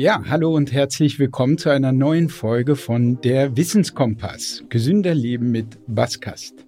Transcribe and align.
Ja, 0.00 0.24
hallo 0.30 0.54
und 0.54 0.72
herzlich 0.72 1.18
willkommen 1.18 1.58
zu 1.58 1.68
einer 1.68 1.92
neuen 1.92 2.30
Folge 2.30 2.74
von 2.74 3.20
der 3.20 3.58
Wissenskompass. 3.58 4.64
Gesünder 4.70 5.14
Leben 5.14 5.50
mit 5.50 5.78
Baskast. 5.88 6.64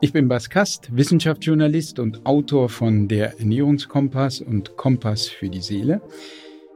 Ich 0.00 0.12
bin 0.12 0.28
Baskast, 0.28 0.88
Wissenschaftsjournalist 0.96 1.98
und 1.98 2.24
Autor 2.26 2.68
von 2.68 3.08
der 3.08 3.40
Ernährungskompass 3.40 4.40
und 4.40 4.76
Kompass 4.76 5.26
für 5.26 5.48
die 5.48 5.62
Seele. 5.62 6.00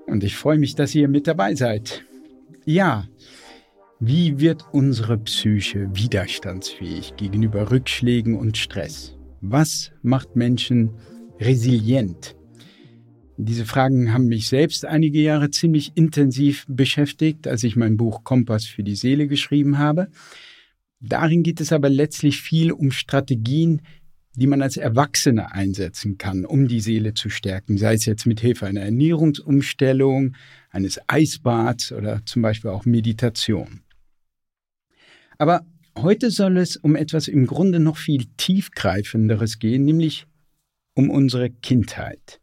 Und 0.08 0.24
ich 0.24 0.34
freue 0.34 0.58
mich, 0.58 0.74
dass 0.74 0.96
ihr 0.96 1.06
mit 1.06 1.28
dabei 1.28 1.54
seid. 1.54 2.04
Ja, 2.64 3.06
wie 4.00 4.40
wird 4.40 4.64
unsere 4.72 5.16
Psyche 5.18 5.88
widerstandsfähig 5.94 7.14
gegenüber 7.16 7.70
Rückschlägen 7.70 8.36
und 8.36 8.56
Stress? 8.56 9.16
Was 9.42 9.92
macht 10.02 10.34
Menschen 10.34 10.90
resilient? 11.38 12.34
Diese 13.36 13.64
Fragen 13.64 14.12
haben 14.12 14.26
mich 14.26 14.48
selbst 14.48 14.84
einige 14.84 15.20
Jahre 15.20 15.50
ziemlich 15.50 15.92
intensiv 15.96 16.64
beschäftigt, 16.68 17.48
als 17.48 17.64
ich 17.64 17.74
mein 17.74 17.96
Buch 17.96 18.22
Kompass 18.22 18.64
für 18.64 18.84
die 18.84 18.94
Seele 18.94 19.26
geschrieben 19.26 19.78
habe. 19.78 20.08
Darin 21.00 21.42
geht 21.42 21.60
es 21.60 21.72
aber 21.72 21.88
letztlich 21.88 22.40
viel 22.40 22.70
um 22.70 22.92
Strategien, 22.92 23.82
die 24.36 24.46
man 24.46 24.62
als 24.62 24.76
Erwachsener 24.76 25.52
einsetzen 25.52 26.16
kann, 26.16 26.44
um 26.44 26.68
die 26.68 26.80
Seele 26.80 27.14
zu 27.14 27.28
stärken, 27.28 27.76
sei 27.76 27.94
es 27.94 28.04
jetzt 28.04 28.24
mit 28.24 28.40
Hilfe 28.40 28.66
einer 28.66 28.82
Ernährungsumstellung, 28.82 30.36
eines 30.70 31.00
Eisbads 31.08 31.92
oder 31.92 32.24
zum 32.24 32.42
Beispiel 32.42 32.70
auch 32.70 32.84
Meditation. 32.84 33.80
Aber 35.38 35.66
heute 35.96 36.30
soll 36.30 36.56
es 36.56 36.76
um 36.76 36.94
etwas 36.94 37.26
im 37.26 37.46
Grunde 37.46 37.80
noch 37.80 37.96
viel 37.96 38.26
tiefgreifenderes 38.36 39.58
gehen, 39.58 39.84
nämlich 39.84 40.26
um 40.94 41.10
unsere 41.10 41.50
Kindheit 41.50 42.40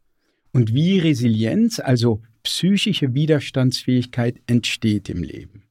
und 0.51 0.73
wie 0.73 0.99
Resilienz, 0.99 1.79
also 1.79 2.21
psychische 2.43 3.13
Widerstandsfähigkeit, 3.13 4.41
entsteht 4.47 5.09
im 5.09 5.23
Leben. 5.23 5.63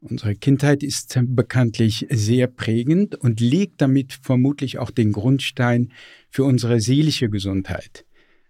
Unsere 0.00 0.36
Kindheit 0.36 0.84
ist 0.84 1.18
bekanntlich 1.22 2.06
sehr 2.10 2.46
prägend 2.46 3.16
und 3.16 3.40
legt 3.40 3.80
damit 3.80 4.12
vermutlich 4.12 4.78
auch 4.78 4.92
den 4.92 5.12
Grundstein 5.12 5.92
für 6.30 6.44
unsere 6.44 6.80
seelische 6.80 7.28
Gesundheit. 7.28 8.04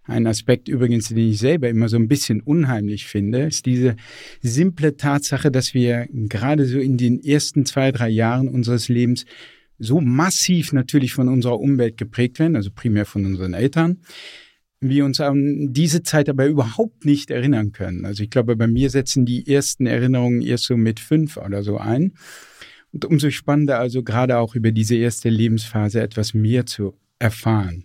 Ein 0.04 0.26
Aspekt 0.26 0.68
übrigens, 0.68 1.08
den 1.08 1.18
ich 1.18 1.38
selber 1.38 1.68
immer 1.68 1.88
so 1.88 1.96
ein 1.96 2.08
bisschen 2.08 2.40
unheimlich 2.40 3.06
finde, 3.06 3.42
ist 3.42 3.66
diese 3.66 3.96
simple 4.40 4.96
Tatsache, 4.96 5.50
dass 5.50 5.74
wir 5.74 6.08
gerade 6.10 6.66
so 6.66 6.78
in 6.78 6.96
den 6.96 7.22
ersten 7.22 7.66
zwei, 7.66 7.92
drei 7.92 8.08
Jahren 8.08 8.48
unseres 8.48 8.88
Lebens 8.88 9.24
so 9.78 10.00
massiv 10.00 10.72
natürlich 10.72 11.12
von 11.12 11.28
unserer 11.28 11.60
Umwelt 11.60 11.96
geprägt 11.96 12.38
werden, 12.38 12.56
also 12.56 12.70
primär 12.70 13.04
von 13.06 13.24
unseren 13.24 13.54
Eltern, 13.54 14.00
wir 14.80 15.04
uns 15.04 15.20
an 15.20 15.72
diese 15.72 16.02
Zeit 16.02 16.28
aber 16.28 16.46
überhaupt 16.46 17.04
nicht 17.04 17.30
erinnern 17.30 17.72
können. 17.72 18.04
Also 18.04 18.22
ich 18.22 18.30
glaube, 18.30 18.56
bei 18.56 18.66
mir 18.66 18.90
setzen 18.90 19.24
die 19.26 19.52
ersten 19.52 19.86
Erinnerungen 19.86 20.40
erst 20.40 20.64
so 20.64 20.76
mit 20.76 21.00
fünf 21.00 21.36
oder 21.36 21.62
so 21.62 21.78
ein. 21.78 22.12
Und 22.92 23.04
umso 23.04 23.30
spannender 23.30 23.78
also 23.78 24.02
gerade 24.02 24.38
auch 24.38 24.54
über 24.54 24.72
diese 24.72 24.94
erste 24.94 25.28
Lebensphase 25.28 26.00
etwas 26.00 26.32
mehr 26.32 26.64
zu 26.64 26.94
erfahren. 27.18 27.84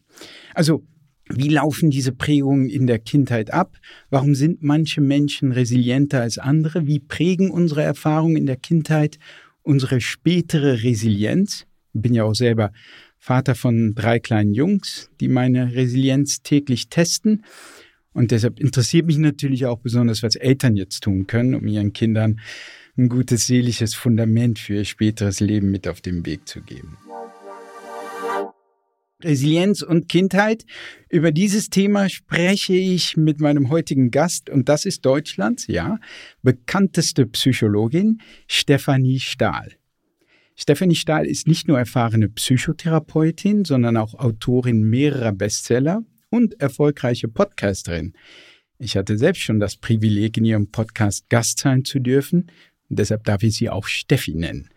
Also 0.53 0.83
wie 1.29 1.49
laufen 1.49 1.89
diese 1.89 2.11
Prägungen 2.11 2.69
in 2.69 2.85
der 2.85 2.99
Kindheit 2.99 3.51
ab? 3.51 3.77
Warum 4.09 4.35
sind 4.35 4.61
manche 4.61 5.01
Menschen 5.01 5.51
resilienter 5.51 6.21
als 6.21 6.37
andere? 6.37 6.85
Wie 6.85 6.99
prägen 6.99 7.49
unsere 7.49 7.81
Erfahrungen 7.81 8.35
in 8.35 8.45
der 8.45 8.57
Kindheit 8.57 9.17
unsere 9.61 10.01
spätere 10.01 10.83
Resilienz? 10.83 11.65
Ich 11.93 12.01
bin 12.01 12.13
ja 12.13 12.23
auch 12.23 12.35
selber 12.35 12.71
Vater 13.23 13.55
von 13.55 13.95
drei 13.95 14.19
kleinen 14.19 14.53
Jungs, 14.53 15.09
die 15.21 15.29
meine 15.29 15.73
Resilienz 15.73 16.41
täglich 16.43 16.89
testen. 16.89 17.45
Und 18.11 18.31
deshalb 18.31 18.59
interessiert 18.59 19.05
mich 19.05 19.17
natürlich 19.17 19.65
auch 19.65 19.79
besonders, 19.79 20.23
was 20.23 20.35
Eltern 20.35 20.75
jetzt 20.75 21.03
tun 21.05 21.25
können, 21.25 21.55
um 21.55 21.65
ihren 21.65 21.93
Kindern 21.93 22.41
ein 22.97 23.07
gutes 23.07 23.47
seelisches 23.47 23.95
Fundament 23.95 24.59
für 24.59 24.73
ihr 24.73 24.83
späteres 24.83 25.39
Leben 25.39 25.71
mit 25.71 25.87
auf 25.87 26.01
den 26.01 26.25
Weg 26.25 26.49
zu 26.49 26.59
geben. 26.59 26.97
Resilienz 29.23 29.83
und 29.83 30.09
Kindheit. 30.09 30.65
Über 31.07 31.31
dieses 31.31 31.69
Thema 31.69 32.09
spreche 32.09 32.73
ich 32.73 33.15
mit 33.15 33.39
meinem 33.39 33.69
heutigen 33.69 34.11
Gast 34.11 34.49
und 34.49 34.67
das 34.67 34.83
ist 34.83 35.05
Deutschlands, 35.05 35.67
ja, 35.67 35.97
bekannteste 36.41 37.25
Psychologin 37.27 38.19
Stefanie 38.49 39.21
Stahl. 39.21 39.77
Stefanie 40.55 40.95
Stahl 40.95 41.25
ist 41.25 41.47
nicht 41.47 41.67
nur 41.67 41.79
erfahrene 41.79 42.29
Psychotherapeutin, 42.29 43.65
sondern 43.65 43.97
auch 43.97 44.13
Autorin 44.13 44.83
mehrerer 44.83 45.31
Bestseller 45.31 46.03
und 46.29 46.59
erfolgreiche 46.61 47.27
Podcasterin. 47.27 48.13
Ich 48.77 48.97
hatte 48.97 49.17
selbst 49.17 49.41
schon 49.41 49.59
das 49.59 49.77
Privileg, 49.77 50.37
in 50.37 50.45
ihrem 50.45 50.69
Podcast 50.69 51.29
Gast 51.29 51.59
sein 51.59 51.85
zu 51.85 51.99
dürfen. 51.99 52.47
Deshalb 52.89 53.23
darf 53.23 53.41
ich 53.43 53.55
sie 53.55 53.69
auch 53.69 53.87
Steffi 53.87 54.35
nennen. 54.35 54.69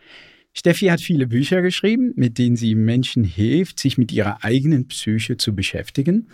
Steffi 0.54 0.86
hat 0.86 1.02
viele 1.02 1.26
Bücher 1.26 1.60
geschrieben, 1.60 2.12
mit 2.16 2.38
denen 2.38 2.56
sie 2.56 2.74
Menschen 2.74 3.24
hilft, 3.24 3.78
sich 3.78 3.98
mit 3.98 4.10
ihrer 4.12 4.42
eigenen 4.42 4.88
Psyche 4.88 5.36
zu 5.36 5.54
beschäftigen. 5.54 6.28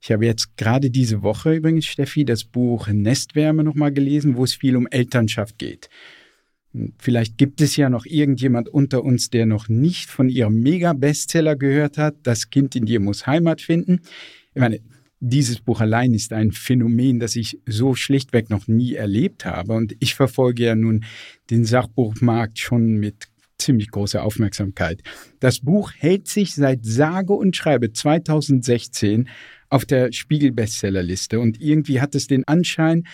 Ich 0.00 0.10
habe 0.10 0.26
jetzt 0.26 0.56
gerade 0.56 0.90
diese 0.90 1.22
Woche 1.22 1.54
übrigens, 1.54 1.86
Steffi, 1.86 2.24
das 2.24 2.44
Buch 2.44 2.88
Nestwärme 2.88 3.62
nochmal 3.62 3.92
gelesen, 3.92 4.36
wo 4.36 4.42
es 4.42 4.54
viel 4.54 4.74
um 4.74 4.88
Elternschaft 4.88 5.58
geht. 5.58 5.88
Vielleicht 6.98 7.36
gibt 7.36 7.60
es 7.60 7.76
ja 7.76 7.90
noch 7.90 8.06
irgendjemand 8.06 8.68
unter 8.68 9.02
uns, 9.02 9.30
der 9.30 9.44
noch 9.44 9.68
nicht 9.68 10.08
von 10.08 10.28
ihrem 10.28 10.60
Mega-Bestseller 10.60 11.56
gehört 11.56 11.98
hat. 11.98 12.16
Das 12.22 12.50
Kind 12.50 12.76
in 12.76 12.86
dir 12.86 13.00
muss 13.00 13.26
Heimat 13.26 13.60
finden. 13.60 14.00
Ich 14.54 14.60
meine, 14.60 14.80
dieses 15.18 15.60
Buch 15.60 15.80
allein 15.80 16.14
ist 16.14 16.32
ein 16.32 16.52
Phänomen, 16.52 17.18
das 17.18 17.36
ich 17.36 17.58
so 17.66 17.94
schlichtweg 17.94 18.50
noch 18.50 18.68
nie 18.68 18.94
erlebt 18.94 19.44
habe. 19.44 19.72
Und 19.72 19.96
ich 19.98 20.14
verfolge 20.14 20.64
ja 20.64 20.74
nun 20.76 21.04
den 21.50 21.64
Sachbuchmarkt 21.64 22.58
schon 22.58 22.94
mit 22.94 23.26
ziemlich 23.58 23.90
großer 23.90 24.22
Aufmerksamkeit. 24.22 25.02
Das 25.40 25.60
Buch 25.60 25.92
hält 25.96 26.28
sich 26.28 26.54
seit 26.54 26.84
sage 26.84 27.32
und 27.32 27.56
schreibe 27.56 27.92
2016 27.92 29.28
auf 29.68 29.84
der 29.84 30.12
Spiegel-Bestsellerliste 30.12 31.38
und 31.38 31.60
irgendwie 31.60 32.00
hat 32.00 32.14
es 32.14 32.26
den 32.26 32.46
Anschein, 32.48 33.04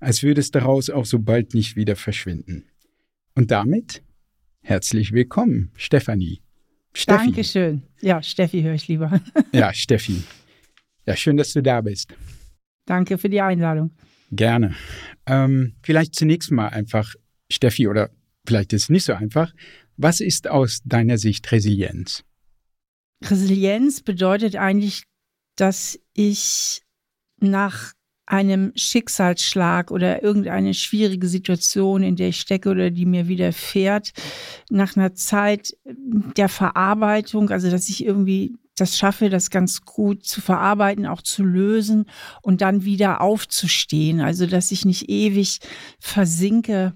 als 0.00 0.22
würde 0.22 0.40
es 0.40 0.50
daraus 0.50 0.90
auch 0.90 1.06
so 1.06 1.20
bald 1.20 1.54
nicht 1.54 1.76
wieder 1.76 1.96
verschwinden. 1.96 2.64
Und 3.34 3.50
damit 3.50 4.02
herzlich 4.60 5.12
willkommen, 5.12 5.70
Stefanie. 5.76 6.42
Steffi. 6.92 7.26
Dankeschön. 7.26 7.82
Ja, 8.02 8.22
Steffi 8.22 8.62
höre 8.62 8.74
ich 8.74 8.88
lieber. 8.88 9.20
ja, 9.52 9.72
Steffi. 9.72 10.22
Ja, 11.06 11.16
schön, 11.16 11.38
dass 11.38 11.52
du 11.54 11.62
da 11.62 11.80
bist. 11.80 12.14
Danke 12.84 13.16
für 13.16 13.30
die 13.30 13.40
Einladung. 13.40 13.90
Gerne. 14.30 14.74
Ähm, 15.26 15.74
vielleicht 15.82 16.14
zunächst 16.14 16.50
mal 16.50 16.68
einfach, 16.68 17.14
Steffi, 17.50 17.88
oder 17.88 18.10
vielleicht 18.46 18.72
ist 18.74 18.84
es 18.84 18.88
nicht 18.90 19.04
so 19.04 19.14
einfach. 19.14 19.54
Was 19.96 20.20
ist 20.20 20.48
aus 20.48 20.80
deiner 20.84 21.16
Sicht 21.16 21.50
Resilienz? 21.52 22.24
Resilienz 23.24 24.02
bedeutet 24.02 24.56
eigentlich, 24.56 25.04
dass 25.56 25.98
ich 26.12 26.82
nach 27.40 27.92
einem 28.32 28.72
Schicksalsschlag 28.74 29.90
oder 29.90 30.22
irgendeine 30.22 30.72
schwierige 30.72 31.28
Situation, 31.28 32.02
in 32.02 32.16
der 32.16 32.28
ich 32.28 32.40
stecke 32.40 32.70
oder 32.70 32.90
die 32.90 33.04
mir 33.04 33.28
widerfährt, 33.28 34.12
nach 34.70 34.96
einer 34.96 35.14
Zeit 35.14 35.76
der 35.84 36.48
Verarbeitung, 36.48 37.50
also 37.50 37.70
dass 37.70 37.90
ich 37.90 38.04
irgendwie 38.04 38.54
das 38.74 38.96
schaffe, 38.96 39.28
das 39.28 39.50
ganz 39.50 39.82
gut 39.82 40.24
zu 40.24 40.40
verarbeiten, 40.40 41.06
auch 41.06 41.20
zu 41.20 41.44
lösen 41.44 42.06
und 42.40 42.62
dann 42.62 42.84
wieder 42.84 43.20
aufzustehen. 43.20 44.22
Also 44.22 44.46
dass 44.46 44.70
ich 44.70 44.86
nicht 44.86 45.10
ewig 45.10 45.58
versinke 46.00 46.94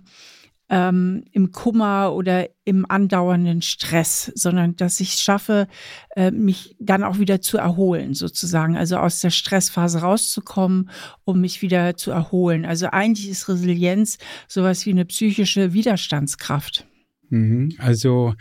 ähm, 0.68 1.24
im 1.32 1.52
Kummer 1.52 2.12
oder 2.12 2.48
im 2.64 2.84
andauernden 2.88 3.62
Stress, 3.62 4.32
sondern 4.34 4.74
dass 4.76 5.00
ich 5.00 5.14
es 5.14 5.22
schaffe, 5.22 5.68
äh, 6.16 6.30
mich 6.30 6.76
dann 6.80 7.04
auch 7.04 7.18
wieder 7.18 7.40
zu 7.40 7.58
erholen, 7.58 8.14
sozusagen. 8.14 8.76
Also 8.76 8.96
aus 8.96 9.20
der 9.20 9.30
Stressphase 9.30 10.00
rauszukommen, 10.00 10.90
um 11.24 11.40
mich 11.40 11.62
wieder 11.62 11.96
zu 11.96 12.10
erholen. 12.10 12.64
Also 12.64 12.88
eigentlich 12.88 13.28
ist 13.28 13.48
Resilienz 13.48 14.18
sowas 14.48 14.86
wie 14.86 14.90
eine 14.90 15.04
psychische 15.04 15.72
Widerstandskraft. 15.72 16.86
Mhm. 17.28 17.72
Also 17.78 18.34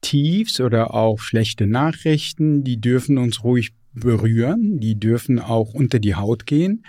Tiefs 0.00 0.60
oder 0.60 0.94
auch 0.94 1.18
schlechte 1.18 1.66
Nachrichten, 1.66 2.62
die 2.62 2.80
dürfen 2.80 3.18
uns 3.18 3.42
ruhig 3.42 3.72
berühren, 3.94 4.78
die 4.78 4.98
dürfen 4.98 5.38
auch 5.38 5.72
unter 5.72 5.98
die 5.98 6.14
Haut 6.14 6.46
gehen 6.46 6.84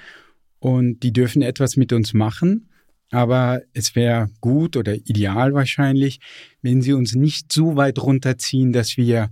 und 0.60 1.02
die 1.02 1.14
dürfen 1.14 1.42
etwas 1.42 1.78
mit 1.78 1.94
uns 1.94 2.14
machen. 2.14 2.70
Aber 3.12 3.62
es 3.74 3.96
wäre 3.96 4.30
gut 4.42 4.78
oder 4.78 4.96
ideal 4.96 5.54
wahrscheinlich, 5.54 6.20
wenn 6.62 6.82
sie 6.82 6.94
uns 6.94 7.14
nicht 7.14 7.52
so 7.52 7.76
weit 7.76 8.00
runterziehen, 8.00 8.74
dass 8.74 8.98
wir, 8.98 9.30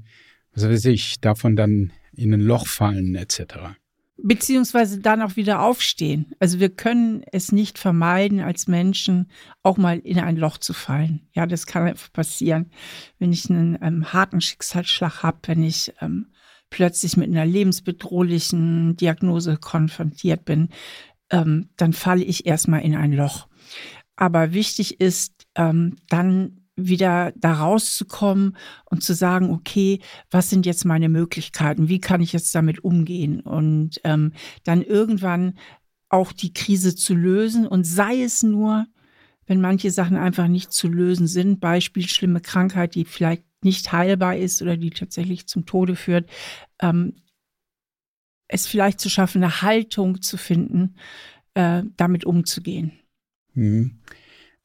was 0.53 0.63
weiß 0.67 0.85
ich, 0.85 1.19
davon 1.19 1.55
dann 1.55 1.91
in 2.15 2.33
ein 2.33 2.41
Loch 2.41 2.67
fallen 2.67 3.15
etc. 3.15 3.55
Beziehungsweise 4.17 4.99
dann 4.99 5.23
auch 5.23 5.35
wieder 5.35 5.61
aufstehen. 5.61 6.33
Also 6.39 6.59
wir 6.59 6.69
können 6.69 7.23
es 7.31 7.51
nicht 7.51 7.79
vermeiden, 7.79 8.39
als 8.39 8.67
Menschen 8.67 9.31
auch 9.63 9.77
mal 9.77 9.97
in 9.99 10.19
ein 10.19 10.37
Loch 10.37 10.59
zu 10.59 10.73
fallen. 10.73 11.27
Ja, 11.33 11.47
das 11.47 11.65
kann 11.65 11.87
einfach 11.87 12.13
passieren, 12.13 12.69
wenn 13.17 13.33
ich 13.33 13.49
einen 13.49 13.77
ähm, 13.81 14.13
harten 14.13 14.39
Schicksalsschlag 14.39 15.23
habe, 15.23 15.39
wenn 15.47 15.63
ich 15.63 15.93
ähm, 15.99 16.27
plötzlich 16.69 17.17
mit 17.17 17.29
einer 17.29 17.45
lebensbedrohlichen 17.45 18.95
Diagnose 18.97 19.57
konfrontiert 19.57 20.45
bin, 20.45 20.69
ähm, 21.29 21.69
dann 21.77 21.93
falle 21.93 22.23
ich 22.23 22.45
erstmal 22.45 22.81
in 22.81 22.95
ein 22.95 23.13
Loch. 23.13 23.47
Aber 24.15 24.53
wichtig 24.53 24.99
ist, 24.99 25.45
ähm, 25.55 25.95
dann 26.09 26.63
wieder 26.75 27.33
da 27.35 27.53
rauszukommen 27.53 28.57
und 28.85 29.03
zu 29.03 29.13
sagen, 29.13 29.51
okay, 29.51 29.99
was 30.31 30.49
sind 30.49 30.65
jetzt 30.65 30.85
meine 30.85 31.09
Möglichkeiten? 31.09 31.87
Wie 31.87 31.99
kann 31.99 32.21
ich 32.21 32.33
jetzt 32.33 32.53
damit 32.55 32.83
umgehen? 32.83 33.41
Und 33.41 34.01
ähm, 34.03 34.33
dann 34.63 34.81
irgendwann 34.81 35.53
auch 36.09 36.31
die 36.31 36.53
Krise 36.53 36.95
zu 36.95 37.15
lösen 37.15 37.67
und 37.67 37.85
sei 37.85 38.21
es 38.21 38.43
nur, 38.43 38.85
wenn 39.45 39.61
manche 39.61 39.91
Sachen 39.91 40.15
einfach 40.15 40.47
nicht 40.47 40.71
zu 40.71 40.87
lösen 40.87 41.27
sind, 41.27 41.59
Beispiel 41.59 42.07
schlimme 42.07 42.41
Krankheit, 42.41 42.95
die 42.95 43.05
vielleicht 43.05 43.43
nicht 43.63 43.91
heilbar 43.91 44.37
ist 44.37 44.61
oder 44.61 44.77
die 44.77 44.91
tatsächlich 44.91 45.47
zum 45.47 45.65
Tode 45.65 45.95
führt, 45.95 46.29
ähm, 46.81 47.15
es 48.47 48.67
vielleicht 48.67 48.99
zu 48.99 49.09
schaffen, 49.09 49.43
eine 49.43 49.61
Haltung 49.61 50.21
zu 50.21 50.37
finden, 50.37 50.95
äh, 51.55 51.83
damit 51.97 52.25
umzugehen. 52.25 53.02
Mhm. 53.53 53.99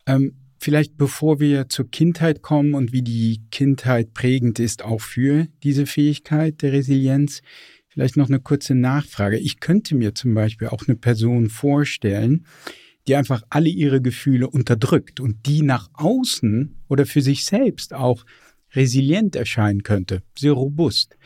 Ähm, 0.06 0.34
vielleicht 0.58 0.96
bevor 0.96 1.40
wir 1.40 1.68
zur 1.68 1.90
Kindheit 1.90 2.42
kommen 2.42 2.74
und 2.74 2.92
wie 2.92 3.02
die 3.02 3.42
Kindheit 3.50 4.14
prägend 4.14 4.58
ist, 4.58 4.84
auch 4.84 5.00
für 5.00 5.46
diese 5.62 5.86
Fähigkeit 5.86 6.62
der 6.62 6.72
Resilienz, 6.72 7.42
vielleicht 7.88 8.16
noch 8.16 8.28
eine 8.28 8.40
kurze 8.40 8.74
Nachfrage. 8.74 9.38
Ich 9.38 9.60
könnte 9.60 9.94
mir 9.94 10.14
zum 10.14 10.34
Beispiel 10.34 10.68
auch 10.68 10.86
eine 10.86 10.96
Person 10.96 11.48
vorstellen, 11.48 12.46
die 13.06 13.16
einfach 13.16 13.42
alle 13.48 13.68
ihre 13.68 14.02
Gefühle 14.02 14.48
unterdrückt 14.50 15.20
und 15.20 15.46
die 15.46 15.62
nach 15.62 15.88
außen 15.94 16.76
oder 16.88 17.06
für 17.06 17.22
sich 17.22 17.44
selbst 17.44 17.94
auch 17.94 18.24
resilient 18.74 19.34
erscheinen 19.34 19.82
könnte, 19.82 20.22
sehr 20.36 20.52
robust. 20.52 21.16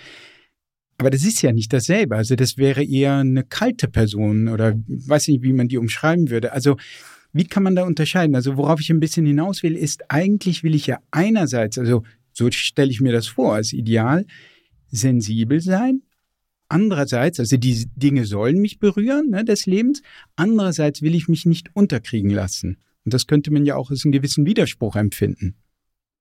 Aber 0.98 1.10
das 1.10 1.24
ist 1.24 1.42
ja 1.42 1.52
nicht 1.52 1.72
dasselbe. 1.72 2.14
Also 2.14 2.36
das 2.36 2.56
wäre 2.56 2.84
eher 2.84 3.16
eine 3.16 3.42
kalte 3.42 3.88
Person 3.88 4.46
oder 4.46 4.80
weiß 4.86 5.28
nicht, 5.28 5.42
wie 5.42 5.52
man 5.52 5.66
die 5.66 5.78
umschreiben 5.78 6.30
würde. 6.30 6.52
Also 6.52 6.76
wie 7.32 7.44
kann 7.44 7.62
man 7.62 7.74
da 7.74 7.84
unterscheiden? 7.84 8.34
Also 8.34 8.56
worauf 8.56 8.80
ich 8.80 8.90
ein 8.90 9.00
bisschen 9.00 9.26
hinaus 9.26 9.62
will, 9.62 9.76
ist 9.76 10.10
eigentlich 10.10 10.62
will 10.62 10.74
ich 10.74 10.86
ja 10.86 10.98
einerseits, 11.10 11.78
also 11.78 12.02
so 12.32 12.50
stelle 12.50 12.90
ich 12.90 13.00
mir 13.00 13.12
das 13.12 13.26
vor 13.26 13.54
als 13.54 13.72
Ideal, 13.72 14.26
sensibel 14.90 15.60
sein. 15.60 16.02
Andererseits, 16.68 17.38
also 17.38 17.56
die 17.56 17.86
Dinge 17.96 18.24
sollen 18.24 18.58
mich 18.58 18.78
berühren, 18.78 19.30
ne, 19.30 19.44
des 19.44 19.66
Lebens. 19.66 20.02
Andererseits 20.36 21.02
will 21.02 21.14
ich 21.14 21.28
mich 21.28 21.44
nicht 21.44 21.74
unterkriegen 21.74 22.30
lassen. 22.30 22.78
Und 23.04 23.12
das 23.12 23.26
könnte 23.26 23.50
man 23.50 23.66
ja 23.66 23.76
auch 23.76 23.90
als 23.90 24.04
einen 24.04 24.12
gewissen 24.12 24.46
Widerspruch 24.46 24.96
empfinden. 24.96 25.56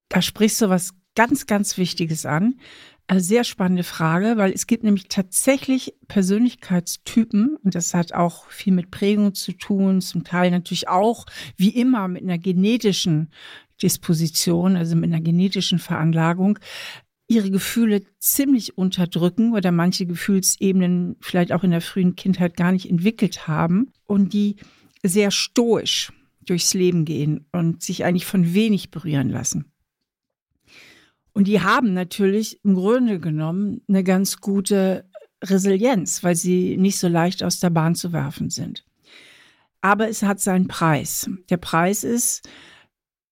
Da 0.10 0.22
sprichst 0.22 0.62
du 0.62 0.70
was 0.70 0.92
ganz, 1.16 1.48
ganz 1.48 1.78
Wichtiges 1.78 2.26
an. 2.26 2.60
Eine 3.08 3.20
sehr 3.20 3.44
spannende 3.44 3.84
Frage, 3.84 4.38
weil 4.38 4.54
es 4.54 4.68
gibt 4.68 4.84
nämlich 4.84 5.10
tatsächlich 5.10 5.94
Persönlichkeitstypen 6.08 7.58
und 7.58 7.76
das 7.76 7.94
hat 7.94 8.14
auch 8.14 8.50
viel 8.50 8.74
mit 8.74 8.90
Prägung 8.90 9.34
zu 9.34 9.52
tun, 9.52 10.00
zum 10.02 10.24
Teil 10.24 10.50
natürlich 10.52 10.88
auch 10.88 11.26
wie 11.58 11.70
immer 11.70 12.08
mit 12.08 12.24
einer 12.24 12.38
genetischen 12.38 13.30
Disposition, 13.82 14.78
also 14.78 14.96
mit 14.96 15.12
einer 15.12 15.22
genetischen 15.22 15.80
Veranlagung 15.80 16.58
ihre 17.28 17.50
Gefühle 17.50 18.02
ziemlich 18.20 18.78
unterdrücken 18.78 19.54
oder 19.54 19.72
manche 19.72 20.06
Gefühlsebenen 20.06 21.16
vielleicht 21.22 21.54
auch 21.54 21.64
in 21.64 21.72
der 21.72 21.82
frühen 21.82 22.16
Kindheit 22.16 22.58
gar 22.58 22.72
nicht 22.72 22.90
entwickelt 22.90 23.48
haben 23.48 23.92
und 24.06 24.34
die 24.34 24.58
sehr 25.04 25.32
stoisch 25.32 26.12
durchs 26.46 26.74
Leben 26.74 27.06
gehen 27.06 27.46
und 27.52 27.82
sich 27.84 28.04
eigentlich 28.04 28.26
von 28.26 28.54
wenig 28.54 28.92
berühren 28.92 29.30
lassen. 29.30 29.72
Und 31.34 31.48
die 31.48 31.62
haben 31.62 31.94
natürlich 31.94 32.64
im 32.64 32.76
Grunde 32.76 33.20
genommen 33.20 33.82
eine 33.88 34.04
ganz 34.04 34.42
gute 34.42 35.06
Resilienz, 35.44 36.24
weil 36.24 36.36
sie 36.36 36.78
nicht 36.78 37.00
so 37.00 37.08
leicht 37.08 37.44
aus 37.44 37.60
der 37.60 37.70
Bahn 37.70 37.96
zu 37.96 38.12
werfen 38.14 38.50
sind. 38.50 38.86
Aber 39.82 40.10
es 40.10 40.22
hat 40.24 40.40
seinen 40.40 40.68
Preis. 40.68 41.30
Der 41.50 41.58
Preis 41.58 42.04
ist, 42.04 42.48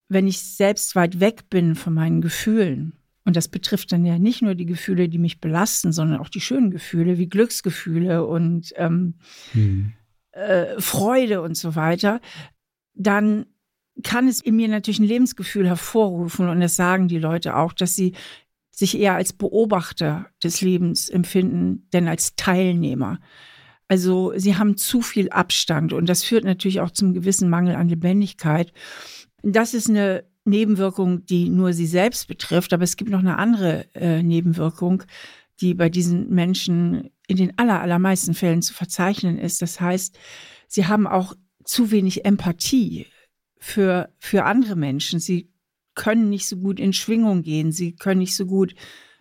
wenn 0.07 0.27
ich 0.27 0.41
selbst 0.41 0.95
weit 0.95 1.19
weg 1.19 1.49
bin 1.49 1.75
von 1.75 1.93
meinen 1.93 2.21
Gefühlen, 2.21 2.93
und 3.25 3.35
das 3.35 3.47
betrifft 3.47 3.91
dann 3.91 4.05
ja 4.05 4.17
nicht 4.17 4.41
nur 4.41 4.55
die 4.55 4.65
Gefühle, 4.65 5.07
die 5.07 5.19
mich 5.19 5.39
belasten, 5.39 5.91
sondern 5.91 6.19
auch 6.19 6.29
die 6.29 6.41
schönen 6.41 6.71
Gefühle 6.71 7.19
wie 7.19 7.29
Glücksgefühle 7.29 8.25
und 8.25 8.73
ähm, 8.75 9.15
hm. 9.51 9.93
äh, 10.31 10.81
Freude 10.81 11.41
und 11.41 11.55
so 11.55 11.75
weiter, 11.75 12.21
dann 12.95 13.45
kann 14.03 14.27
es 14.27 14.41
in 14.41 14.55
mir 14.55 14.67
natürlich 14.67 14.99
ein 14.99 15.07
Lebensgefühl 15.07 15.67
hervorrufen 15.67 16.49
und 16.49 16.59
das 16.59 16.75
sagen 16.75 17.07
die 17.07 17.19
Leute 17.19 17.55
auch, 17.55 17.73
dass 17.73 17.95
sie 17.95 18.13
sich 18.71 18.97
eher 18.97 19.15
als 19.15 19.33
Beobachter 19.33 20.27
des 20.43 20.61
Lebens 20.61 21.09
empfinden, 21.09 21.87
denn 21.91 22.07
als 22.07 22.35
Teilnehmer. 22.35 23.19
Also 23.87 24.33
sie 24.35 24.55
haben 24.55 24.77
zu 24.77 25.01
viel 25.01 25.29
Abstand 25.29 25.93
und 25.93 26.07
das 26.07 26.23
führt 26.23 26.45
natürlich 26.45 26.79
auch 26.79 26.91
zum 26.91 27.13
gewissen 27.13 27.49
Mangel 27.49 27.75
an 27.75 27.89
Lebendigkeit. 27.89 28.71
Das 29.43 29.73
ist 29.73 29.89
eine 29.89 30.23
Nebenwirkung, 30.45 31.25
die 31.25 31.49
nur 31.49 31.73
sie 31.73 31.87
selbst 31.87 32.27
betrifft, 32.27 32.71
aber 32.73 32.83
es 32.83 32.97
gibt 32.97 33.09
noch 33.09 33.19
eine 33.19 33.37
andere 33.37 33.85
äh, 33.95 34.23
Nebenwirkung, 34.23 35.03
die 35.59 35.73
bei 35.73 35.89
diesen 35.89 36.29
Menschen 36.29 37.09
in 37.27 37.37
den 37.37 37.57
aller, 37.57 37.81
allermeisten 37.81 38.33
Fällen 38.33 38.61
zu 38.61 38.73
verzeichnen 38.73 39.37
ist. 39.37 39.61
Das 39.61 39.81
heißt, 39.81 40.17
sie 40.67 40.87
haben 40.87 41.05
auch 41.05 41.35
zu 41.63 41.91
wenig 41.91 42.25
Empathie 42.25 43.07
für, 43.59 44.09
für 44.17 44.45
andere 44.45 44.75
Menschen. 44.75 45.19
Sie 45.19 45.51
können 45.95 46.29
nicht 46.29 46.47
so 46.47 46.57
gut 46.57 46.79
in 46.79 46.93
Schwingung 46.93 47.43
gehen. 47.43 47.71
Sie 47.71 47.95
können 47.95 48.19
nicht 48.19 48.35
so 48.35 48.45
gut 48.45 48.73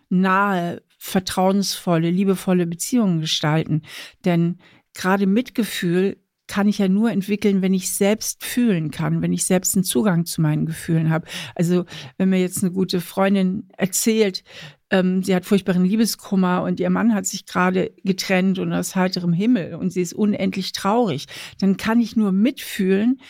nahe, 0.09 0.81
vertrauensvolle, 0.97 2.09
liebevolle 2.09 2.65
Beziehungen 2.65 3.21
gestalten. 3.21 3.83
Denn 4.25 4.57
gerade 4.93 5.27
Mitgefühl 5.27 6.17
kann 6.47 6.67
ich 6.67 6.79
ja 6.79 6.89
nur 6.89 7.11
entwickeln, 7.11 7.61
wenn 7.61 7.75
ich 7.75 7.91
selbst 7.91 8.43
fühlen 8.43 8.89
kann, 8.89 9.21
wenn 9.21 9.31
ich 9.31 9.45
selbst 9.45 9.75
einen 9.75 9.83
Zugang 9.83 10.25
zu 10.25 10.41
meinen 10.41 10.65
Gefühlen 10.65 11.11
habe. 11.11 11.27
Also 11.53 11.85
wenn 12.17 12.29
mir 12.29 12.41
jetzt 12.41 12.63
eine 12.63 12.71
gute 12.71 13.01
Freundin 13.01 13.69
erzählt, 13.77 14.43
ähm, 14.89 15.21
sie 15.21 15.35
hat 15.35 15.45
furchtbaren 15.45 15.85
Liebeskummer 15.85 16.63
und 16.63 16.79
ihr 16.79 16.89
Mann 16.89 17.13
hat 17.13 17.27
sich 17.27 17.45
gerade 17.45 17.91
getrennt 18.03 18.57
und 18.57 18.73
aus 18.73 18.95
heiterem 18.95 19.31
Himmel 19.31 19.75
und 19.75 19.91
sie 19.91 20.01
ist 20.01 20.13
unendlich 20.13 20.71
traurig, 20.71 21.27
dann 21.59 21.77
kann 21.77 22.01
ich 22.01 22.15
nur 22.15 22.31
mitfühlen, 22.31 23.21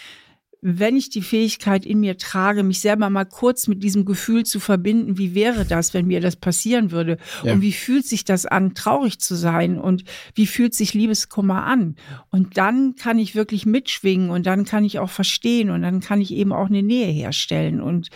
wenn 0.61 0.97
ich 0.97 1.09
die 1.09 1.21
Fähigkeit 1.21 1.85
in 1.85 2.01
mir 2.01 2.17
trage, 2.17 2.63
mich 2.63 2.81
selber 2.81 3.09
mal 3.09 3.25
kurz 3.25 3.67
mit 3.67 3.81
diesem 3.81 4.03
Gefühl 4.03 4.45
zu 4.45 4.59
verbinden, 4.59 5.17
wie 5.17 5.33
wäre 5.33 5.65
das, 5.65 5.93
wenn 5.93 6.07
mir 6.07 6.19
das 6.19 6.35
passieren 6.35 6.91
würde? 6.91 7.17
Ja. 7.43 7.53
Und 7.53 7.61
wie 7.61 7.71
fühlt 7.71 8.05
sich 8.05 8.25
das 8.25 8.45
an, 8.45 8.73
traurig 8.73 9.19
zu 9.19 9.35
sein? 9.35 9.79
Und 9.79 10.03
wie 10.35 10.47
fühlt 10.47 10.73
sich 10.73 10.93
Liebeskummer 10.93 11.63
an? 11.63 11.95
Und 12.29 12.57
dann 12.57 12.95
kann 12.95 13.19
ich 13.19 13.35
wirklich 13.35 13.65
mitschwingen 13.65 14.31
und 14.31 14.45
dann 14.45 14.65
kann 14.65 14.83
ich 14.83 14.99
auch 14.99 15.09
verstehen 15.09 15.69
und 15.69 15.81
dann 15.81 16.01
kann 16.01 16.19
ich 16.19 16.33
eben 16.33 16.51
auch 16.51 16.67
eine 16.67 16.83
Nähe 16.83 17.11
herstellen. 17.11 17.79
Und 17.79 18.09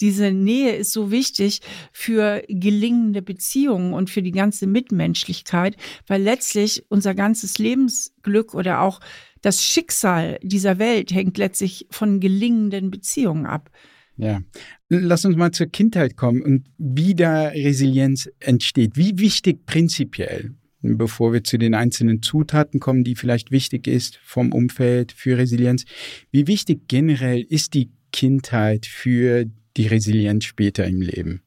diese 0.00 0.32
Nähe 0.32 0.74
ist 0.76 0.92
so 0.92 1.10
wichtig 1.10 1.60
für 1.92 2.42
gelingende 2.48 3.20
Beziehungen 3.20 3.92
und 3.92 4.08
für 4.08 4.22
die 4.22 4.32
ganze 4.32 4.66
Mitmenschlichkeit, 4.66 5.76
weil 6.06 6.22
letztlich 6.22 6.84
unser 6.88 7.14
ganzes 7.14 7.58
Lebensglück 7.58 8.54
oder 8.54 8.80
auch 8.80 9.00
das 9.42 9.62
Schicksal 9.62 10.38
dieser 10.42 10.78
Welt 10.78 11.12
hängt 11.12 11.38
letztlich 11.38 11.86
von 11.90 12.20
gelingenden 12.20 12.90
Beziehungen 12.90 13.46
ab. 13.46 13.70
Ja, 14.16 14.40
lass 14.88 15.24
uns 15.24 15.36
mal 15.36 15.50
zur 15.50 15.66
Kindheit 15.66 16.16
kommen 16.16 16.42
und 16.42 16.66
wie 16.76 17.14
da 17.14 17.48
Resilienz 17.48 18.28
entsteht. 18.38 18.96
Wie 18.96 19.18
wichtig 19.18 19.64
prinzipiell, 19.64 20.54
bevor 20.82 21.32
wir 21.32 21.42
zu 21.42 21.56
den 21.56 21.74
einzelnen 21.74 22.20
Zutaten 22.20 22.80
kommen, 22.80 23.02
die 23.02 23.14
vielleicht 23.14 23.50
wichtig 23.50 23.86
ist 23.86 24.20
vom 24.22 24.52
Umfeld 24.52 25.12
für 25.12 25.38
Resilienz, 25.38 25.84
wie 26.30 26.46
wichtig 26.46 26.86
generell 26.86 27.40
ist 27.40 27.72
die 27.72 27.92
Kindheit 28.12 28.84
für 28.84 29.46
die 29.76 29.86
Resilienz 29.86 30.44
später 30.44 30.86
im 30.86 31.00
Leben? 31.00 31.42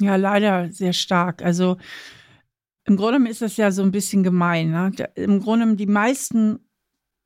Ja, 0.00 0.14
leider 0.14 0.70
sehr 0.72 0.92
stark. 0.92 1.42
Also 1.42 1.78
im 2.86 2.96
Grunde 2.96 3.28
ist 3.28 3.42
das 3.42 3.56
ja 3.56 3.70
so 3.70 3.82
ein 3.82 3.90
bisschen 3.90 4.22
gemein. 4.22 4.70
Ne? 4.70 4.92
Im 5.14 5.40
Grunde 5.40 5.74
die 5.76 5.86
meisten 5.86 6.60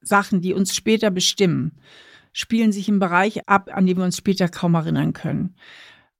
Sachen, 0.01 0.41
die 0.41 0.55
uns 0.55 0.75
später 0.75 1.11
bestimmen, 1.11 1.81
spielen 2.33 2.73
sich 2.73 2.89
im 2.89 2.99
Bereich 2.99 3.49
ab, 3.49 3.71
an 3.73 3.87
dem 3.87 3.99
wir 3.99 4.05
uns 4.05 4.17
später 4.17 4.49
kaum 4.49 4.75
erinnern 4.75 5.13
können. 5.13 5.57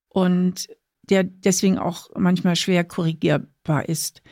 Und 0.09 0.69
der 1.11 1.25
deswegen 1.25 1.79
auch 1.79 2.11
manchmal 2.17 2.57
schwer 2.57 2.85
korrigierbar 2.85 3.89
ist. 3.89 4.23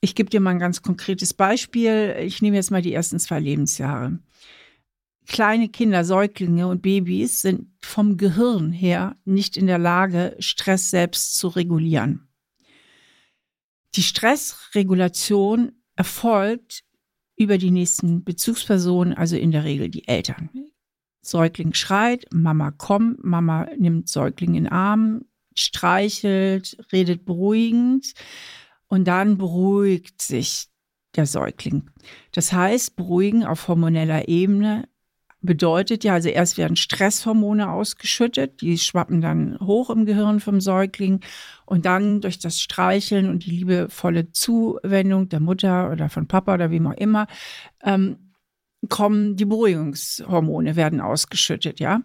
Ich 0.00 0.14
gebe 0.14 0.30
dir 0.30 0.40
mal 0.40 0.50
ein 0.50 0.58
ganz 0.58 0.82
konkretes 0.82 1.34
Beispiel. 1.34 2.16
Ich 2.20 2.42
nehme 2.42 2.56
jetzt 2.56 2.70
mal 2.70 2.82
die 2.82 2.92
ersten 2.92 3.18
zwei 3.18 3.38
Lebensjahre. 3.38 4.18
Kleine 5.26 5.68
Kinder, 5.68 6.04
Säuglinge 6.04 6.66
und 6.66 6.82
Babys 6.82 7.42
sind 7.42 7.68
vom 7.80 8.16
Gehirn 8.16 8.72
her 8.72 9.16
nicht 9.24 9.56
in 9.56 9.66
der 9.66 9.78
Lage, 9.78 10.36
Stress 10.40 10.90
selbst 10.90 11.36
zu 11.36 11.48
regulieren. 11.48 12.28
Die 13.94 14.02
Stressregulation 14.02 15.72
erfolgt 15.96 16.82
über 17.40 17.56
die 17.56 17.70
nächsten 17.70 18.22
Bezugspersonen, 18.22 19.14
also 19.14 19.34
in 19.34 19.50
der 19.50 19.64
Regel 19.64 19.88
die 19.88 20.06
Eltern. 20.06 20.50
Säugling 21.22 21.72
schreit, 21.72 22.26
Mama 22.32 22.70
kommt, 22.70 23.24
Mama 23.24 23.66
nimmt 23.78 24.10
Säugling 24.10 24.54
in 24.54 24.64
den 24.64 24.72
Arm, 24.72 25.24
streichelt, 25.54 26.76
redet 26.92 27.24
beruhigend 27.24 28.12
und 28.88 29.08
dann 29.08 29.38
beruhigt 29.38 30.20
sich 30.20 30.66
der 31.16 31.24
Säugling. 31.24 31.90
Das 32.32 32.52
heißt, 32.52 32.94
beruhigen 32.94 33.44
auf 33.44 33.68
hormoneller 33.68 34.28
Ebene 34.28 34.86
bedeutet 35.42 36.04
ja, 36.04 36.14
also 36.14 36.28
erst 36.28 36.58
werden 36.58 36.76
Stresshormone 36.76 37.70
ausgeschüttet, 37.70 38.60
die 38.60 38.78
schwappen 38.78 39.20
dann 39.20 39.58
hoch 39.60 39.90
im 39.90 40.04
Gehirn 40.04 40.40
vom 40.40 40.60
Säugling 40.60 41.20
und 41.64 41.86
dann 41.86 42.20
durch 42.20 42.38
das 42.38 42.60
Streicheln 42.60 43.28
und 43.28 43.46
die 43.46 43.50
liebevolle 43.50 44.32
Zuwendung 44.32 45.28
der 45.28 45.40
Mutter 45.40 45.90
oder 45.90 46.08
von 46.08 46.26
Papa 46.26 46.54
oder 46.54 46.70
wem 46.70 46.86
auch 46.86 46.96
immer, 46.96 47.26
ähm, 47.82 48.32
kommen 48.88 49.36
die 49.36 49.44
Beruhigungshormone, 49.44 50.76
werden 50.76 51.00
ausgeschüttet, 51.00 51.80
ja. 51.80 52.02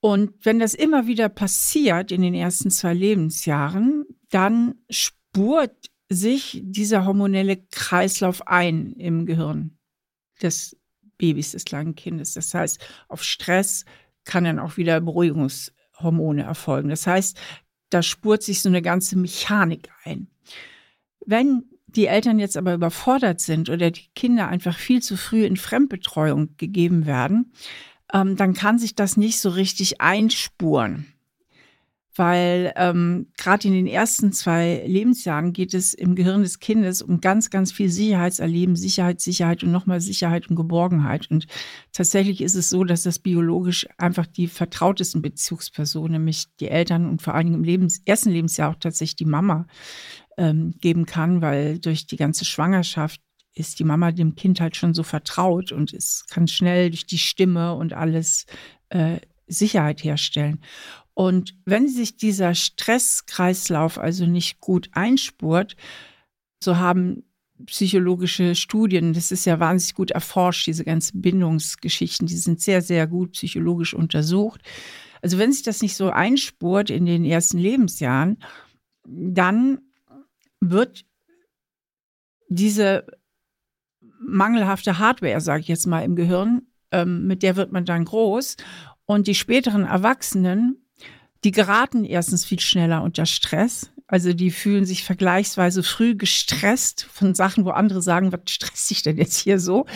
Und 0.00 0.32
wenn 0.44 0.58
das 0.58 0.74
immer 0.74 1.06
wieder 1.06 1.28
passiert 1.28 2.12
in 2.12 2.22
den 2.22 2.34
ersten 2.34 2.70
zwei 2.70 2.94
Lebensjahren, 2.94 4.04
dann 4.30 4.76
spurt 4.90 5.90
sich 6.08 6.60
dieser 6.62 7.04
hormonelle 7.04 7.56
Kreislauf 7.70 8.46
ein 8.46 8.92
im 8.92 9.26
Gehirn 9.26 9.78
des 10.42 10.76
Babys, 11.18 11.52
des 11.52 11.64
kleinen 11.64 11.94
Kindes. 11.94 12.34
Das 12.34 12.52
heißt, 12.54 12.84
auf 13.08 13.22
Stress 13.22 13.84
kann 14.24 14.44
dann 14.44 14.58
auch 14.58 14.76
wieder 14.76 15.00
Beruhigungshormone 15.00 16.42
erfolgen. 16.42 16.88
Das 16.88 17.06
heißt, 17.06 17.38
da 17.90 18.02
spurt 18.02 18.42
sich 18.42 18.62
so 18.62 18.68
eine 18.68 18.82
ganze 18.82 19.16
Mechanik 19.16 19.90
ein. 20.04 20.28
Wenn 21.24 21.64
die 21.86 22.06
Eltern 22.06 22.38
jetzt 22.38 22.56
aber 22.56 22.74
überfordert 22.74 23.40
sind 23.40 23.70
oder 23.70 23.90
die 23.90 24.08
Kinder 24.14 24.48
einfach 24.48 24.76
viel 24.76 25.02
zu 25.02 25.16
früh 25.16 25.44
in 25.44 25.56
Fremdbetreuung 25.56 26.56
gegeben 26.56 27.06
werden, 27.06 27.52
ähm, 28.12 28.36
dann 28.36 28.54
kann 28.54 28.78
sich 28.78 28.94
das 28.94 29.16
nicht 29.16 29.40
so 29.40 29.50
richtig 29.50 30.00
einspuren 30.00 31.15
weil 32.16 32.72
ähm, 32.76 33.28
gerade 33.36 33.68
in 33.68 33.74
den 33.74 33.86
ersten 33.86 34.32
zwei 34.32 34.82
Lebensjahren 34.86 35.52
geht 35.52 35.74
es 35.74 35.94
im 35.94 36.14
Gehirn 36.14 36.42
des 36.42 36.60
Kindes 36.60 37.02
um 37.02 37.20
ganz, 37.20 37.50
ganz 37.50 37.72
viel 37.72 37.90
Sicherheitserleben, 37.90 38.76
Sicherheit, 38.76 39.20
Sicherheit 39.20 39.62
und 39.62 39.72
nochmal 39.72 40.00
Sicherheit 40.00 40.48
und 40.48 40.56
Geborgenheit. 40.56 41.30
Und 41.30 41.46
tatsächlich 41.92 42.40
ist 42.40 42.54
es 42.54 42.70
so, 42.70 42.84
dass 42.84 43.02
das 43.02 43.18
biologisch 43.18 43.86
einfach 43.98 44.26
die 44.26 44.46
vertrautesten 44.46 45.22
Bezugspersonen, 45.22 46.12
nämlich 46.12 46.46
die 46.60 46.68
Eltern 46.68 47.08
und 47.08 47.22
vor 47.22 47.34
allen 47.34 47.46
Dingen 47.46 47.58
im 47.58 47.64
Lebens 47.64 48.00
ersten 48.06 48.30
Lebensjahr 48.30 48.70
auch 48.70 48.76
tatsächlich 48.80 49.16
die 49.16 49.24
Mama 49.24 49.66
ähm, 50.38 50.74
geben 50.80 51.06
kann, 51.06 51.42
weil 51.42 51.78
durch 51.78 52.06
die 52.06 52.16
ganze 52.16 52.44
Schwangerschaft 52.44 53.20
ist 53.54 53.78
die 53.78 53.84
Mama 53.84 54.12
dem 54.12 54.34
Kind 54.36 54.60
halt 54.60 54.76
schon 54.76 54.94
so 54.94 55.02
vertraut 55.02 55.72
und 55.72 55.92
es 55.92 56.26
kann 56.30 56.46
schnell 56.46 56.90
durch 56.90 57.06
die 57.06 57.18
Stimme 57.18 57.74
und 57.74 57.94
alles 57.94 58.44
äh, 58.90 59.18
Sicherheit 59.46 60.04
herstellen. 60.04 60.60
Und 61.16 61.56
wenn 61.64 61.88
sich 61.88 62.18
dieser 62.18 62.54
Stresskreislauf 62.54 63.98
also 63.98 64.26
nicht 64.26 64.60
gut 64.60 64.90
einspurt, 64.92 65.74
so 66.62 66.76
haben 66.76 67.24
psychologische 67.64 68.54
Studien, 68.54 69.14
das 69.14 69.32
ist 69.32 69.46
ja 69.46 69.58
wahnsinnig 69.58 69.94
gut 69.94 70.10
erforscht, 70.10 70.66
diese 70.66 70.84
ganzen 70.84 71.22
Bindungsgeschichten, 71.22 72.26
die 72.26 72.36
sind 72.36 72.60
sehr, 72.60 72.82
sehr 72.82 73.06
gut 73.06 73.32
psychologisch 73.32 73.94
untersucht. 73.94 74.60
Also 75.22 75.38
wenn 75.38 75.52
sich 75.52 75.62
das 75.62 75.80
nicht 75.80 75.96
so 75.96 76.10
einspurt 76.10 76.90
in 76.90 77.06
den 77.06 77.24
ersten 77.24 77.56
Lebensjahren, 77.56 78.36
dann 79.08 79.78
wird 80.60 81.06
diese 82.50 83.06
mangelhafte 84.20 84.98
Hardware, 84.98 85.40
sage 85.40 85.62
ich 85.62 85.68
jetzt 85.68 85.86
mal, 85.86 86.04
im 86.04 86.14
Gehirn, 86.14 86.66
ähm, 86.90 87.26
mit 87.26 87.42
der 87.42 87.56
wird 87.56 87.72
man 87.72 87.86
dann 87.86 88.04
groß. 88.04 88.58
Und 89.06 89.28
die 89.28 89.34
späteren 89.34 89.84
Erwachsenen 89.84 90.85
die 91.44 91.50
geraten 91.50 92.04
erstens 92.04 92.44
viel 92.44 92.60
schneller 92.60 93.02
unter 93.02 93.26
Stress. 93.26 93.90
Also 94.08 94.32
die 94.32 94.52
fühlen 94.52 94.84
sich 94.84 95.04
vergleichsweise 95.04 95.82
früh 95.82 96.14
gestresst 96.14 97.04
von 97.04 97.34
Sachen, 97.34 97.64
wo 97.64 97.70
andere 97.70 98.02
sagen, 98.02 98.32
was 98.32 98.40
stresst 98.46 98.88
sich 98.88 99.02
denn 99.02 99.16
jetzt 99.16 99.38
hier 99.38 99.58
so? 99.58 99.86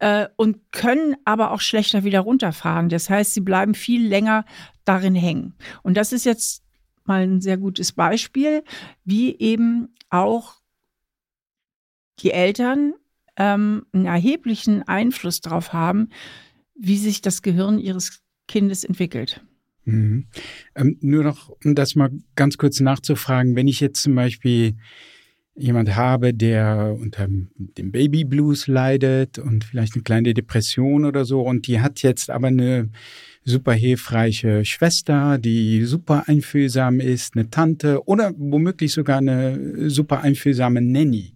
Äh, 0.00 0.28
und 0.36 0.70
können 0.70 1.16
aber 1.24 1.50
auch 1.50 1.60
schlechter 1.60 2.04
wieder 2.04 2.20
runterfahren. 2.20 2.90
Das 2.90 3.08
heißt, 3.08 3.32
sie 3.32 3.40
bleiben 3.40 3.74
viel 3.74 4.06
länger 4.06 4.44
darin 4.84 5.14
hängen. 5.14 5.54
Und 5.82 5.96
das 5.96 6.12
ist 6.12 6.26
jetzt 6.26 6.62
mal 7.04 7.22
ein 7.22 7.40
sehr 7.40 7.56
gutes 7.56 7.92
Beispiel, 7.92 8.62
wie 9.04 9.38
eben 9.38 9.94
auch 10.10 10.56
die 12.20 12.32
Eltern 12.32 12.94
ähm, 13.36 13.86
einen 13.92 14.06
erheblichen 14.06 14.82
Einfluss 14.82 15.40
darauf 15.40 15.72
haben, 15.72 16.10
wie 16.74 16.98
sich 16.98 17.22
das 17.22 17.42
Gehirn 17.42 17.78
ihres 17.78 18.22
Kindes 18.46 18.84
entwickelt. 18.84 19.42
Mhm. 19.84 20.26
Ähm, 20.74 20.98
nur 21.00 21.24
noch, 21.24 21.50
um 21.64 21.74
das 21.74 21.94
mal 21.94 22.10
ganz 22.36 22.56
kurz 22.58 22.80
nachzufragen, 22.80 23.56
wenn 23.56 23.68
ich 23.68 23.80
jetzt 23.80 24.02
zum 24.02 24.14
Beispiel 24.14 24.74
jemand 25.56 25.94
habe, 25.94 26.34
der 26.34 26.96
unter 26.98 27.28
dem 27.28 27.92
Baby 27.92 28.24
Blues 28.24 28.66
leidet 28.66 29.38
und 29.38 29.64
vielleicht 29.64 29.94
eine 29.94 30.02
kleine 30.02 30.34
Depression 30.34 31.04
oder 31.04 31.24
so 31.24 31.42
und 31.42 31.68
die 31.68 31.80
hat 31.80 32.02
jetzt 32.02 32.30
aber 32.30 32.48
eine 32.48 32.90
super 33.44 33.72
hilfreiche 33.72 34.64
Schwester, 34.64 35.38
die 35.38 35.84
super 35.84 36.24
einfühlsam 36.26 36.98
ist, 36.98 37.36
eine 37.36 37.50
Tante 37.50 38.06
oder 38.08 38.32
womöglich 38.36 38.92
sogar 38.92 39.18
eine 39.18 39.88
super 39.90 40.22
einfühlsame 40.22 40.80
Nanny. 40.80 41.34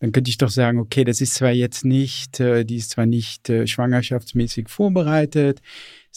Dann 0.00 0.12
könnte 0.12 0.30
ich 0.30 0.38
doch 0.38 0.50
sagen, 0.50 0.78
okay, 0.78 1.04
das 1.04 1.20
ist 1.20 1.34
zwar 1.34 1.50
jetzt 1.50 1.84
nicht, 1.84 2.38
äh, 2.38 2.64
die 2.64 2.76
ist 2.76 2.90
zwar 2.90 3.06
nicht 3.06 3.48
äh, 3.48 3.66
schwangerschaftsmäßig 3.66 4.68
vorbereitet, 4.68 5.60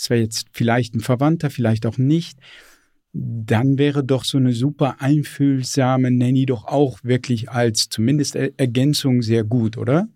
es 0.01 0.09
wäre 0.09 0.21
jetzt 0.21 0.47
vielleicht 0.51 0.95
ein 0.95 1.01
Verwandter, 1.01 1.51
vielleicht 1.51 1.85
auch 1.85 1.99
nicht, 1.99 2.39
dann 3.13 3.77
wäre 3.77 4.03
doch 4.03 4.23
so 4.23 4.37
eine 4.37 4.53
super 4.53 4.95
einfühlsame 4.99 6.09
Nanny 6.09 6.47
doch 6.47 6.65
auch 6.65 6.99
wirklich 7.03 7.51
als 7.51 7.89
zumindest 7.89 8.35
Ergänzung 8.35 9.21
sehr 9.21 9.43
gut, 9.43 9.77
oder? 9.77 10.07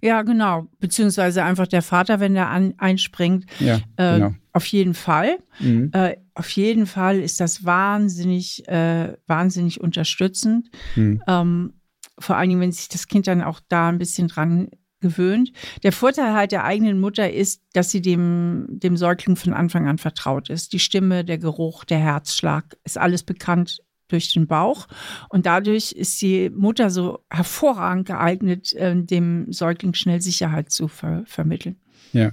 Ja, 0.00 0.22
genau. 0.22 0.68
Beziehungsweise 0.78 1.42
einfach 1.42 1.66
der 1.66 1.82
Vater, 1.82 2.20
wenn 2.20 2.34
der 2.34 2.48
an, 2.48 2.74
einspringt. 2.78 3.46
Ja, 3.60 3.80
äh, 3.96 4.14
genau. 4.14 4.34
Auf 4.52 4.66
jeden 4.66 4.94
Fall. 4.94 5.38
Mhm. 5.60 5.90
Äh, 5.92 6.16
auf 6.34 6.48
jeden 6.50 6.86
Fall 6.86 7.18
ist 7.18 7.40
das 7.40 7.64
wahnsinnig, 7.64 8.66
äh, 8.68 9.14
wahnsinnig 9.26 9.80
unterstützend. 9.80 10.70
Mhm. 10.94 11.22
Ähm, 11.26 11.72
vor 12.18 12.36
allen 12.36 12.48
Dingen, 12.48 12.60
wenn 12.62 12.72
sich 12.72 12.88
das 12.88 13.06
Kind 13.06 13.26
dann 13.26 13.42
auch 13.42 13.60
da 13.68 13.88
ein 13.88 13.98
bisschen 13.98 14.28
dran 14.28 14.68
gewöhnt. 15.00 15.52
Der 15.82 15.92
Vorteil 15.92 16.32
halt 16.32 16.52
der 16.52 16.64
eigenen 16.64 16.98
Mutter 16.98 17.32
ist, 17.32 17.62
dass 17.72 17.90
sie 17.90 18.00
dem, 18.00 18.66
dem 18.68 18.96
Säugling 18.96 19.36
von 19.36 19.52
Anfang 19.52 19.86
an 19.86 19.98
vertraut 19.98 20.50
ist. 20.50 20.72
Die 20.72 20.78
Stimme, 20.78 21.24
der 21.24 21.38
Geruch, 21.38 21.84
der 21.84 21.98
Herzschlag 21.98 22.76
ist 22.84 22.98
alles 22.98 23.22
bekannt 23.22 23.82
durch 24.08 24.32
den 24.32 24.46
Bauch. 24.46 24.86
Und 25.28 25.46
dadurch 25.46 25.92
ist 25.92 26.20
die 26.22 26.50
Mutter 26.50 26.90
so 26.90 27.20
hervorragend 27.30 28.06
geeignet, 28.06 28.72
äh, 28.74 28.94
dem 28.96 29.52
Säugling 29.52 29.94
schnell 29.94 30.20
Sicherheit 30.20 30.70
zu 30.70 30.88
ver 30.88 31.24
vermitteln. 31.26 31.76
Ja. 32.12 32.32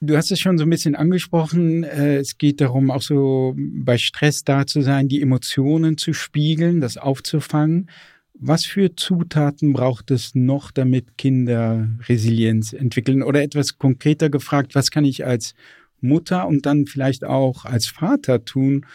Du 0.00 0.16
hast 0.16 0.30
es 0.30 0.38
schon 0.38 0.58
so 0.58 0.64
ein 0.64 0.70
bisschen 0.70 0.96
angesprochen. 0.96 1.82
Äh, 1.82 2.16
es 2.16 2.36
geht 2.36 2.60
darum, 2.60 2.90
auch 2.90 3.00
so 3.00 3.54
bei 3.56 3.96
Stress 3.96 4.44
da 4.44 4.66
zu 4.66 4.82
sein, 4.82 5.08
die 5.08 5.22
Emotionen 5.22 5.96
zu 5.96 6.12
spiegeln, 6.12 6.80
das 6.80 6.98
aufzufangen. 6.98 7.88
Was 8.36 8.66
für 8.66 8.96
Zutaten 8.96 9.72
braucht 9.72 10.10
es 10.10 10.34
noch, 10.34 10.72
damit 10.72 11.16
Kinder 11.16 11.88
Resilienz 12.08 12.72
entwickeln? 12.72 13.22
Oder 13.22 13.42
etwas 13.42 13.78
konkreter 13.78 14.28
gefragt, 14.28 14.74
was 14.74 14.90
kann 14.90 15.04
ich 15.04 15.24
als 15.24 15.54
Mutter 16.00 16.46
und 16.46 16.66
dann 16.66 16.86
vielleicht 16.86 17.24
auch 17.24 17.64
als 17.64 17.86
Vater 17.86 18.44
tun, 18.44 18.86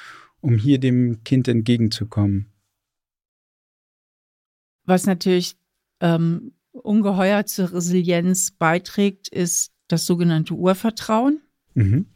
um 0.42 0.58
hier 0.58 0.80
dem 0.80 1.24
Kind 1.24 1.48
entgegenzukommen? 1.48 2.48
Was 4.86 5.06
natürlich 5.06 5.56
ähm, 6.02 6.52
ungeheuer 6.72 7.46
zur 7.46 7.74
Resilienz 7.74 8.52
beiträgt, 8.52 9.28
ist 9.30 9.72
das 9.88 10.06
sogenannte 10.06 10.54
Urvertrauen. 10.54 11.42
Mhm. 11.76 12.08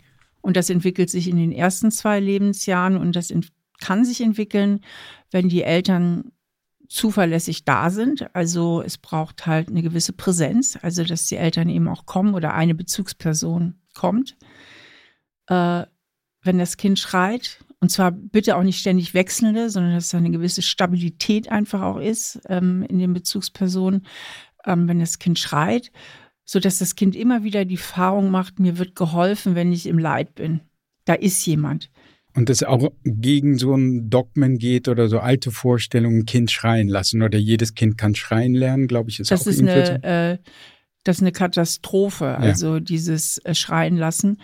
Und 0.42 0.58
das 0.58 0.70
entwickelt 0.70 1.10
sich 1.10 1.30
in 1.30 1.38
den 1.38 1.52
ersten 1.52 1.90
zwei 1.90 2.20
Lebensjahren 2.20 2.98
und 2.98 3.16
das 3.16 3.34
kann 3.80 4.06
sich 4.06 4.22
entwickeln, 4.22 4.82
wenn 5.32 5.50
die 5.50 5.64
Eltern 5.64 6.32
zuverlässig 6.94 7.66
da 7.66 7.90
sind. 7.90 8.34
Also 8.36 8.84
es 8.84 9.00
braucht 9.00 9.48
halt 9.48 9.70
eine 9.70 9.82
gewisse 9.82 10.14
Präsenz, 10.14 10.78
also 10.80 11.04
dass 11.04 11.26
die 11.26 11.38
Eltern 11.38 11.68
eben 11.70 11.88
auch 11.88 12.06
kommen 12.06 12.36
oder 12.36 12.54
eine 12.54 12.76
Bezugsperson 12.76 13.74
kommt. 13.96 14.38
Äh, 15.48 15.84
wenn 16.44 16.60
das 16.60 16.78
Kind 16.78 17.00
schreit, 17.00 17.64
und 17.80 17.90
zwar 17.90 18.12
bitte 18.12 18.56
auch 18.56 18.64
nicht 18.64 18.80
ständig 18.80 19.16
wechselnde, 19.16 19.72
sondern 19.72 19.96
dass 19.96 20.10
da 20.10 20.20
eine 20.20 20.30
gewisse 20.30 20.62
Stabilität 20.62 21.52
einfach 21.52 21.82
auch 21.82 22.00
ist 22.00 22.40
ähm, 22.48 22.84
in 22.84 23.00
den 23.00 23.14
Bezugspersonen, 23.14 24.06
ähm, 24.64 24.88
wenn 24.88 25.00
das 25.00 25.18
Kind 25.18 25.40
schreit, 25.40 25.92
so 26.46 26.60
dass 26.60 26.78
das 26.78 26.96
Kind 26.96 27.16
immer 27.16 27.44
wieder 27.44 27.66
die 27.66 27.76
Erfahrung 27.76 28.30
macht, 28.30 28.60
mir 28.60 28.78
wird 28.78 28.96
geholfen, 28.96 29.56
wenn 29.56 29.72
ich 29.72 29.88
im 29.88 29.98
Leid 29.98 30.36
bin. 30.36 30.62
Da 31.06 31.16
ist 31.16 31.44
jemand. 31.48 31.90
Und 32.36 32.50
das 32.50 32.64
auch 32.64 32.92
gegen 33.04 33.58
so 33.58 33.76
ein 33.76 34.10
Dogmen 34.10 34.58
geht 34.58 34.88
oder 34.88 35.08
so 35.08 35.20
alte 35.20 35.52
Vorstellungen, 35.52 36.26
Kind 36.26 36.50
schreien 36.50 36.88
lassen 36.88 37.22
oder 37.22 37.38
jedes 37.38 37.76
Kind 37.76 37.98
kann 37.98 38.16
schreien 38.16 38.56
lernen, 38.56 38.88
glaube 38.88 39.10
ich, 39.12 39.20
ist 39.20 39.30
das 39.30 39.44
auch 39.44 39.48
ist 39.48 39.60
eine, 39.60 40.04
äh, 40.04 40.38
Das 41.04 41.18
ist 41.18 41.22
eine 41.22 41.32
Katastrophe, 41.32 42.26
ja. 42.26 42.38
also 42.38 42.80
dieses 42.80 43.38
äh, 43.40 43.54
Schreien 43.54 43.98
lassen. 43.98 44.42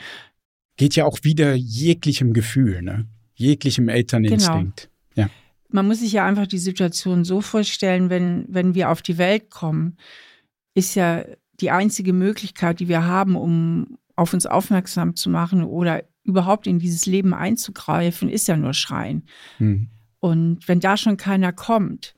Geht 0.78 0.96
ja 0.96 1.06
auch 1.06 1.20
wieder 1.24 1.56
jeglichem 1.56 2.34
Gefühl, 2.34 2.82
ne? 2.82 3.08
jeglichem 3.40 3.90
Elterninstinkt. 3.90 4.90
Genau. 5.16 5.28
Ja. 5.28 5.30
man 5.70 5.88
muss 5.88 6.02
sich 6.02 6.12
ja 6.12 6.26
einfach 6.26 6.46
die 6.46 6.60
Situation 6.60 7.24
so 7.24 7.42
vorstellen, 7.42 8.10
wenn, 8.10 8.46
wenn 8.50 8.76
wir 8.76 8.90
auf 8.90 9.02
die 9.02 9.18
Welt 9.18 9.50
kommen, 9.50 9.98
ist 10.76 10.96
ja 10.96 11.26
die 11.60 11.72
einzige 11.72 12.14
Möglichkeit, 12.14 12.80
die 12.80 12.88
wir 12.88 13.06
haben, 13.06 13.36
um 13.36 13.98
auf 14.16 14.34
uns 14.34 14.46
aufmerksam 14.46 15.16
zu 15.16 15.30
machen 15.30 15.64
oder 15.64 16.04
überhaupt 16.24 16.68
in 16.68 16.80
dieses 16.80 17.06
Leben 17.06 17.34
einzugreifen, 17.34 18.30
ist 18.30 18.48
ja 18.48 18.58
nur 18.58 18.74
Schreien. 18.74 19.28
Mhm. 19.58 19.90
Und 20.20 20.68
wenn 20.68 20.80
da 20.80 20.98
schon 20.98 21.18
keiner 21.18 21.54
kommt, 21.54 22.14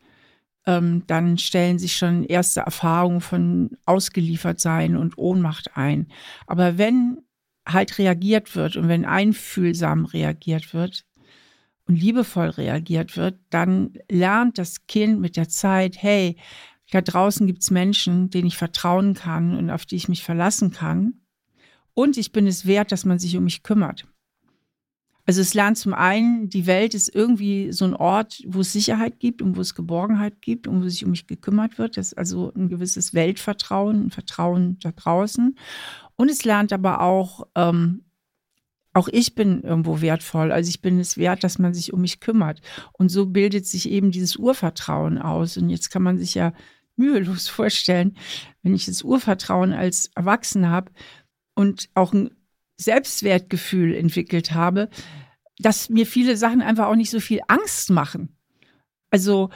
ähm, 0.66 1.04
dann 1.08 1.38
stellen 1.38 1.80
sich 1.80 1.96
schon 1.96 2.24
erste 2.24 2.62
Erfahrungen 2.62 3.22
von 3.22 3.72
Ausgeliefertsein 3.86 4.96
und 4.96 5.18
Ohnmacht 5.18 5.76
ein. 5.76 6.08
Aber 6.48 6.78
wenn 6.78 7.20
halt 7.68 7.98
reagiert 7.98 8.56
wird 8.56 8.76
und 8.76 8.88
wenn 8.88 9.06
einfühlsam 9.06 10.06
reagiert 10.06 10.74
wird 10.74 11.06
und 11.86 11.96
liebevoll 11.96 12.50
reagiert 12.50 13.18
wird, 13.18 13.40
dann 13.50 13.94
lernt 14.10 14.58
das 14.58 14.88
Kind 14.88 15.20
mit 15.20 15.38
der 15.38 15.50
Zeit, 15.50 15.96
hey, 16.02 16.38
da 16.92 17.02
draußen 17.02 17.48
gibt 17.48 17.62
es 17.62 17.72
Menschen, 17.72 18.30
denen 18.30 18.48
ich 18.48 18.58
vertrauen 18.58 19.14
kann 19.14 19.58
und 19.58 19.70
auf 19.70 19.86
die 19.86 19.96
ich 19.96 20.10
mich 20.10 20.24
verlassen 20.24 20.72
kann. 20.72 21.21
Und 21.94 22.18
ich 22.18 22.32
bin 22.32 22.48
es 22.48 22.66
wert, 22.66 22.92
dass 22.92 23.06
man 23.06 23.20
sich 23.20 23.36
um 23.38 23.44
mich 23.44 23.64
kümmert. 23.64 24.08
Also 25.26 25.42
es 25.42 25.54
lernt 25.54 25.78
zum 25.78 25.94
einen, 25.94 26.50
die 26.50 26.66
Welt 26.66 26.94
ist 26.94 27.14
irgendwie 27.14 27.72
so 27.72 27.86
ein 27.86 27.94
Ort, 27.94 28.42
wo 28.48 28.62
es 28.62 28.74
Sicherheit 28.74 29.20
gibt 29.20 29.42
und 29.42 29.56
wo 29.56 29.62
es 29.62 29.76
Geborgenheit 29.76 30.42
gibt 30.42 30.68
und 30.68 30.84
wo 30.84 30.90
sich 30.90 31.06
um 31.06 31.12
mich 31.12 31.28
gekümmert 31.28 31.78
wird. 31.78 31.98
Das 31.98 32.08
ist 32.08 32.18
also 32.18 32.52
ein 32.56 32.70
gewisses 32.70 33.14
Weltvertrauen, 33.14 34.08
ein 34.08 34.12
Vertrauen 34.12 34.80
da 34.82 34.92
draußen. 34.92 35.56
Und 36.16 36.30
es 36.30 36.44
lernt 36.44 36.74
aber 36.74 37.02
auch, 37.02 37.48
ähm, 37.56 38.04
auch 38.94 39.08
ich 39.10 39.36
bin 39.36 39.62
irgendwo 39.62 40.02
wertvoll. 40.02 40.52
Also 40.52 40.70
ich 40.70 40.82
bin 40.82 41.00
es 41.00 41.18
wert, 41.18 41.44
dass 41.44 41.60
man 41.60 41.74
sich 41.74 41.94
um 41.94 42.02
mich 42.02 42.20
kümmert. 42.20 42.62
Und 42.94 43.10
so 43.10 43.28
bildet 43.28 43.66
sich 43.68 43.90
eben 43.90 44.12
dieses 44.12 44.36
Urvertrauen 44.36 45.20
aus. 45.20 45.56
Und 45.56 45.70
jetzt 45.70 45.92
kann 45.92 46.04
man 46.04 46.18
sich 46.18 46.34
ja 46.34 46.52
mühelos 46.96 47.48
vorstellen, 47.48 48.18
wenn 48.64 48.76
ich 48.76 48.86
das 48.86 49.04
Urvertrauen 49.04 49.72
als 49.72 50.12
Erwachsener 50.16 50.72
habe 50.72 50.92
und 51.62 51.90
auch 51.94 52.12
ein 52.12 52.32
Selbstwertgefühl 52.78 53.94
entwickelt 53.94 54.52
habe, 54.52 54.90
dass 55.60 55.90
mir 55.90 56.08
viele 56.08 56.36
Sachen 56.36 56.62
einfach 56.62 56.88
auch 56.88 56.96
nicht 56.96 57.12
so 57.12 57.20
viel 57.20 57.40
Angst 57.48 57.92
machen. 57.92 58.36
Also, 59.12 59.52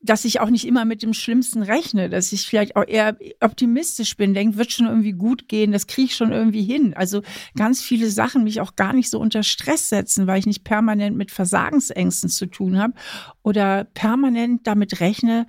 dass 0.00 0.24
ich 0.24 0.38
auch 0.38 0.50
nicht 0.50 0.64
immer 0.64 0.84
mit 0.84 1.02
dem 1.02 1.12
Schlimmsten 1.12 1.62
rechne, 1.62 2.08
dass 2.08 2.32
ich 2.32 2.46
vielleicht 2.46 2.76
auch 2.76 2.86
eher 2.86 3.18
optimistisch 3.40 4.16
bin, 4.16 4.32
denke, 4.32 4.56
wird 4.56 4.70
schon 4.70 4.86
irgendwie 4.86 5.12
gut 5.12 5.48
gehen, 5.48 5.72
das 5.72 5.88
kriege 5.88 6.06
ich 6.06 6.14
schon 6.14 6.30
irgendwie 6.30 6.62
hin. 6.62 6.94
Also 6.94 7.22
ganz 7.56 7.82
viele 7.82 8.08
Sachen 8.08 8.44
mich 8.44 8.60
auch 8.60 8.76
gar 8.76 8.92
nicht 8.92 9.10
so 9.10 9.18
unter 9.18 9.42
Stress 9.42 9.88
setzen, 9.88 10.28
weil 10.28 10.38
ich 10.38 10.46
nicht 10.46 10.62
permanent 10.62 11.16
mit 11.16 11.32
Versagensängsten 11.32 12.30
zu 12.30 12.46
tun 12.46 12.78
habe 12.78 12.94
oder 13.42 13.84
permanent 13.84 14.68
damit 14.68 15.00
rechne, 15.00 15.48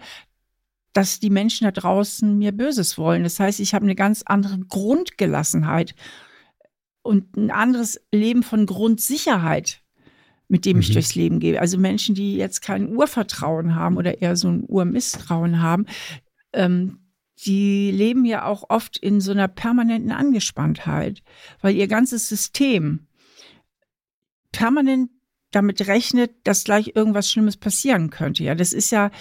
dass 0.99 1.21
die 1.21 1.29
Menschen 1.29 1.63
da 1.63 1.71
draußen 1.71 2.37
mir 2.37 2.51
Böses 2.51 2.97
wollen. 2.97 3.23
Das 3.23 3.39
heißt, 3.39 3.61
ich 3.61 3.73
habe 3.73 3.85
eine 3.85 3.95
ganz 3.95 4.21
andere 4.25 4.59
Grundgelassenheit 4.59 5.95
und 7.03 7.37
ein 7.37 7.51
anderes 7.51 8.01
Leben 8.11 8.43
von 8.43 8.65
Grundsicherheit, 8.65 9.81
mit 10.49 10.65
dem 10.65 10.81
ich 10.81 10.89
mhm. 10.89 10.93
durchs 10.93 11.15
Leben 11.15 11.39
gehe. 11.39 11.61
Also 11.61 11.77
Menschen, 11.77 12.15
die 12.15 12.35
jetzt 12.35 12.61
kein 12.61 12.93
Urvertrauen 12.93 13.75
haben 13.75 13.95
oder 13.95 14.21
eher 14.21 14.35
so 14.35 14.49
ein 14.49 14.65
Urmisstrauen 14.67 15.61
haben, 15.61 15.85
ähm, 16.51 16.99
die 17.45 17.91
leben 17.91 18.25
ja 18.25 18.43
auch 18.43 18.65
oft 18.67 18.97
in 18.97 19.21
so 19.21 19.31
einer 19.31 19.47
permanenten 19.47 20.11
Angespanntheit, 20.11 21.23
weil 21.61 21.77
ihr 21.77 21.87
ganzes 21.87 22.27
System 22.27 23.07
permanent 24.51 25.11
damit 25.51 25.87
rechnet, 25.87 26.31
dass 26.43 26.65
gleich 26.65 26.91
irgendwas 26.93 27.31
Schlimmes 27.31 27.55
passieren 27.55 28.09
könnte. 28.09 28.43
Ja, 28.43 28.53
das 28.53 28.73
ist 28.73 28.91
ja 28.91 29.11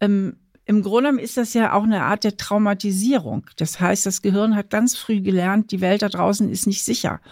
ähm, 0.00 0.38
im 0.68 0.82
Grunde 0.82 1.20
ist 1.20 1.38
das 1.38 1.54
ja 1.54 1.72
auch 1.72 1.84
eine 1.84 2.02
Art 2.02 2.24
der 2.24 2.36
Traumatisierung. 2.36 3.46
Das 3.56 3.80
heißt, 3.80 4.04
das 4.04 4.20
Gehirn 4.20 4.54
hat 4.54 4.68
ganz 4.68 4.96
früh 4.96 5.22
gelernt, 5.22 5.72
die 5.72 5.80
Welt 5.80 6.02
da 6.02 6.10
draußen 6.10 6.50
ist 6.50 6.66
nicht 6.66 6.84
sicher. 6.84 7.22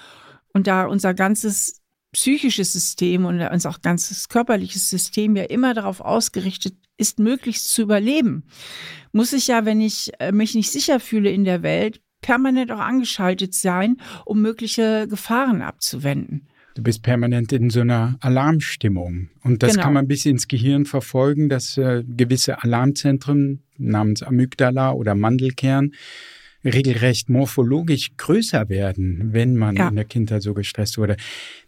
Und 0.54 0.66
da 0.66 0.86
unser 0.86 1.12
ganzes 1.12 1.82
psychisches 2.12 2.72
System 2.72 3.26
und 3.26 3.42
unser 3.42 3.76
ganzes 3.82 4.30
körperliches 4.30 4.88
System 4.88 5.36
ja 5.36 5.44
immer 5.44 5.74
darauf 5.74 6.00
ausgerichtet 6.00 6.76
ist, 6.96 7.18
möglichst 7.18 7.68
zu 7.68 7.82
überleben, 7.82 8.44
muss 9.12 9.34
ich 9.34 9.48
ja, 9.48 9.66
wenn 9.66 9.82
ich 9.82 10.12
äh, 10.18 10.32
mich 10.32 10.54
nicht 10.54 10.70
sicher 10.70 10.98
fühle 10.98 11.30
in 11.30 11.44
der 11.44 11.62
Welt, 11.62 12.00
permanent 12.22 12.72
auch 12.72 12.80
angeschaltet 12.80 13.52
sein, 13.52 13.98
um 14.24 14.40
mögliche 14.40 15.06
Gefahren 15.08 15.60
abzuwenden. 15.60 16.48
Du 16.76 16.82
bist 16.82 17.02
permanent 17.02 17.54
in 17.54 17.70
so 17.70 17.80
einer 17.80 18.18
Alarmstimmung. 18.20 19.30
Und 19.42 19.62
das 19.62 19.72
genau. 19.72 19.84
kann 19.84 19.94
man 19.94 20.08
bis 20.08 20.26
ins 20.26 20.46
Gehirn 20.46 20.84
verfolgen, 20.84 21.48
dass 21.48 21.78
äh, 21.78 22.04
gewisse 22.06 22.62
Alarmzentren 22.62 23.62
namens 23.78 24.22
Amygdala 24.22 24.92
oder 24.92 25.14
Mandelkern 25.14 25.92
regelrecht 26.62 27.30
morphologisch 27.30 28.10
größer 28.18 28.68
werden, 28.68 29.32
wenn 29.32 29.56
man 29.56 29.76
ja. 29.76 29.88
in 29.88 29.96
der 29.96 30.04
Kindheit 30.04 30.42
so 30.42 30.52
gestresst 30.52 30.98
wurde. 30.98 31.16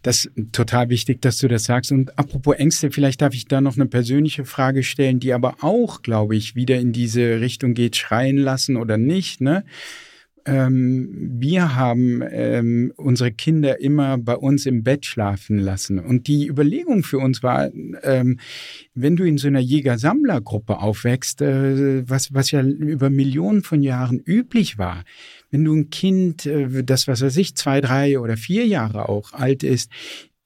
Das 0.03 0.25
ist 0.25 0.53
total 0.53 0.89
wichtig, 0.89 1.23
dass 1.23 1.39
du 1.39 1.47
das 1.47 1.63
sagst. 1.63 1.91
Und 1.91 2.19
apropos 2.19 2.57
Ängste, 2.57 2.91
vielleicht 2.91 3.21
darf 3.21 3.33
ich 3.33 3.45
da 3.45 3.61
noch 3.61 3.77
eine 3.77 3.87
persönliche 3.87 4.45
Frage 4.45 4.83
stellen, 4.83 5.19
die 5.19 5.33
aber 5.33 5.55
auch, 5.61 6.03
glaube 6.03 6.35
ich, 6.35 6.55
wieder 6.55 6.79
in 6.79 6.91
diese 6.91 7.41
Richtung 7.41 7.73
geht, 7.73 7.95
schreien 7.95 8.37
lassen 8.37 8.77
oder 8.77 8.97
nicht. 8.97 9.41
Ne? 9.41 9.63
Ähm, 10.49 11.09
wir 11.39 11.75
haben 11.75 12.21
ähm, 12.29 12.93
unsere 12.95 13.31
Kinder 13.31 13.79
immer 13.79 14.17
bei 14.17 14.35
uns 14.35 14.65
im 14.65 14.83
Bett 14.83 15.05
schlafen 15.05 15.59
lassen. 15.59 15.99
Und 15.99 16.27
die 16.27 16.47
Überlegung 16.47 17.03
für 17.03 17.19
uns 17.19 17.43
war, 17.43 17.69
ähm, 18.03 18.39
wenn 18.93 19.15
du 19.15 19.23
in 19.23 19.37
so 19.37 19.47
einer 19.47 19.59
Jäger-Sammler-Gruppe 19.59 20.79
aufwächst, 20.79 21.41
äh, 21.41 22.07
was, 22.09 22.33
was 22.33 22.51
ja 22.51 22.61
über 22.61 23.09
Millionen 23.09 23.63
von 23.63 23.81
Jahren 23.81 24.19
üblich 24.19 24.77
war, 24.77 25.03
wenn 25.51 25.63
du 25.63 25.75
ein 25.75 25.89
Kind, 25.89 26.45
äh, 26.45 26.83
das 26.83 27.07
was 27.07 27.21
weiß 27.21 27.37
ich, 27.37 27.55
zwei, 27.55 27.81
drei 27.81 28.19
oder 28.19 28.37
vier 28.37 28.65
Jahre 28.65 29.09
auch 29.09 29.33
alt 29.33 29.63
ist, 29.63 29.91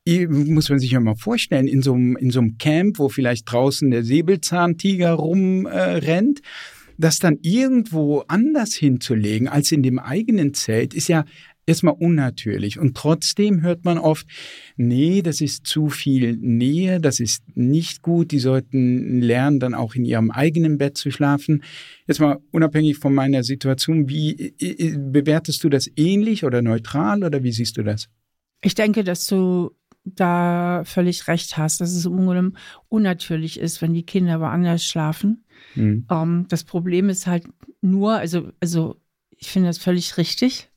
muss 0.06 0.70
man 0.70 0.80
sich 0.80 0.92
ja 0.92 1.00
mal 1.00 1.16
vorstellen, 1.16 1.68
in 1.68 1.82
so 1.82 1.94
einem, 1.94 2.18
in 2.18 2.30
so 2.30 2.42
einem 2.42 2.58
Camp, 2.58 3.00
wo 3.00 3.08
vielleicht 3.08 3.50
draußen 3.50 3.90
der 3.90 4.04
Säbelzahntiger 4.04 5.14
rumrennt, 5.14 6.40
äh, 6.40 6.44
das 6.98 7.20
dann 7.20 7.40
irgendwo 7.42 8.24
anders 8.28 8.74
hinzulegen 8.74 9.48
als 9.48 9.72
in 9.72 9.84
dem 9.84 10.00
eigenen 10.00 10.54
Zelt, 10.54 10.94
ist 10.94 11.08
ja 11.08 11.26
erstmal 11.66 11.96
unnatürlich. 11.98 12.80
Und 12.80 12.96
trotzdem 12.96 13.62
hört 13.62 13.86
man 13.86 13.98
oft, 13.98 14.28
nee, 14.76 15.22
das 15.22 15.42
ist 15.42 15.66
zu 15.66 15.90
viel 15.90 16.38
Nähe, 16.38 17.00
das 17.00 17.20
ist 17.20 17.44
nicht 17.56 18.02
gut, 18.02 18.32
die 18.32 18.40
sollten 18.40 19.22
lernen, 19.22 19.60
dann 19.60 19.74
auch 19.74 19.96
in 19.96 20.06
ihrem 20.06 20.32
eigenen 20.32 20.78
Bett 20.78 20.98
zu 20.98 21.12
schlafen. 21.12 21.64
Jetzt 22.08 22.20
mal 22.20 22.40
unabhängig 22.52 22.98
von 22.98 23.14
meiner 23.14 23.44
Situation, 23.44 24.10
wie 24.10 24.54
bewertest 24.98 25.64
du 25.64 25.70
das 25.70 25.90
ähnlich 25.96 26.44
oder 26.44 26.62
neutral 26.62 27.24
oder 27.24 27.44
wie 27.44 27.52
siehst 27.52 27.78
du 27.78 27.84
das? 27.84 28.10
Ich 28.62 28.76
denke, 28.76 29.04
dass 29.04 29.28
du 29.28 29.72
da 30.06 30.84
völlig 30.86 31.28
recht 31.28 31.58
hast, 31.58 31.80
dass 31.80 31.94
es 31.94 32.06
im 32.06 32.56
unnatürlich 32.90 33.60
ist, 33.60 33.82
wenn 33.82 33.94
die 33.94 34.06
Kinder 34.06 34.42
woanders 34.42 34.86
schlafen. 34.86 35.43
Mhm. 35.76 36.06
Ähm, 36.10 36.46
das 36.50 36.64
Problem 36.64 37.10
ist 37.10 37.28
halt 37.28 37.48
nur, 37.82 38.14
also, 38.16 38.52
also 38.60 39.02
ich 39.38 39.52
finde 39.52 39.70
das 39.70 39.78
völlig 39.78 40.18
richtig. 40.18 40.70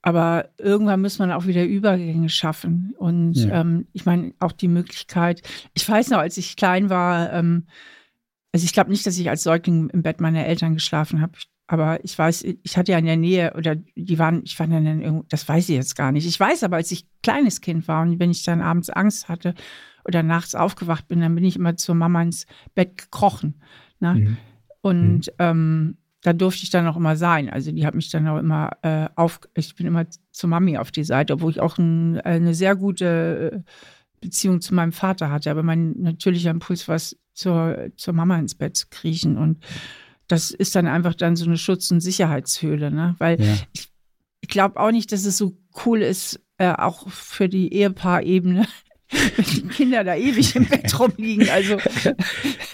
Aber 0.00 0.50
irgendwann 0.58 1.00
muss 1.00 1.18
man 1.18 1.32
auch 1.32 1.46
wieder 1.46 1.64
Übergänge 1.64 2.28
schaffen. 2.28 2.94
Und 2.96 3.34
ja. 3.34 3.60
ähm, 3.60 3.88
ich 3.92 4.06
meine, 4.06 4.32
auch 4.38 4.52
die 4.52 4.68
Möglichkeit, 4.68 5.42
ich 5.74 5.88
weiß 5.88 6.10
noch, 6.10 6.18
als 6.18 6.36
ich 6.36 6.56
klein 6.56 6.88
war, 6.88 7.32
ähm, 7.32 7.66
also 8.52 8.64
ich 8.64 8.72
glaube 8.72 8.90
nicht, 8.90 9.06
dass 9.06 9.18
ich 9.18 9.28
als 9.28 9.42
Säugling 9.42 9.90
im 9.90 10.02
Bett 10.02 10.20
meiner 10.20 10.46
Eltern 10.46 10.74
geschlafen 10.74 11.20
habe. 11.20 11.32
Aber 11.66 12.02
ich 12.02 12.16
weiß, 12.16 12.44
ich 12.62 12.78
hatte 12.78 12.92
ja 12.92 12.98
in 12.98 13.04
der 13.04 13.18
Nähe, 13.18 13.52
oder 13.54 13.76
die 13.76 14.18
waren, 14.18 14.42
ich 14.44 14.58
war 14.58 14.66
dann 14.66 15.02
irgendwo, 15.02 15.24
das 15.28 15.46
weiß 15.46 15.68
ich 15.68 15.74
jetzt 15.74 15.96
gar 15.96 16.12
nicht. 16.12 16.26
Ich 16.26 16.40
weiß 16.40 16.62
aber, 16.62 16.76
als 16.76 16.90
ich 16.90 17.06
kleines 17.22 17.60
Kind 17.60 17.88
war 17.88 18.02
und 18.02 18.18
wenn 18.18 18.30
ich 18.30 18.44
dann 18.44 18.62
abends 18.62 18.88
Angst 18.88 19.28
hatte 19.28 19.54
oder 20.08 20.24
nachts 20.24 20.56
aufgewacht 20.56 21.06
bin, 21.06 21.20
dann 21.20 21.34
bin 21.34 21.44
ich 21.44 21.56
immer 21.56 21.76
zur 21.76 21.94
Mama 21.94 22.22
ins 22.22 22.46
Bett 22.74 22.98
gekrochen. 22.98 23.62
Ne? 24.00 24.14
Mhm. 24.14 24.36
Und 24.80 25.26
mhm. 25.26 25.32
Ähm, 25.38 25.98
da 26.22 26.32
durfte 26.32 26.64
ich 26.64 26.70
dann 26.70 26.86
auch 26.88 26.96
immer 26.96 27.16
sein. 27.16 27.48
Also 27.48 27.70
die 27.70 27.86
hat 27.86 27.94
mich 27.94 28.10
dann 28.10 28.26
auch 28.26 28.38
immer 28.38 28.70
äh, 28.82 29.08
auf, 29.14 29.40
ich 29.54 29.76
bin 29.76 29.86
immer 29.86 30.06
zur 30.32 30.50
Mami 30.50 30.76
auf 30.76 30.90
die 30.90 31.04
Seite, 31.04 31.34
obwohl 31.34 31.52
ich 31.52 31.60
auch 31.60 31.78
ein, 31.78 32.16
äh, 32.16 32.22
eine 32.22 32.54
sehr 32.54 32.74
gute 32.74 33.64
äh, 33.64 33.70
Beziehung 34.20 34.60
zu 34.60 34.74
meinem 34.74 34.92
Vater 34.92 35.30
hatte. 35.30 35.50
Aber 35.50 35.62
mein 35.62 35.94
natürlicher 36.00 36.50
Impuls 36.50 36.88
war 36.88 36.96
es, 36.96 37.16
zur, 37.34 37.90
zur 37.96 38.14
Mama 38.14 38.36
ins 38.36 38.56
Bett 38.56 38.76
zu 38.76 38.88
kriechen. 38.90 39.36
Und 39.38 39.64
das 40.26 40.50
ist 40.50 40.74
dann 40.74 40.88
einfach 40.88 41.14
dann 41.14 41.36
so 41.36 41.44
eine 41.44 41.56
Schutz- 41.56 41.90
und 41.92 42.00
Sicherheitshöhle, 42.00 42.90
ne? 42.90 43.14
Weil 43.18 43.40
ja. 43.40 43.54
ich, 43.72 43.92
ich 44.40 44.48
glaube 44.48 44.80
auch 44.80 44.90
nicht, 44.90 45.12
dass 45.12 45.24
es 45.24 45.38
so 45.38 45.56
cool 45.86 46.02
ist, 46.02 46.40
äh, 46.56 46.72
auch 46.72 47.08
für 47.08 47.48
die 47.48 47.72
Ehepaarebene, 47.72 48.66
wenn 49.10 49.44
die 49.54 49.68
Kinder 49.68 50.04
da 50.04 50.14
ewig 50.14 50.54
im 50.56 50.66
Bett 50.66 50.98
rumliegen. 50.98 51.48
Also 51.48 51.76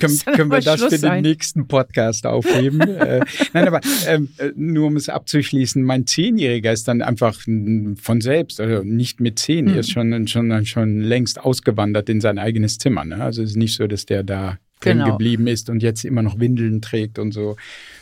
können, 0.00 0.18
können 0.24 0.50
wir 0.50 0.60
das 0.60 0.80
Schluss 0.80 0.92
für 0.94 0.98
sein. 0.98 1.22
den 1.22 1.30
nächsten 1.30 1.68
Podcast 1.68 2.26
aufheben? 2.26 2.80
äh, 2.80 3.20
nein, 3.52 3.68
aber 3.68 3.80
ähm, 4.06 4.28
äh, 4.38 4.50
nur 4.56 4.86
um 4.86 4.96
es 4.96 5.08
abzuschließen, 5.08 5.82
mein 5.82 6.06
Zehnjähriger 6.06 6.72
ist 6.72 6.88
dann 6.88 7.02
einfach 7.02 7.38
von 7.40 8.20
selbst, 8.20 8.60
also 8.60 8.82
nicht 8.82 9.20
mit 9.20 9.38
zehn, 9.38 9.66
mhm. 9.66 9.72
er 9.72 9.80
ist 9.80 9.90
schon, 9.90 10.26
schon, 10.28 10.66
schon 10.66 11.00
längst 11.00 11.40
ausgewandert 11.40 12.08
in 12.08 12.20
sein 12.20 12.38
eigenes 12.38 12.78
Zimmer. 12.78 13.04
Ne? 13.04 13.22
Also 13.22 13.42
es 13.42 13.50
ist 13.50 13.56
nicht 13.56 13.74
so, 13.74 13.86
dass 13.86 14.06
der 14.06 14.22
da 14.22 14.58
genau. 14.92 15.12
geblieben 15.12 15.46
ist 15.46 15.70
und 15.70 15.82
jetzt 15.82 16.04
immer 16.04 16.22
noch 16.22 16.38
Windeln 16.38 16.80
trägt 16.80 17.18
und 17.18 17.32
so. 17.32 17.56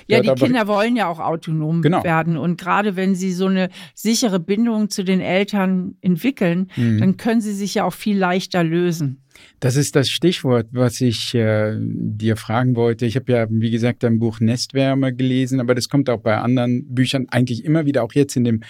Ja, 0.08 0.20
die 0.20 0.32
Kinder 0.34 0.66
wollen 0.66 0.96
ja 0.96 1.08
auch 1.08 1.20
autonom 1.20 1.82
genau. 1.82 2.04
werden. 2.04 2.36
Und 2.36 2.60
gerade 2.60 2.96
wenn 2.96 3.14
sie 3.14 3.32
so 3.32 3.46
eine 3.46 3.70
sichere 3.94 4.40
Bindung 4.40 4.90
zu 4.90 5.04
den 5.04 5.20
Eltern 5.20 5.96
entwickeln, 6.00 6.70
mhm. 6.76 6.98
dann 6.98 7.16
können 7.16 7.40
sie 7.40 7.52
sich 7.52 7.74
ja 7.74 7.84
auch 7.84 7.94
viel 7.94 8.18
leichter 8.18 8.64
lösen. 8.64 9.22
Das 9.60 9.76
ist 9.76 9.96
das 9.96 10.10
Stichwort, 10.10 10.66
was 10.72 11.00
ich 11.00 11.34
äh, 11.34 11.76
dir 11.78 12.36
fragen 12.36 12.76
wollte. 12.76 13.06
Ich 13.06 13.16
habe 13.16 13.32
ja, 13.32 13.46
wie 13.48 13.70
gesagt, 13.70 14.02
dein 14.02 14.18
Buch 14.18 14.40
Nestwärme 14.40 15.14
gelesen, 15.14 15.60
aber 15.60 15.74
das 15.74 15.88
kommt 15.88 16.10
auch 16.10 16.20
bei 16.20 16.36
anderen 16.36 16.94
Büchern 16.94 17.26
eigentlich 17.30 17.64
immer 17.64 17.86
wieder, 17.86 18.02
auch 18.02 18.12
jetzt 18.12 18.36
in 18.36 18.44
dem, 18.44 18.60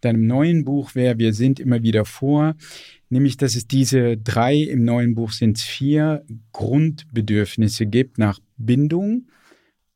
deinem 0.00 0.26
neuen 0.26 0.64
Buch, 0.64 0.90
Wer 0.94 1.18
wir 1.18 1.32
sind, 1.32 1.60
immer 1.60 1.82
wieder 1.82 2.04
vor 2.04 2.54
nämlich 3.14 3.36
dass 3.36 3.54
es 3.54 3.68
diese 3.68 4.16
drei, 4.16 4.56
im 4.56 4.84
neuen 4.84 5.14
Buch 5.14 5.30
sind 5.30 5.56
es 5.56 5.62
vier 5.62 6.26
Grundbedürfnisse 6.52 7.86
gibt 7.86 8.18
nach 8.18 8.40
Bindung, 8.56 9.28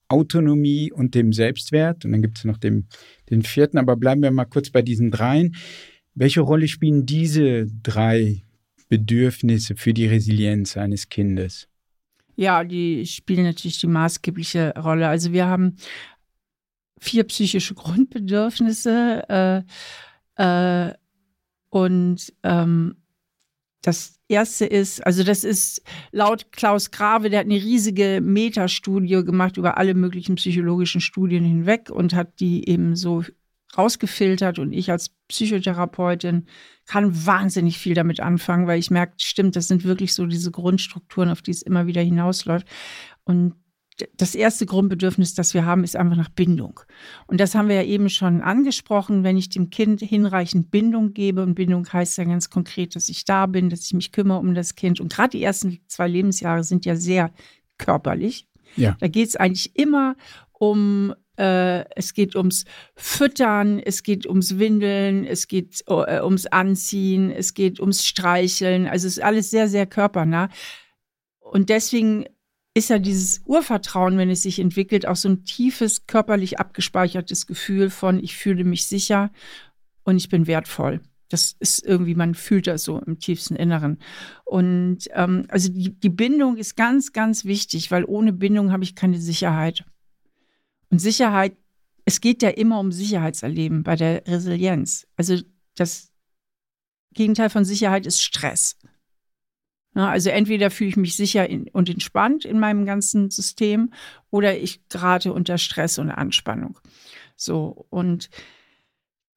Autonomie 0.07 0.93
und 0.93 1.17
dem 1.17 1.33
Selbstwert. 1.33 2.05
Und 2.05 2.13
dann 2.13 2.23
gibt 2.23 2.39
es 2.39 2.45
noch 2.45 2.59
den, 2.59 2.87
den 3.29 3.43
vierten, 3.43 3.77
aber 3.77 3.97
bleiben 3.97 4.23
wir 4.23 4.31
mal 4.31 4.45
kurz 4.45 4.71
bei 4.71 4.83
diesen 4.83 5.11
dreien. 5.11 5.57
Welche 6.15 6.41
Rolle 6.41 6.69
spielen 6.69 7.07
diese 7.07 7.67
drei 7.83 8.45
Bedürfnisse 8.89 9.75
für 9.75 9.93
die 9.93 10.07
Resilienz 10.07 10.77
eines 10.77 11.09
Kindes? 11.09 11.69
Ja, 12.37 12.63
die 12.63 13.05
spielen 13.05 13.43
natürlich 13.43 13.81
die 13.81 13.89
maßgebliche 13.89 14.75
Rolle. 14.79 15.09
Also 15.09 15.33
wir 15.33 15.47
haben 15.47 15.75
vier 17.01 17.25
psychische 17.25 17.75
Grundbedürfnisse 17.75 19.65
äh, 20.39 20.89
äh, 20.89 20.95
und 21.71 22.33
ähm, 22.45 22.95
das 23.83 24.19
erste 24.29 24.67
ist, 24.67 25.05
also 25.07 25.23
das 25.23 25.45
ist 25.45 25.83
laut 26.11 26.51
Klaus 26.53 26.91
Grave, 26.91 27.31
der 27.31 27.41
hat 27.41 27.47
eine 27.47 27.55
riesige 27.55 28.21
Metastudie 28.23 29.25
gemacht 29.25 29.57
über 29.57 29.79
alle 29.79 29.95
möglichen 29.95 30.35
psychologischen 30.35 31.01
Studien 31.01 31.45
hinweg 31.45 31.91
und 31.91 32.15
hat 32.15 32.41
die 32.41 32.69
eben 32.69 32.97
so 32.97 33.25
rausgefiltert 33.77 34.59
und 34.59 34.73
ich 34.73 34.91
als 34.91 35.11
Psychotherapeutin 35.29 36.47
kann 36.87 37.27
wahnsinnig 37.27 37.79
viel 37.79 37.95
damit 37.95 38.21
anfangen, 38.21 38.67
weil 38.67 38.79
ich 38.79 38.91
merke, 38.91 39.15
stimmt, 39.19 39.57
das 39.57 39.69
sind 39.69 39.85
wirklich 39.85 40.15
so 40.15 40.27
diese 40.27 40.51
Grundstrukturen, 40.51 41.29
auf 41.29 41.43
die 41.43 41.51
es 41.51 41.63
immer 41.63 41.87
wieder 41.87 42.01
hinausläuft. 42.01 42.67
Und 43.25 43.55
das 44.17 44.35
erste 44.35 44.67
Grundbedürfnis, 44.67 45.35
das 45.35 45.55
wir 45.55 45.65
haben, 45.65 45.85
ist 45.85 45.97
einfach 45.97 46.17
nach 46.17 46.29
Bindung. 46.29 46.81
Und 47.27 47.41
das 47.41 47.55
haben 47.55 47.69
wir 47.69 47.77
ja 47.77 47.83
eben 47.83 48.09
schon 48.09 48.41
angesprochen. 48.41 49.25
Wenn 49.25 49.37
ich 49.37 49.49
dem 49.49 49.71
Kind 49.71 50.01
hinreichend 50.01 50.71
Bindung 50.71 51.15
gebe, 51.15 51.43
und 51.43 51.55
Bindung 51.55 51.87
heißt 51.93 52.19
ja 52.19 52.25
ganz 52.25 52.51
konkret, 52.51 52.95
dass 52.97 53.09
ich 53.09 53.25
da 53.25 53.47
bin, 53.47 53.71
dass 53.71 53.85
ich 53.85 53.95
mich 53.95 54.13
kümmere 54.13 54.39
um 54.39 54.55
das 54.55 54.75
Kind. 54.75 55.01
Und 55.01 55.13
gerade 55.13 55.31
die 55.31 55.43
ersten 55.43 55.81
zwei 55.89 56.09
Lebensjahre 56.09 56.65
sind 56.65 56.85
ja 56.85 56.97
sehr 56.97 57.33
körperlich. 57.79 58.47
Ja. 58.77 58.97
Da 59.01 59.09
geht 59.09 59.29
es 59.29 59.37
eigentlich 59.37 59.77
immer 59.77 60.17
um 60.53 61.15
äh, 61.39 61.85
es 61.95 62.15
geht 62.15 62.35
ums 62.35 62.65
Füttern, 62.97 63.79
es 63.79 64.03
geht 64.03 64.27
ums 64.27 64.59
Windeln, 64.59 65.25
es 65.25 65.47
geht 65.47 65.83
äh, 65.87 66.21
ums 66.21 66.47
Anziehen, 66.47 67.31
es 67.31 67.55
geht 67.55 67.81
ums 67.81 68.05
Streicheln. 68.05 68.87
Also 68.87 69.07
es 69.07 69.19
ist 69.19 69.23
alles 69.23 69.51
sehr, 69.51 69.69
sehr 69.69 69.87
körpernah. 69.87 70.49
Und 71.39 71.71
deswegen 71.71 72.27
ist 72.79 72.91
ja 72.91 72.99
dieses 72.99 73.43
Urvertrauen, 73.45 74.17
wenn 74.19 74.31
es 74.31 74.43
sich 74.43 74.61
entwickelt, 74.61 75.05
auch 75.05 75.17
so 75.17 75.29
ein 75.29 75.45
tiefes, 75.45 76.07
körperlich 76.07 76.61
abgespeichertes 76.61 77.47
Gefühl 77.47 77.91
von, 77.91 78.23
ich 78.23 78.37
fühle 78.37 78.63
mich 78.63 78.87
sicher 78.87 79.31
und 80.05 80.17
ich 80.17 80.29
bin 80.29 80.47
wertvoll. 80.47 81.01
Das 81.29 81.57
ist 81.59 81.85
irgendwie, 81.85 82.15
man 82.15 82.35
fühlt 82.35 82.69
das 82.69 82.85
so 82.85 83.01
im 83.01 83.19
tiefsten 83.19 83.57
Inneren. 83.57 83.99
Und 84.45 85.09
ähm, 85.13 85.47
also 85.49 85.71
die, 85.71 85.99
die 85.99 86.09
Bindung 86.09 86.57
ist 86.57 86.77
ganz, 86.77 87.13
ganz 87.13 87.45
wichtig, 87.45 87.91
weil 87.91 88.05
ohne 88.05 88.33
Bindung 88.33 88.71
habe 88.71 88.85
ich 88.85 88.95
keine 88.95 89.19
Sicherheit. 89.19 89.85
Und 90.89 91.01
Sicherheit, 91.01 91.57
es 92.05 92.21
geht 92.21 92.43
ja 92.43 92.49
immer 92.49 92.79
um 92.79 92.93
Sicherheitserleben 92.93 93.83
bei 93.83 93.97
der 93.97 94.27
Resilienz. 94.27 95.07
Also 95.17 95.37
das 95.75 96.13
Gegenteil 97.13 97.51
von 97.51 97.65
Sicherheit 97.65 98.07
ist 98.07 98.23
Stress. 98.23 98.79
Also 99.95 100.31
entweder 100.31 100.71
fühle 100.71 100.91
ich 100.91 100.97
mich 100.97 101.17
sicher 101.17 101.49
und 101.73 101.91
entspannt 101.91 102.45
in 102.45 102.61
meinem 102.61 102.85
ganzen 102.85 103.31
System 103.31 103.93
oder 104.31 104.57
ich 104.57 104.87
gerate 104.89 105.33
unter 105.33 105.59
Stress 105.59 105.99
und 105.99 106.11
Anspannung. 106.11 106.79
So, 107.37 107.87
und 107.91 108.31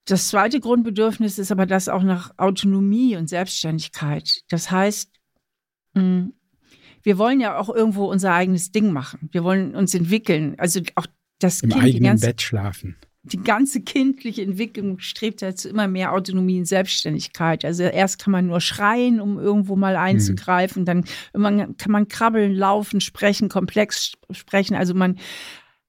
das 0.05 0.27
zweite 0.27 0.59
Grundbedürfnis 0.59 1.39
ist 1.39 1.51
aber 1.51 1.65
das 1.65 1.87
auch 1.89 2.03
nach 2.03 2.37
Autonomie 2.37 3.15
und 3.15 3.27
Selbstständigkeit. 3.27 4.41
Das 4.49 4.69
heißt, 4.69 5.11
hm, 5.95 6.33
wir 7.03 7.17
wollen 7.17 7.39
ja 7.39 7.57
auch 7.57 7.69
irgendwo 7.69 8.05
unser 8.05 8.33
eigenes 8.33 8.71
Ding 8.71 8.91
machen. 8.91 9.29
Wir 9.31 9.43
wollen 9.43 9.75
uns 9.75 9.95
entwickeln. 9.95 10.55
Also 10.57 10.81
auch 10.95 11.07
das 11.39 11.61
Im 11.61 11.71
kind, 11.71 11.83
eigenen 11.83 12.19
Bett 12.19 12.41
schlafen 12.41 12.97
die 13.23 13.37
ganze 13.37 13.81
kindliche 13.81 14.41
Entwicklung 14.41 14.99
strebt 14.99 15.41
ja 15.41 15.53
zu 15.53 15.69
immer 15.69 15.87
mehr 15.87 16.13
Autonomie 16.13 16.59
und 16.59 16.65
Selbstständigkeit. 16.65 17.63
Also 17.63 17.83
erst 17.83 18.19
kann 18.19 18.31
man 18.31 18.47
nur 18.47 18.61
schreien, 18.61 19.21
um 19.21 19.37
irgendwo 19.37 19.75
mal 19.75 19.95
einzugreifen, 19.95 20.83
mhm. 20.83 20.85
dann 20.85 21.05
irgendwann 21.33 21.77
kann 21.77 21.91
man 21.91 22.07
krabbeln, 22.07 22.53
laufen, 22.53 22.99
sprechen, 22.99 23.47
komplex 23.47 24.13
sprechen. 24.31 24.75
Also 24.75 24.95
man 24.95 25.17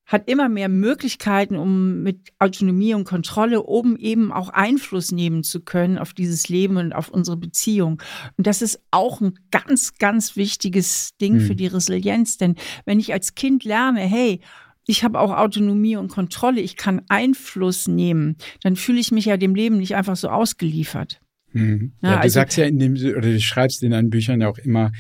hat 0.04 0.28
immer 0.28 0.50
mehr 0.50 0.68
Möglichkeiten, 0.68 1.56
um 1.56 2.02
mit 2.02 2.32
Autonomie 2.38 2.92
und 2.92 3.04
Kontrolle 3.04 3.62
oben 3.62 3.96
eben 3.96 4.30
auch 4.30 4.50
Einfluss 4.50 5.10
nehmen 5.10 5.42
zu 5.42 5.60
können 5.60 5.96
auf 5.96 6.12
dieses 6.12 6.50
Leben 6.50 6.76
und 6.76 6.92
auf 6.92 7.08
unsere 7.08 7.38
Beziehung. 7.38 8.02
Und 8.36 8.46
das 8.46 8.60
ist 8.60 8.82
auch 8.90 9.22
ein 9.22 9.38
ganz, 9.50 9.94
ganz 9.94 10.36
wichtiges 10.36 11.16
Ding 11.18 11.34
mhm. 11.34 11.40
für 11.40 11.54
die 11.54 11.66
Resilienz. 11.68 12.36
Denn 12.36 12.56
wenn 12.84 13.00
ich 13.00 13.14
als 13.14 13.34
Kind 13.34 13.64
lerne, 13.64 14.00
hey, 14.00 14.40
ich 14.86 15.04
habe 15.04 15.20
auch 15.20 15.30
Autonomie 15.30 15.96
und 15.96 16.08
Kontrolle, 16.08 16.60
ich 16.60 16.76
kann 16.76 17.02
Einfluss 17.08 17.88
nehmen, 17.88 18.36
dann 18.62 18.76
fühle 18.76 19.00
ich 19.00 19.12
mich 19.12 19.26
ja 19.26 19.36
dem 19.36 19.54
Leben 19.54 19.78
nicht 19.78 19.94
einfach 19.94 20.16
so 20.16 20.28
ausgeliefert. 20.28 21.20
Mhm. 21.52 21.92
Ja, 22.02 22.10
ja, 22.10 22.16
du 22.16 22.22
also, 22.22 22.34
sagst 22.34 22.56
ja 22.56 22.64
in 22.64 22.78
dem, 22.78 22.94
oder 22.94 23.20
du 23.20 23.40
schreibst 23.40 23.82
in 23.82 23.92
deinen 23.92 24.10
Büchern 24.10 24.40
ja 24.40 24.48
auch 24.48 24.58
immer, 24.58 24.92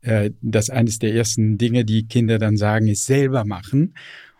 äh, 0.00 0.30
dass 0.40 0.70
eines 0.70 0.98
der 0.98 1.14
ersten 1.14 1.58
Dinge, 1.58 1.84
die 1.84 2.06
Kinder 2.06 2.38
dann 2.38 2.56
sagen, 2.56 2.88
ist 2.88 3.06
selber 3.06 3.44
machen. 3.44 3.94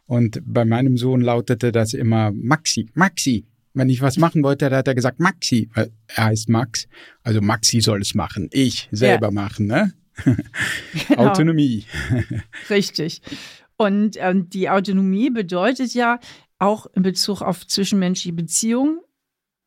Und 0.07 0.41
bei 0.45 0.65
meinem 0.65 0.97
Sohn 0.97 1.21
lautete 1.21 1.73
das 1.73 1.93
immer 1.93 2.33
Maxi, 2.33 2.89
Maxi. 2.95 3.45
Wenn 3.75 3.91
ich 3.91 4.01
was 4.01 4.17
machen 4.17 4.43
wollte, 4.43 4.71
dann 4.71 4.79
hat 4.79 4.89
er 4.89 4.95
gesagt 4.95 5.21
Maxi, 5.21 5.69
weil 5.75 5.93
er 6.09 6.27
heißt 6.27 6.49
Max. 6.49 6.89
Also 7.23 7.41
Maxi 7.41 7.81
soll 7.81 8.01
es 8.01 8.15
machen, 8.15 8.49
ich 8.51 8.89
selber 8.91 9.29
ja. 9.29 9.33
machen, 9.33 9.67
ne? 9.67 9.93
Genau. 11.09 11.29
Autonomie. 11.29 11.85
Richtig. 12.71 13.23
Und 13.79 14.17
ähm, 14.19 14.51
die 14.51 14.69
Autonomie 14.69 15.31
bedeutet 15.31 15.95
ja 15.95 16.19
auch 16.59 16.87
in 16.95 17.03
Bezug 17.03 17.41
auf 17.41 17.67
zwischenmenschliche 17.67 18.35
Beziehungen, 18.35 18.99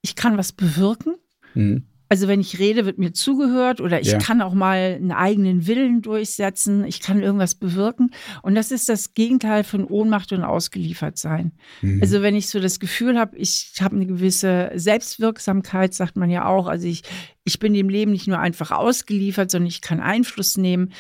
ich 0.02 0.16
kann 0.16 0.38
was 0.38 0.52
bewirken. 0.52 1.16
Mhm. 1.54 1.86
Also 2.10 2.28
wenn 2.28 2.42
ich 2.42 2.60
rede, 2.60 2.86
wird 2.86 2.98
mir 2.98 3.14
zugehört 3.14 3.80
oder 3.80 4.02
ich 4.02 4.12
ja. 4.12 4.18
kann 4.18 4.42
auch 4.42 4.54
mal 4.54 4.98
einen 4.98 5.14
eigenen 5.14 5.66
Willen 5.66 6.02
durchsetzen, 6.02 6.84
ich 6.84 7.00
kann 7.00 7.24
irgendwas 7.24 7.56
bewirken. 7.56 8.12
Und 8.42 8.54
das 8.56 8.72
ist 8.72 8.90
das 8.90 9.14
Gegenteil 9.14 9.64
von 9.64 9.86
Ohnmacht 9.86 10.34
und 10.34 10.44
ausgeliefert 10.44 11.18
sein. 11.18 11.54
Mhm. 11.82 12.02
Also 12.02 12.22
wenn 12.22 12.36
ich 12.36 12.50
so 12.50 12.60
das 12.60 12.82
Gefühl 12.82 13.18
habe, 13.18 13.38
ich 13.38 13.72
habe 13.80 13.96
eine 13.96 14.08
gewisse 14.08 14.72
Selbstwirksamkeit, 14.76 15.94
sagt 15.94 16.18
man 16.18 16.30
ja 16.30 16.46
auch, 16.46 16.68
also 16.68 16.86
ich, 16.86 17.04
ich 17.46 17.60
bin 17.60 17.74
dem 17.74 17.88
Leben 17.88 18.12
nicht 18.12 18.28
nur 18.28 18.40
einfach 18.40 18.72
ausgeliefert, 18.72 19.50
sondern 19.50 19.70
ich 19.70 19.80
kann 19.80 20.02
Einfluss 20.02 20.58
nehmen, 20.58 20.92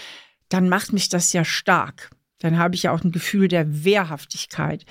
dann 0.48 0.70
macht 0.70 0.94
mich 0.94 1.10
das 1.10 1.34
ja 1.34 1.44
stark 1.44 2.10
dann 2.42 2.58
habe 2.58 2.76
ich 2.76 2.84
ja 2.84 2.92
auch 2.92 3.04
ein 3.04 3.12
Gefühl 3.12 3.48
der 3.48 3.86
Wehrhaftigkeit. 3.86 4.86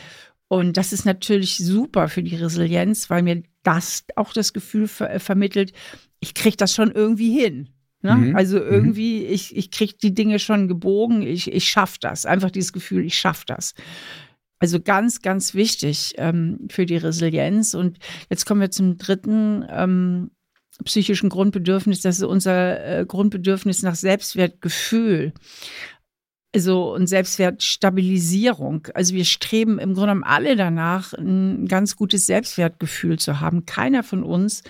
Und 0.48 0.76
das 0.76 0.92
ist 0.92 1.04
natürlich 1.04 1.58
super 1.58 2.08
für 2.08 2.22
die 2.22 2.36
Resilienz, 2.36 3.10
weil 3.10 3.22
mir 3.22 3.42
das 3.62 4.04
auch 4.16 4.32
das 4.32 4.52
Gefühl 4.52 4.88
ver 4.88 5.10
äh, 5.10 5.18
vermittelt, 5.18 5.72
ich 6.20 6.34
kriege 6.34 6.56
das 6.56 6.74
schon 6.74 6.90
irgendwie 6.90 7.38
hin. 7.38 7.68
Ne? 8.02 8.14
Mhm. 8.14 8.36
Also 8.36 8.56
mhm. 8.58 8.66
irgendwie, 8.70 9.24
ich, 9.24 9.56
ich 9.56 9.70
kriege 9.70 9.94
die 10.02 10.14
Dinge 10.14 10.38
schon 10.38 10.68
gebogen, 10.68 11.22
ich, 11.22 11.52
ich 11.52 11.68
schaffe 11.68 11.98
das. 12.00 12.24
Einfach 12.24 12.50
dieses 12.50 12.72
Gefühl, 12.72 13.04
ich 13.04 13.18
schaffe 13.18 13.44
das. 13.46 13.74
Also 14.58 14.80
ganz, 14.80 15.22
ganz 15.22 15.54
wichtig 15.54 16.14
ähm, 16.18 16.68
für 16.70 16.86
die 16.86 16.96
Resilienz. 16.96 17.74
Und 17.74 17.98
jetzt 18.28 18.44
kommen 18.44 18.60
wir 18.60 18.70
zum 18.70 18.98
dritten 18.98 19.64
ähm, 19.68 20.30
psychischen 20.84 21.28
Grundbedürfnis. 21.30 22.02
Das 22.02 22.18
ist 22.18 22.24
unser 22.24 23.00
äh, 23.00 23.06
Grundbedürfnis 23.06 23.82
nach 23.82 23.94
Selbstwertgefühl 23.94 25.32
also 26.54 26.94
und 26.94 27.06
Selbstwertstabilisierung. 27.06 28.88
Also 28.94 29.14
wir 29.14 29.24
streben 29.24 29.78
im 29.78 29.94
Grunde 29.94 30.08
genommen 30.08 30.24
alle 30.24 30.56
danach, 30.56 31.12
ein 31.12 31.66
ganz 31.66 31.96
gutes 31.96 32.26
Selbstwertgefühl 32.26 33.18
zu 33.18 33.40
haben. 33.40 33.66
Keiner 33.66 34.02
von 34.02 34.22
uns 34.22 34.62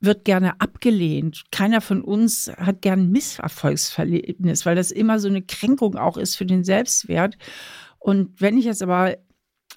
wird 0.00 0.24
gerne 0.24 0.60
abgelehnt. 0.60 1.44
Keiner 1.50 1.80
von 1.80 2.02
uns 2.02 2.50
hat 2.56 2.82
gern 2.82 3.10
Misserfolgsverlebnis, 3.10 4.66
weil 4.66 4.76
das 4.76 4.90
immer 4.90 5.18
so 5.18 5.28
eine 5.28 5.42
Kränkung 5.42 5.96
auch 5.96 6.16
ist 6.16 6.36
für 6.36 6.46
den 6.46 6.64
Selbstwert. 6.64 7.36
Und 7.98 8.40
wenn 8.40 8.58
ich 8.58 8.66
jetzt 8.66 8.82
aber 8.82 9.16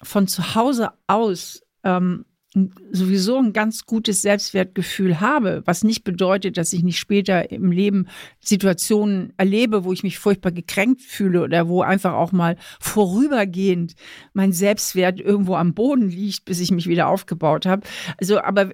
von 0.02 0.28
zu 0.28 0.54
Hause 0.54 0.92
aus 1.06 1.62
ähm, 1.84 2.24
sowieso 2.90 3.38
ein 3.38 3.52
ganz 3.52 3.86
gutes 3.86 4.22
Selbstwertgefühl 4.22 5.20
habe, 5.20 5.62
was 5.66 5.84
nicht 5.84 6.02
bedeutet, 6.02 6.56
dass 6.56 6.72
ich 6.72 6.82
nicht 6.82 6.98
später 6.98 7.50
im 7.52 7.70
Leben 7.70 8.08
Situationen 8.40 9.32
erlebe, 9.36 9.84
wo 9.84 9.92
ich 9.92 10.02
mich 10.02 10.18
furchtbar 10.18 10.50
gekränkt 10.50 11.00
fühle 11.00 11.42
oder 11.42 11.68
wo 11.68 11.82
einfach 11.82 12.14
auch 12.14 12.32
mal 12.32 12.56
vorübergehend 12.80 13.94
mein 14.32 14.52
Selbstwert 14.52 15.20
irgendwo 15.20 15.54
am 15.54 15.74
Boden 15.74 16.08
liegt, 16.08 16.44
bis 16.44 16.58
ich 16.58 16.72
mich 16.72 16.88
wieder 16.88 17.06
aufgebaut 17.06 17.66
habe. 17.66 17.86
Also, 18.18 18.40
aber 18.40 18.72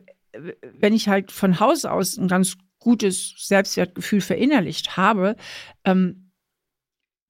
wenn 0.78 0.94
ich 0.94 1.08
halt 1.08 1.30
von 1.30 1.60
Haus 1.60 1.84
aus 1.84 2.16
ein 2.16 2.28
ganz 2.28 2.56
gutes 2.78 3.34
Selbstwertgefühl 3.38 4.20
verinnerlicht 4.20 4.96
habe, 4.96 5.36
ähm, 5.84 6.30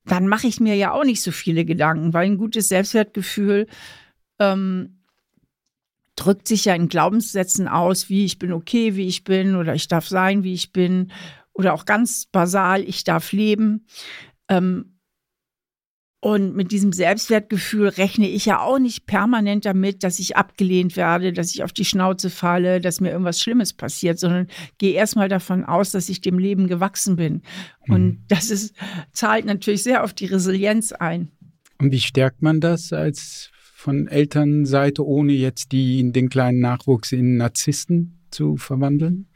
dann 0.05 0.29
mache 0.29 0.47
ich 0.47 0.61
mir 0.61 0.77
ja 0.77 0.93
auch 0.93 1.05
nicht 1.05 1.23
so 1.23 1.33
viele 1.33 1.65
Gedanken, 1.65 2.15
weil 2.15 2.27
ein 2.27 2.39
gutes 2.39 2.69
Selbstwertgefühl 2.69 3.67
ähm, 4.39 4.97
drückt 6.17 6.49
sich 6.49 6.65
ja 6.65 6.75
in 6.75 6.89
Glaubenssätzen 6.89 7.69
aus, 7.69 8.09
wie 8.09 8.25
ich 8.25 8.39
bin 8.39 8.53
okay, 8.53 8.97
wie 8.97 9.07
ich 9.07 9.25
bin 9.25 9.55
oder 9.55 9.75
ich 9.75 9.87
darf 9.87 10.09
sein, 10.09 10.43
wie 10.43 10.55
ich 10.55 10.73
bin 10.73 11.13
oder 11.53 11.75
auch 11.75 11.85
ganz 11.85 12.27
basal, 12.27 12.83
ich 12.83 13.05
darf 13.05 13.33
leben. 13.33 13.87
Ähm, 14.49 14.97
und 16.21 16.57
mit 16.57 16.73
diesem 16.73 16.93
Selbstwertgefühl 16.93 17.89
rechne 17.89 18.29
ich 18.29 18.47
ja 18.47 18.61
auch 18.61 18.79
nicht 18.79 19.07
permanent 19.07 19.65
damit, 19.65 20.03
dass 20.03 20.19
ich 20.19 20.37
abgelehnt 20.37 20.97
werde, 20.97 21.33
dass 21.33 21.55
ich 21.55 21.63
auf 21.63 21.73
die 21.73 21.85
Schnauze 21.85 22.31
falle, 22.31 22.81
dass 22.81 23.01
mir 23.01 23.11
irgendwas 23.11 23.39
Schlimmes 23.39 23.75
passiert, 23.75 24.19
sondern 24.19 24.49
gehe 24.79 24.95
erstmal 24.95 25.29
davon 25.29 25.65
aus, 25.65 25.93
dass 25.93 26.09
ich 26.09 26.23
dem 26.23 26.39
Leben 26.39 26.67
gewachsen 26.67 27.17
bin. 27.17 27.43
Mhm. 27.87 27.95
Und 27.95 28.25
das 28.29 28.51
ist, 28.51 28.75
zahlt 29.13 29.45
natürlich 29.45 29.83
sehr 29.83 30.03
auf 30.03 30.15
die 30.15 30.27
Resilienz 30.27 30.93
ein. 30.93 31.31
Und 31.79 31.93
wie 31.93 32.01
stärkt 32.01 32.43
man 32.43 32.61
das 32.61 32.93
als 32.93 33.51
von 33.87 34.09
Elternseite, 34.09 35.07
ohne 35.07 35.33
jetzt 35.33 35.71
die, 35.71 36.11
den 36.11 36.29
kleinen 36.29 36.59
Nachwuchs 36.59 37.13
in 37.13 37.37
Narzissten 37.37 38.19
zu 38.33 38.57
verwandeln? 38.57 39.29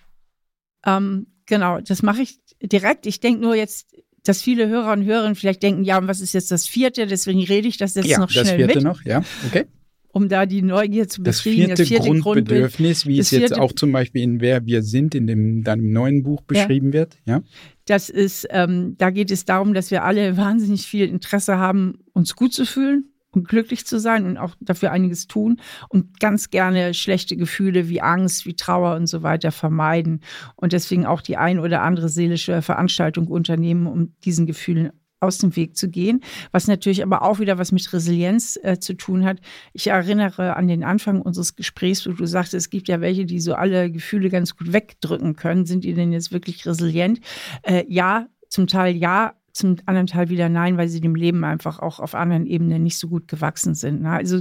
Ähm, 0.85 1.29
genau, 1.47 1.81
das 1.81 2.03
mache 2.03 2.23
ich 2.23 2.41
direkt. 2.61 3.07
Ich 3.07 3.21
denke 3.21 3.43
nur 3.43 3.55
jetzt, 3.55 3.87
dass 4.25 4.43
viele 4.43 4.69
Hörer 4.69 4.93
und 4.93 5.05
Hörerinnen 5.05 5.37
vielleicht 5.37 5.63
denken, 5.63 5.85
ja, 5.85 5.99
und 5.99 6.09
was 6.09 6.21
ist 6.21 6.33
jetzt 6.33 6.51
das 6.51 6.67
vierte? 6.67 7.07
Deswegen 7.07 7.45
rede 7.45 7.69
ich 7.69 7.77
das 7.77 7.95
jetzt 7.95 8.09
ja, 8.09 8.19
noch 8.19 8.29
schnell 8.29 8.43
das 8.43 8.55
vierte 8.55 8.75
mit. 8.75 8.83
noch, 8.83 9.05
ja, 9.05 9.23
okay. 9.47 9.67
Um 10.09 10.29
da 10.29 10.47
die 10.47 10.63
Neugier 10.63 11.07
zu 11.07 11.23
befriedigen. 11.23 11.69
Das 11.69 11.87
vierte, 11.87 12.01
das 12.01 12.05
vierte 12.05 12.21
Grundbedürfnis, 12.21 13.07
wie 13.07 13.21
es 13.21 13.31
jetzt 13.31 13.57
auch 13.57 13.73
zum 13.73 13.93
Beispiel 13.93 14.23
in 14.23 14.41
Wer 14.41 14.67
wir 14.67 14.83
sind, 14.83 15.15
in 15.15 15.29
dem, 15.29 15.63
deinem 15.63 15.93
neuen 15.93 16.25
Buch 16.25 16.43
beschrieben 16.43 16.89
ja. 16.89 16.95
wird, 16.95 17.19
ja. 17.25 17.43
Das 17.85 18.11
ist, 18.11 18.49
ähm, 18.51 18.97
da 18.99 19.11
geht 19.11 19.31
es 19.31 19.45
darum, 19.45 19.75
dass 19.75 19.93
wir 19.93 20.03
alle 20.03 20.37
wahnsinnig 20.37 20.89
viel 20.89 21.07
Interesse 21.07 21.59
haben, 21.59 22.01
uns 22.13 22.35
gut 22.35 22.53
zu 22.53 22.67
fühlen 22.67 23.11
und 23.33 23.49
glücklich 23.49 23.87
zu 23.87 23.99
sein 23.99 24.27
und 24.27 24.37
auch 24.37 24.55
dafür 24.61 24.93
einiges 24.93 25.27
tun 25.27 25.61
und 25.89 26.21
ganz 26.21 26.51
gerne 26.51 26.95
schlechte 26.95 27.37
Gefühle 27.37 27.89
wie 27.89 28.01
Angst, 28.01 28.47
wie 28.47 28.55
Trauer 28.55 28.97
und 28.97 29.07
so 29.07 29.23
weiter 29.23 29.53
vermeiden 29.53 30.21
und 30.57 30.73
deswegen 30.73 31.07
auch 31.07 31.21
die 31.21 31.37
ein 31.37 31.59
oder 31.59 31.83
andere 31.83 32.09
seelische 32.09 32.63
Veranstaltung 32.63 33.27
unternehmen, 33.29 33.87
um 33.87 34.15
diesen 34.25 34.47
Gefühlen 34.47 34.93
aus 35.21 35.39
dem 35.39 35.55
Weg 35.55 35.77
zu 35.77 35.89
gehen, 35.89 36.21
was 36.51 36.67
natürlich 36.67 37.03
aber 37.03 37.23
auch 37.23 37.39
wieder 37.39 37.59
was 37.59 37.73
mit 37.73 37.93
Resilienz 37.93 38.59
äh, 38.63 38.79
zu 38.79 38.95
tun 38.95 39.25
hat. 39.25 39.39
Ich 39.75 39.89
erinnere 39.89 40.57
an 40.57 40.67
den 40.67 40.83
Anfang 40.83 41.21
unseres 41.21 41.57
Gesprächs, 41.57 42.07
wo 42.07 42.13
du 42.13 42.27
sagst, 42.27 42.55
es 42.55 42.71
gibt 42.71 42.89
ja 42.89 43.01
welche, 43.01 43.27
die 43.27 43.41
so 43.41 43.55
alle 43.55 43.91
Gefühle 43.91 44.31
ganz 44.31 44.57
gut 44.57 44.73
wegdrücken 44.73 45.37
können. 45.37 45.67
Sind 45.67 45.85
die 45.85 45.95
denn 45.95 46.13
jetzt 46.13 46.33
wirklich 46.33 46.67
resilient? 46.67 47.21
Äh, 47.63 47.85
ja, 47.87 48.29
zum 48.49 48.67
Teil 48.67 48.97
ja, 48.97 49.35
zum 49.53 49.77
anderen 49.87 50.07
Teil 50.07 50.29
wieder 50.29 50.49
nein, 50.49 50.77
weil 50.77 50.89
sie 50.89 51.01
dem 51.01 51.15
Leben 51.15 51.45
einfach 51.45 51.79
auch 51.79 52.01
auf 52.01 52.15
anderen 52.15 52.47
Ebenen 52.47 52.83
nicht 52.83 52.99
so 52.99 53.09
gut 53.09 53.29
gewachsen 53.29 53.75
sind. 53.75 54.03
Ne? 54.03 54.11
Also 54.11 54.41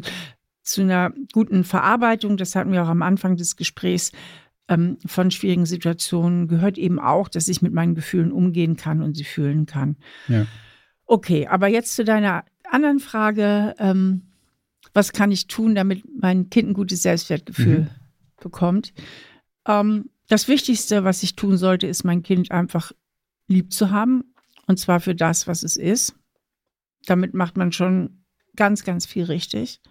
zu 0.63 0.81
einer 0.81 1.11
guten 1.33 1.63
Verarbeitung, 1.63 2.37
das 2.37 2.55
hatten 2.55 2.71
wir 2.71 2.83
auch 2.83 2.89
am 2.89 3.01
Anfang 3.01 3.37
des 3.37 3.55
Gesprächs, 3.55 4.11
ähm, 4.67 4.97
von 5.05 5.31
schwierigen 5.31 5.65
Situationen 5.65 6.47
gehört 6.47 6.77
eben 6.77 6.99
auch, 6.99 7.27
dass 7.27 7.47
ich 7.47 7.61
mit 7.61 7.73
meinen 7.73 7.95
Gefühlen 7.95 8.31
umgehen 8.31 8.75
kann 8.75 9.01
und 9.01 9.17
sie 9.17 9.23
fühlen 9.23 9.65
kann. 9.65 9.97
Ja. 10.27 10.45
Okay, 11.05 11.47
aber 11.47 11.67
jetzt 11.67 11.95
zu 11.95 12.05
deiner 12.05 12.45
anderen 12.69 12.99
Frage. 12.99 13.75
Ähm, 13.79 14.29
was 14.93 15.11
kann 15.11 15.31
ich 15.31 15.47
tun, 15.47 15.75
damit 15.75 16.03
mein 16.19 16.49
Kind 16.49 16.69
ein 16.69 16.73
gutes 16.73 17.01
Selbstwertgefühl 17.01 17.81
mhm. 17.81 17.89
bekommt? 18.41 18.93
Ähm, 19.67 20.09
das 20.27 20.47
Wichtigste, 20.47 21.03
was 21.03 21.23
ich 21.23 21.35
tun 21.35 21.57
sollte, 21.57 21.87
ist, 21.87 22.03
mein 22.03 22.23
Kind 22.23 22.51
einfach 22.51 22.91
lieb 23.47 23.73
zu 23.73 23.91
haben 23.91 24.23
und 24.69 24.77
zwar 24.77 24.99
für 24.99 25.15
das, 25.15 25.47
was 25.47 25.63
es 25.63 25.77
ist. 25.77 26.13
Damit 27.08 27.34
macht 27.34 27.58
man 27.58 27.71
schon 27.71 28.23
ganz, 28.55 28.84
ganz 28.84 29.08
viel 29.08 29.23
richtig. 29.23 29.82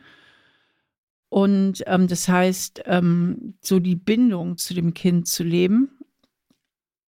Und 1.29 1.83
ähm, 1.87 2.07
das 2.07 2.29
heißt, 2.29 2.83
ähm, 2.87 3.55
so 3.61 3.81
die 3.81 3.97
Bindung 3.97 4.57
zu 4.57 4.75
dem 4.75 4.95
Kind 4.95 5.27
zu 5.27 5.43
leben. 5.43 5.99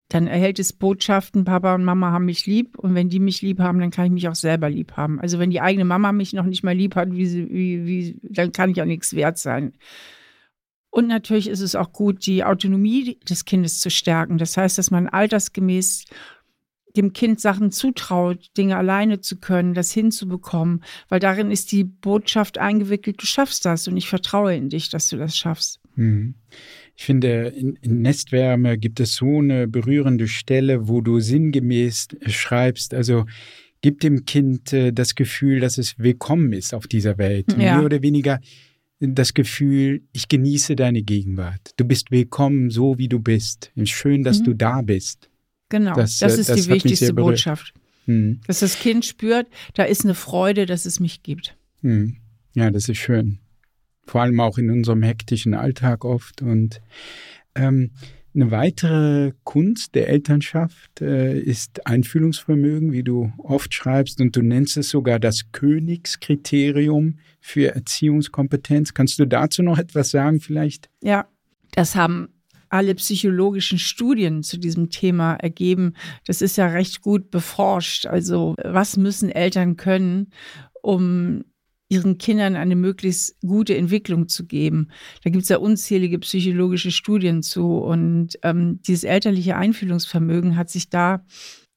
Dann 0.08 0.26
erhält 0.26 0.58
es 0.58 0.72
Botschaften, 0.72 1.44
Papa 1.44 1.76
und 1.76 1.84
Mama 1.84 2.10
haben 2.10 2.24
mich 2.24 2.44
lieb. 2.44 2.76
Und 2.76 2.96
wenn 2.96 3.08
die 3.08 3.20
mich 3.20 3.40
lieb 3.40 3.60
haben, 3.60 3.78
dann 3.78 3.92
kann 3.92 4.06
ich 4.06 4.12
mich 4.12 4.28
auch 4.28 4.34
selber 4.34 4.68
lieb 4.68 4.96
haben. 4.96 5.20
Also 5.20 5.38
wenn 5.38 5.50
die 5.50 5.60
eigene 5.60 5.84
Mama 5.84 6.10
mich 6.10 6.32
noch 6.32 6.46
nicht 6.46 6.64
mal 6.64 6.74
lieb 6.74 6.96
hat, 6.96 7.12
wie 7.12 7.26
sie, 7.26 7.48
wie, 7.50 7.86
wie, 7.86 8.20
dann 8.24 8.50
kann 8.50 8.70
ich 8.70 8.82
auch 8.82 8.86
nichts 8.86 9.14
wert 9.14 9.38
sein. 9.38 9.74
Und 10.90 11.06
natürlich 11.06 11.48
ist 11.48 11.60
es 11.60 11.76
auch 11.76 11.92
gut, 11.92 12.26
die 12.26 12.42
Autonomie 12.42 13.20
des 13.20 13.44
Kindes 13.44 13.78
zu 13.78 13.90
stärken. 13.90 14.38
Das 14.38 14.56
heißt, 14.56 14.76
dass 14.76 14.90
man 14.90 15.06
altersgemäß 15.06 16.06
dem 16.96 17.12
Kind 17.12 17.40
Sachen 17.40 17.70
zutraut, 17.70 18.48
Dinge 18.56 18.76
alleine 18.76 19.20
zu 19.20 19.38
können, 19.38 19.74
das 19.74 19.92
hinzubekommen, 19.92 20.82
weil 21.08 21.20
darin 21.20 21.50
ist 21.50 21.72
die 21.72 21.84
Botschaft 21.84 22.58
eingewickelt, 22.58 23.22
du 23.22 23.26
schaffst 23.26 23.64
das 23.64 23.88
und 23.88 23.96
ich 23.96 24.08
vertraue 24.08 24.54
in 24.54 24.68
dich, 24.68 24.88
dass 24.88 25.08
du 25.08 25.16
das 25.16 25.36
schaffst. 25.36 25.80
Mhm. 25.96 26.34
Ich 26.96 27.04
finde, 27.04 27.48
in, 27.48 27.76
in, 27.80 28.02
Nestwärme 28.02 28.76
gibt 28.76 29.00
es 29.00 29.14
so 29.14 29.38
eine 29.38 29.66
berührende 29.66 30.28
Stelle, 30.28 30.88
wo 30.88 31.00
du 31.00 31.20
sinngemäß 31.20 32.08
schreibst, 32.26 32.92
also 32.94 33.24
gib 33.80 34.00
dem 34.00 34.24
Kind 34.24 34.72
äh, 34.72 34.92
das 34.92 35.14
Gefühl, 35.14 35.60
dass 35.60 35.78
es 35.78 35.98
willkommen 35.98 36.52
ist 36.52 36.74
auf 36.74 36.86
dieser 36.86 37.18
Welt. 37.18 37.46
Ja. 37.52 37.76
Mehr 37.76 37.84
oder 37.84 38.02
weniger 38.02 38.40
das 39.00 39.32
Gefühl, 39.32 40.02
ich 40.12 40.28
genieße 40.28 40.76
deine 40.76 41.02
Gegenwart. 41.02 41.72
Du 41.78 41.84
bist 41.86 42.10
willkommen, 42.10 42.68
so 42.68 42.98
wie 42.98 43.08
du 43.08 43.18
bist. 43.18 43.72
Schön, 43.84 44.22
dass 44.24 44.40
mhm. 44.40 44.44
du 44.44 44.54
da 44.54 44.82
bist. 44.82 45.29
Genau, 45.70 45.94
das, 45.94 46.18
das 46.18 46.36
ist 46.36 46.50
das 46.50 46.62
die 46.62 46.70
wichtigste 46.70 47.14
Botschaft. 47.14 47.72
Hm. 48.06 48.40
Dass 48.46 48.60
das 48.60 48.78
Kind 48.78 49.06
spürt, 49.06 49.46
da 49.74 49.84
ist 49.84 50.04
eine 50.04 50.14
Freude, 50.14 50.66
dass 50.66 50.84
es 50.84 51.00
mich 51.00 51.22
gibt. 51.22 51.56
Hm. 51.82 52.16
Ja, 52.54 52.70
das 52.70 52.88
ist 52.88 52.98
schön. 52.98 53.38
Vor 54.04 54.20
allem 54.22 54.40
auch 54.40 54.58
in 54.58 54.70
unserem 54.70 55.02
hektischen 55.02 55.54
Alltag 55.54 56.04
oft. 56.04 56.42
Und 56.42 56.80
ähm, 57.54 57.92
eine 58.34 58.50
weitere 58.50 59.32
Kunst 59.44 59.94
der 59.94 60.08
Elternschaft 60.08 61.00
äh, 61.00 61.38
ist 61.38 61.86
Einfühlungsvermögen, 61.86 62.92
wie 62.92 63.04
du 63.04 63.32
oft 63.38 63.72
schreibst, 63.72 64.20
und 64.20 64.34
du 64.34 64.42
nennst 64.42 64.76
es 64.76 64.90
sogar 64.90 65.20
das 65.20 65.52
Königskriterium 65.52 67.18
für 67.40 67.74
Erziehungskompetenz. 67.74 68.94
Kannst 68.94 69.18
du 69.18 69.26
dazu 69.26 69.62
noch 69.62 69.78
etwas 69.78 70.10
sagen 70.10 70.40
vielleicht? 70.40 70.90
Ja, 71.02 71.26
das 71.72 71.94
haben 71.94 72.28
alle 72.70 72.94
psychologischen 72.94 73.78
Studien 73.78 74.42
zu 74.42 74.56
diesem 74.56 74.90
Thema 74.90 75.34
ergeben. 75.34 75.94
Das 76.24 76.40
ist 76.40 76.56
ja 76.56 76.66
recht 76.66 77.02
gut 77.02 77.30
beforscht. 77.30 78.06
Also 78.06 78.54
was 78.64 78.96
müssen 78.96 79.28
Eltern 79.28 79.76
können, 79.76 80.32
um 80.80 81.44
ihren 81.88 82.18
Kindern 82.18 82.54
eine 82.54 82.76
möglichst 82.76 83.38
gute 83.40 83.76
Entwicklung 83.76 84.28
zu 84.28 84.46
geben. 84.46 84.88
Da 85.24 85.30
gibt 85.30 85.42
es 85.42 85.48
ja 85.48 85.58
unzählige 85.58 86.20
psychologische 86.20 86.92
Studien 86.92 87.42
zu. 87.42 87.78
Und 87.78 88.38
ähm, 88.42 88.80
dieses 88.82 89.02
elterliche 89.02 89.56
Einfühlungsvermögen 89.56 90.56
hat 90.56 90.70
sich 90.70 90.88
da 90.88 91.26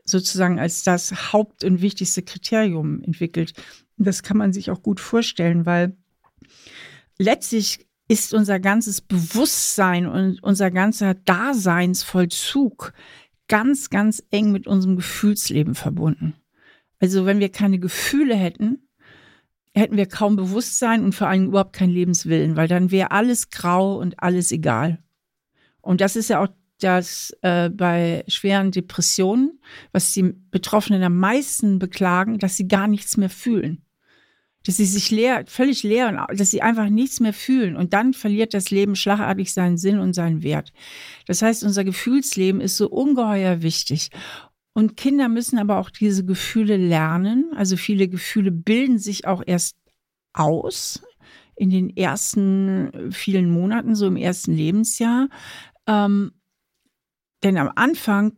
sozusagen 0.05 0.59
als 0.59 0.83
das 0.83 1.33
Haupt- 1.33 1.63
und 1.63 1.81
wichtigste 1.81 2.21
Kriterium 2.21 3.01
entwickelt. 3.01 3.53
Das 3.97 4.21
kann 4.21 4.37
man 4.37 4.53
sich 4.53 4.69
auch 4.69 4.83
gut 4.83 4.99
vorstellen, 4.99 5.65
weil 5.65 5.97
letztlich 7.17 7.87
ist 8.13 8.31
unser 8.31 8.59
ganzes 8.59 9.01
Bewusstsein 9.01 10.05
und 10.05 10.43
unser 10.43 10.69
ganzer 10.69 11.15
Daseinsvollzug 11.15 12.93
ganz, 13.47 13.89
ganz 13.89 14.23
eng 14.29 14.51
mit 14.51 14.67
unserem 14.67 14.97
Gefühlsleben 14.97 15.73
verbunden. 15.73 16.35
Also 16.99 17.25
wenn 17.25 17.39
wir 17.39 17.49
keine 17.49 17.79
Gefühle 17.79 18.35
hätten, 18.35 18.87
hätten 19.73 19.97
wir 19.97 20.05
kaum 20.05 20.35
Bewusstsein 20.35 21.03
und 21.03 21.15
vor 21.15 21.27
allem 21.27 21.47
überhaupt 21.47 21.73
keinen 21.73 21.89
Lebenswillen, 21.89 22.55
weil 22.55 22.67
dann 22.67 22.91
wäre 22.91 23.09
alles 23.09 23.49
grau 23.49 23.97
und 23.97 24.21
alles 24.21 24.51
egal. 24.51 24.99
Und 25.81 25.99
das 25.99 26.15
ist 26.15 26.29
ja 26.29 26.39
auch 26.39 26.49
das 26.81 27.35
äh, 27.41 27.71
bei 27.71 28.25
schweren 28.27 28.69
Depressionen, 28.69 29.59
was 29.91 30.13
die 30.13 30.35
Betroffenen 30.51 31.01
am 31.01 31.17
meisten 31.17 31.79
beklagen, 31.79 32.37
dass 32.37 32.57
sie 32.57 32.67
gar 32.67 32.87
nichts 32.87 33.17
mehr 33.17 33.31
fühlen 33.31 33.82
dass 34.65 34.77
sie 34.77 34.85
sich 34.85 35.11
leer, 35.11 35.43
völlig 35.47 35.83
leer 35.83 36.07
und 36.09 36.39
dass 36.39 36.51
sie 36.51 36.61
einfach 36.61 36.89
nichts 36.89 37.19
mehr 37.19 37.33
fühlen. 37.33 37.75
Und 37.75 37.93
dann 37.93 38.13
verliert 38.13 38.53
das 38.53 38.71
Leben 38.71 38.95
schlagartig 38.95 39.53
seinen 39.53 39.77
Sinn 39.77 39.99
und 39.99 40.13
seinen 40.13 40.41
Wert. 40.43 40.71
Das 41.27 41.41
heißt, 41.41 41.63
unser 41.63 41.83
Gefühlsleben 41.83 42.61
ist 42.61 42.77
so 42.77 42.89
ungeheuer 42.89 43.61
wichtig. 43.61 44.09
Und 44.73 44.97
Kinder 44.97 45.29
müssen 45.29 45.59
aber 45.59 45.77
auch 45.77 45.89
diese 45.89 46.25
Gefühle 46.25 46.77
lernen. 46.77 47.51
Also 47.55 47.77
viele 47.77 48.07
Gefühle 48.07 48.51
bilden 48.51 48.97
sich 48.97 49.27
auch 49.27 49.43
erst 49.45 49.77
aus 50.33 51.03
in 51.55 51.69
den 51.69 51.95
ersten 51.95 53.11
vielen 53.11 53.51
Monaten, 53.51 53.95
so 53.95 54.07
im 54.07 54.15
ersten 54.17 54.53
Lebensjahr. 54.53 55.29
Ähm, 55.87 56.31
denn 57.43 57.57
am 57.57 57.71
Anfang 57.75 58.37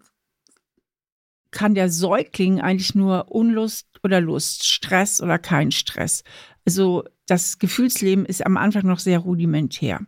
kann 1.52 1.76
der 1.76 1.90
Säugling 1.90 2.60
eigentlich 2.60 2.96
nur 2.96 3.32
Unlust 3.32 3.88
oder 4.06 4.22
Lust, 4.22 4.66
Stress 4.66 5.22
oder 5.22 5.38
kein 5.38 5.72
Stress. 5.72 6.24
Also 6.66 7.04
das 7.28 7.60
Gefühlsleben 7.60 8.26
ist 8.26 8.46
am 8.46 8.58
Anfang 8.58 8.86
noch 8.86 9.00
sehr 9.00 9.20
rudimentär. 9.20 10.00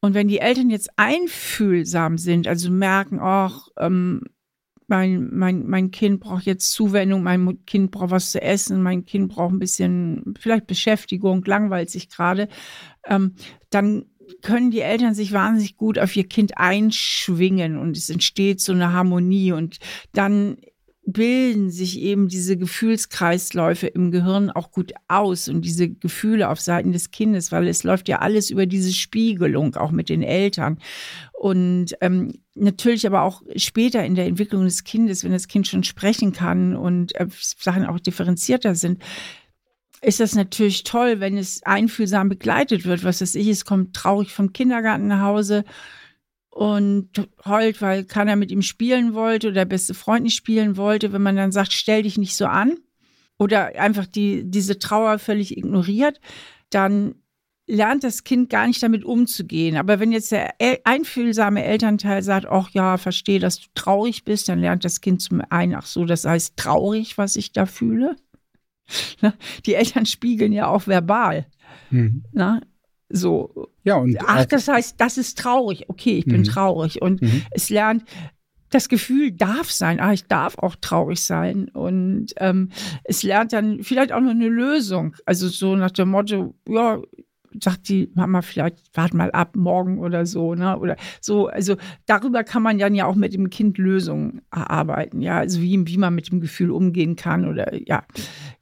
Und 0.00 0.14
wenn 0.14 0.28
die 0.28 0.38
Eltern 0.38 0.70
jetzt 0.70 0.90
einfühlsam 0.96 2.18
sind, 2.18 2.46
also 2.46 2.70
merken, 2.70 3.18
ach, 3.20 3.68
ähm, 3.78 4.22
mein, 4.86 5.28
mein, 5.32 5.66
mein 5.66 5.90
Kind 5.90 6.20
braucht 6.20 6.44
jetzt 6.44 6.72
Zuwendung, 6.72 7.22
mein 7.22 7.64
Kind 7.66 7.90
braucht 7.90 8.10
was 8.10 8.32
zu 8.32 8.40
essen, 8.40 8.82
mein 8.82 9.04
Kind 9.04 9.28
braucht 9.28 9.52
ein 9.52 9.58
bisschen 9.58 10.34
vielleicht 10.38 10.66
Beschäftigung, 10.66 11.44
langweilt 11.44 11.90
sich 11.90 12.08
gerade, 12.08 12.48
ähm, 13.06 13.34
dann 13.70 14.06
können 14.42 14.70
die 14.70 14.80
Eltern 14.80 15.14
sich 15.14 15.32
wahnsinnig 15.32 15.76
gut 15.76 15.98
auf 15.98 16.14
ihr 16.16 16.26
Kind 16.26 16.58
einschwingen 16.58 17.76
und 17.76 17.96
es 17.96 18.10
entsteht 18.10 18.60
so 18.60 18.72
eine 18.72 18.92
Harmonie 18.92 19.52
und 19.52 19.78
dann 20.12 20.58
bilden 21.12 21.70
sich 21.70 21.98
eben 22.00 22.28
diese 22.28 22.58
Gefühlskreisläufe 22.58 23.86
im 23.86 24.10
Gehirn 24.10 24.50
auch 24.50 24.70
gut 24.70 24.92
aus 25.08 25.48
und 25.48 25.62
diese 25.62 25.88
Gefühle 25.88 26.50
auf 26.50 26.60
Seiten 26.60 26.92
des 26.92 27.10
Kindes, 27.10 27.50
weil 27.50 27.66
es 27.66 27.82
läuft 27.82 28.08
ja 28.08 28.18
alles 28.18 28.50
über 28.50 28.66
diese 28.66 28.92
Spiegelung, 28.92 29.74
auch 29.76 29.90
mit 29.90 30.10
den 30.10 30.22
Eltern. 30.22 30.78
Und 31.32 31.94
ähm, 32.02 32.34
natürlich 32.54 33.06
aber 33.06 33.22
auch 33.22 33.40
später 33.56 34.04
in 34.04 34.16
der 34.16 34.26
Entwicklung 34.26 34.64
des 34.64 34.84
Kindes, 34.84 35.24
wenn 35.24 35.32
das 35.32 35.48
Kind 35.48 35.66
schon 35.66 35.82
sprechen 35.82 36.32
kann 36.32 36.76
und 36.76 37.14
äh, 37.14 37.26
Sachen 37.30 37.86
auch 37.86 38.00
differenzierter 38.00 38.74
sind, 38.74 39.02
ist 40.02 40.20
das 40.20 40.34
natürlich 40.34 40.84
toll, 40.84 41.20
wenn 41.20 41.38
es 41.38 41.62
einfühlsam 41.62 42.28
begleitet 42.28 42.84
wird. 42.84 43.02
Was 43.02 43.22
weiß 43.22 43.34
ich, 43.34 43.48
es 43.48 43.64
kommt 43.64 43.96
traurig 43.96 44.34
vom 44.34 44.52
Kindergarten 44.52 45.06
nach 45.06 45.22
Hause 45.22 45.64
und 46.58 47.28
heult, 47.44 47.80
weil 47.80 48.02
keiner 48.02 48.34
mit 48.34 48.50
ihm 48.50 48.62
spielen 48.62 49.14
wollte 49.14 49.46
oder 49.46 49.54
der 49.54 49.64
beste 49.64 49.94
Freund 49.94 50.24
nicht 50.24 50.34
spielen 50.34 50.76
wollte. 50.76 51.12
Wenn 51.12 51.22
man 51.22 51.36
dann 51.36 51.52
sagt, 51.52 51.72
stell 51.72 52.02
dich 52.02 52.18
nicht 52.18 52.34
so 52.34 52.46
an 52.46 52.78
oder 53.38 53.78
einfach 53.78 54.06
die, 54.06 54.42
diese 54.44 54.80
Trauer 54.80 55.20
völlig 55.20 55.56
ignoriert, 55.56 56.20
dann 56.70 57.14
lernt 57.68 58.02
das 58.02 58.24
Kind 58.24 58.50
gar 58.50 58.66
nicht 58.66 58.82
damit 58.82 59.04
umzugehen. 59.04 59.76
Aber 59.76 60.00
wenn 60.00 60.10
jetzt 60.10 60.32
der 60.32 60.56
einfühlsame 60.82 61.62
Elternteil 61.62 62.24
sagt, 62.24 62.46
ach 62.46 62.70
ja, 62.70 62.96
verstehe, 62.96 63.38
dass 63.38 63.60
du 63.60 63.66
traurig 63.76 64.24
bist, 64.24 64.48
dann 64.48 64.58
lernt 64.58 64.84
das 64.84 65.00
Kind 65.00 65.22
zum 65.22 65.40
einen, 65.50 65.76
ach 65.76 65.86
so, 65.86 66.06
das 66.06 66.24
heißt 66.24 66.56
traurig, 66.56 67.18
was 67.18 67.36
ich 67.36 67.52
da 67.52 67.66
fühle. 67.66 68.16
Die 69.64 69.74
Eltern 69.74 70.06
spiegeln 70.06 70.52
ja 70.52 70.66
auch 70.66 70.88
verbal. 70.88 71.46
Mhm. 71.90 72.24
Na, 72.32 72.60
so. 73.08 73.68
Ja, 73.84 73.96
und 73.96 74.16
Ach, 74.26 74.44
das 74.44 74.68
heißt, 74.68 75.00
das 75.00 75.18
ist 75.18 75.38
traurig. 75.38 75.88
Okay, 75.88 76.18
ich 76.18 76.26
bin 76.26 76.40
mhm. 76.40 76.44
traurig. 76.44 77.00
Und 77.02 77.22
mhm. 77.22 77.42
es 77.50 77.70
lernt, 77.70 78.04
das 78.70 78.88
Gefühl 78.88 79.32
darf 79.32 79.70
sein. 79.70 80.00
Ah, 80.00 80.12
ich 80.12 80.26
darf 80.26 80.58
auch 80.58 80.76
traurig 80.76 81.20
sein. 81.22 81.68
Und 81.68 82.34
ähm, 82.36 82.70
es 83.04 83.22
lernt 83.22 83.52
dann 83.52 83.82
vielleicht 83.82 84.12
auch 84.12 84.20
noch 84.20 84.30
eine 84.30 84.48
Lösung. 84.48 85.16
Also 85.24 85.48
so 85.48 85.76
nach 85.76 85.90
dem 85.90 86.10
Motto, 86.10 86.54
ja, 86.68 87.00
sagt 87.62 87.88
die 87.88 88.10
Mama 88.14 88.42
vielleicht, 88.42 88.78
warte 88.94 89.16
mal 89.16 89.30
ab, 89.30 89.56
morgen 89.56 89.98
oder 89.98 90.26
so, 90.26 90.54
ne? 90.54 90.78
Oder 90.78 90.96
so, 91.20 91.46
also 91.48 91.76
darüber 92.06 92.44
kann 92.44 92.62
man 92.62 92.78
dann 92.78 92.94
ja 92.94 93.06
auch 93.06 93.14
mit 93.14 93.32
dem 93.32 93.50
Kind 93.50 93.78
Lösungen 93.78 94.42
erarbeiten, 94.50 95.20
ja, 95.20 95.38
also 95.38 95.60
wie, 95.60 95.86
wie 95.86 95.96
man 95.96 96.14
mit 96.14 96.30
dem 96.30 96.40
Gefühl 96.40 96.70
umgehen 96.70 97.16
kann 97.16 97.48
oder 97.48 97.74
ja, 97.88 98.04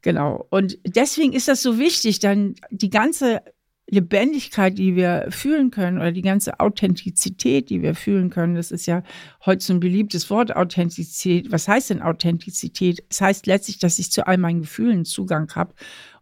genau. 0.02 0.46
Und 0.50 0.78
deswegen 0.86 1.32
ist 1.32 1.48
das 1.48 1.62
so 1.62 1.78
wichtig, 1.78 2.20
dann 2.20 2.54
die 2.70 2.90
ganze 2.90 3.42
Lebendigkeit, 3.88 4.76
die 4.78 4.96
wir 4.96 5.26
fühlen 5.30 5.70
können 5.70 5.98
oder 5.98 6.10
die 6.10 6.22
ganze 6.22 6.58
Authentizität, 6.58 7.70
die 7.70 7.82
wir 7.82 7.94
fühlen 7.94 8.30
können, 8.30 8.56
das 8.56 8.72
ist 8.72 8.86
ja 8.86 9.02
heute 9.44 9.64
so 9.64 9.72
ein 9.74 9.80
beliebtes 9.80 10.28
Wort, 10.28 10.54
Authentizität. 10.54 11.52
Was 11.52 11.68
heißt 11.68 11.90
denn 11.90 12.02
Authentizität? 12.02 13.00
Es 13.08 13.18
das 13.18 13.20
heißt 13.20 13.46
letztlich, 13.46 13.78
dass 13.78 13.98
ich 13.98 14.10
zu 14.10 14.26
all 14.26 14.38
meinen 14.38 14.62
Gefühlen 14.62 15.04
Zugang 15.04 15.54
habe 15.54 15.74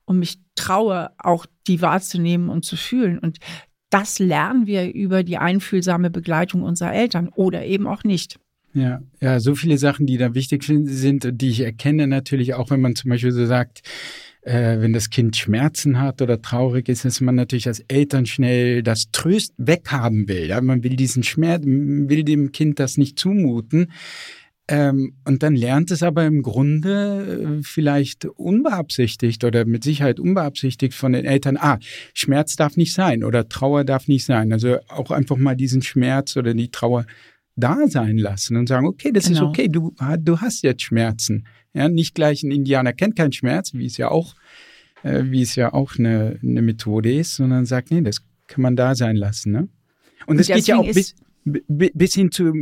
und 0.05 0.19
mich 0.19 0.39
traue, 0.57 1.11
auch 1.19 1.47
die 1.67 1.81
wahrzunehmen 1.81 2.51
und 2.51 2.65
zu 2.65 2.77
fühlen. 2.77 3.19
Und 3.19 3.39
das 3.89 4.19
lernen 4.19 4.67
wir 4.67 4.93
über 4.93 5.23
die 5.23 5.39
einfühlsame 5.39 6.11
Begleitung 6.11 6.63
unserer 6.63 6.93
Eltern 6.93 7.29
oder 7.29 7.65
eben 7.65 7.87
auch 7.87 8.05
nicht. 8.05 8.39
Ja, 8.75 9.03
ja, 9.21 9.39
so 9.39 9.55
viele 9.55 9.79
Sachen, 9.79 10.05
die 10.05 10.19
da 10.19 10.35
wichtig 10.35 10.65
sind, 10.65 11.41
die 11.41 11.49
ich 11.49 11.61
erkenne 11.61 12.09
natürlich 12.09 12.55
auch, 12.55 12.71
wenn 12.71 12.81
man 12.81 12.97
zum 12.97 13.11
Beispiel 13.11 13.31
so 13.31 13.47
sagt, 13.47 13.83
äh, 14.45 14.81
wenn 14.81 14.93
das 14.93 15.11
Kind 15.11 15.37
Schmerzen 15.37 16.01
hat 16.01 16.21
oder 16.21 16.41
traurig 16.41 16.89
ist, 16.89 17.05
dass 17.05 17.21
man 17.21 17.35
natürlich 17.35 17.67
als 17.67 17.81
Eltern 17.89 18.27
schnell 18.27 18.83
das 18.83 19.11
Tröst 19.11 19.55
weghaben 19.57 20.29
will. 20.29 20.47
Ja? 20.47 20.61
Man 20.61 20.85
will 20.85 20.97
diesen 20.97 21.23
Schmerz, 21.23 21.65
will 21.65 22.25
dem 22.25 22.53
Kind 22.53 22.79
das 22.79 22.97
nicht 22.97 23.19
zumuten. 23.19 23.91
Ähm, 24.67 25.17
und 25.27 25.43
dann 25.43 25.57
lernt 25.57 25.91
es 25.91 26.03
aber 26.03 26.25
im 26.25 26.43
Grunde 26.43 27.59
äh, 27.59 27.63
vielleicht 27.63 28.25
unbeabsichtigt 28.25 29.45
oder 29.45 29.67
mit 29.67 29.85
Sicherheit 29.85 30.19
unbeabsichtigt 30.19 30.95
von 30.95 31.13
den 31.13 31.27
Eltern, 31.27 31.59
ah, 31.59 31.79
Schmerz 32.15 32.57
darf 32.57 32.79
nicht 32.79 32.95
sein 32.95 33.25
oder 33.25 33.49
Trauer 33.49 33.85
darf 33.85 34.09
nicht 34.09 34.25
sein. 34.25 34.53
Also 34.55 34.79
auch 34.89 35.11
einfach 35.11 35.37
mal 35.37 35.55
diesen 35.55 35.83
Schmerz 35.83 36.37
oder 36.39 36.55
die 36.55 36.71
Trauer 36.71 37.05
da 37.57 37.87
sein 37.89 38.17
lassen 38.17 38.57
und 38.57 38.69
sagen, 38.69 38.87
okay, 38.87 39.13
das 39.13 39.27
genau. 39.27 39.37
ist 39.37 39.47
okay, 39.47 39.69
du, 39.69 39.95
du 40.19 40.41
hast 40.41 40.63
jetzt 40.63 40.83
Schmerzen. 40.83 41.47
Ja, 41.75 41.89
nicht 41.89 42.15
gleich 42.15 42.43
ein 42.43 42.51
Indianer 42.51 42.93
kennt 42.93 43.17
keinen 43.17 43.33
Schmerz, 43.33 43.75
wie 43.75 43.87
es 43.87 43.97
ja 43.97 44.11
auch, 44.11 44.35
äh, 45.03 45.25
wie 45.25 45.43
es 45.43 45.57
ja 45.57 45.73
auch 45.73 45.99
eine, 45.99 46.39
eine 46.43 46.63
Methode 46.63 47.13
ist, 47.13 47.35
sondern 47.35 47.67
sagt, 47.67 47.91
nee, 47.91 48.01
das 48.01 48.23
kann 48.47 48.63
man 48.63 48.77
da 48.77 48.95
sein 48.95 49.17
lassen. 49.17 49.53
Ne? 49.53 49.69
Und 50.27 50.39
es 50.39 50.47
geht 50.47 50.67
ja 50.67 50.77
auch 50.77 50.93
bis, 50.93 51.15
bis 51.45 52.15
hin 52.15 52.31
zu 52.31 52.53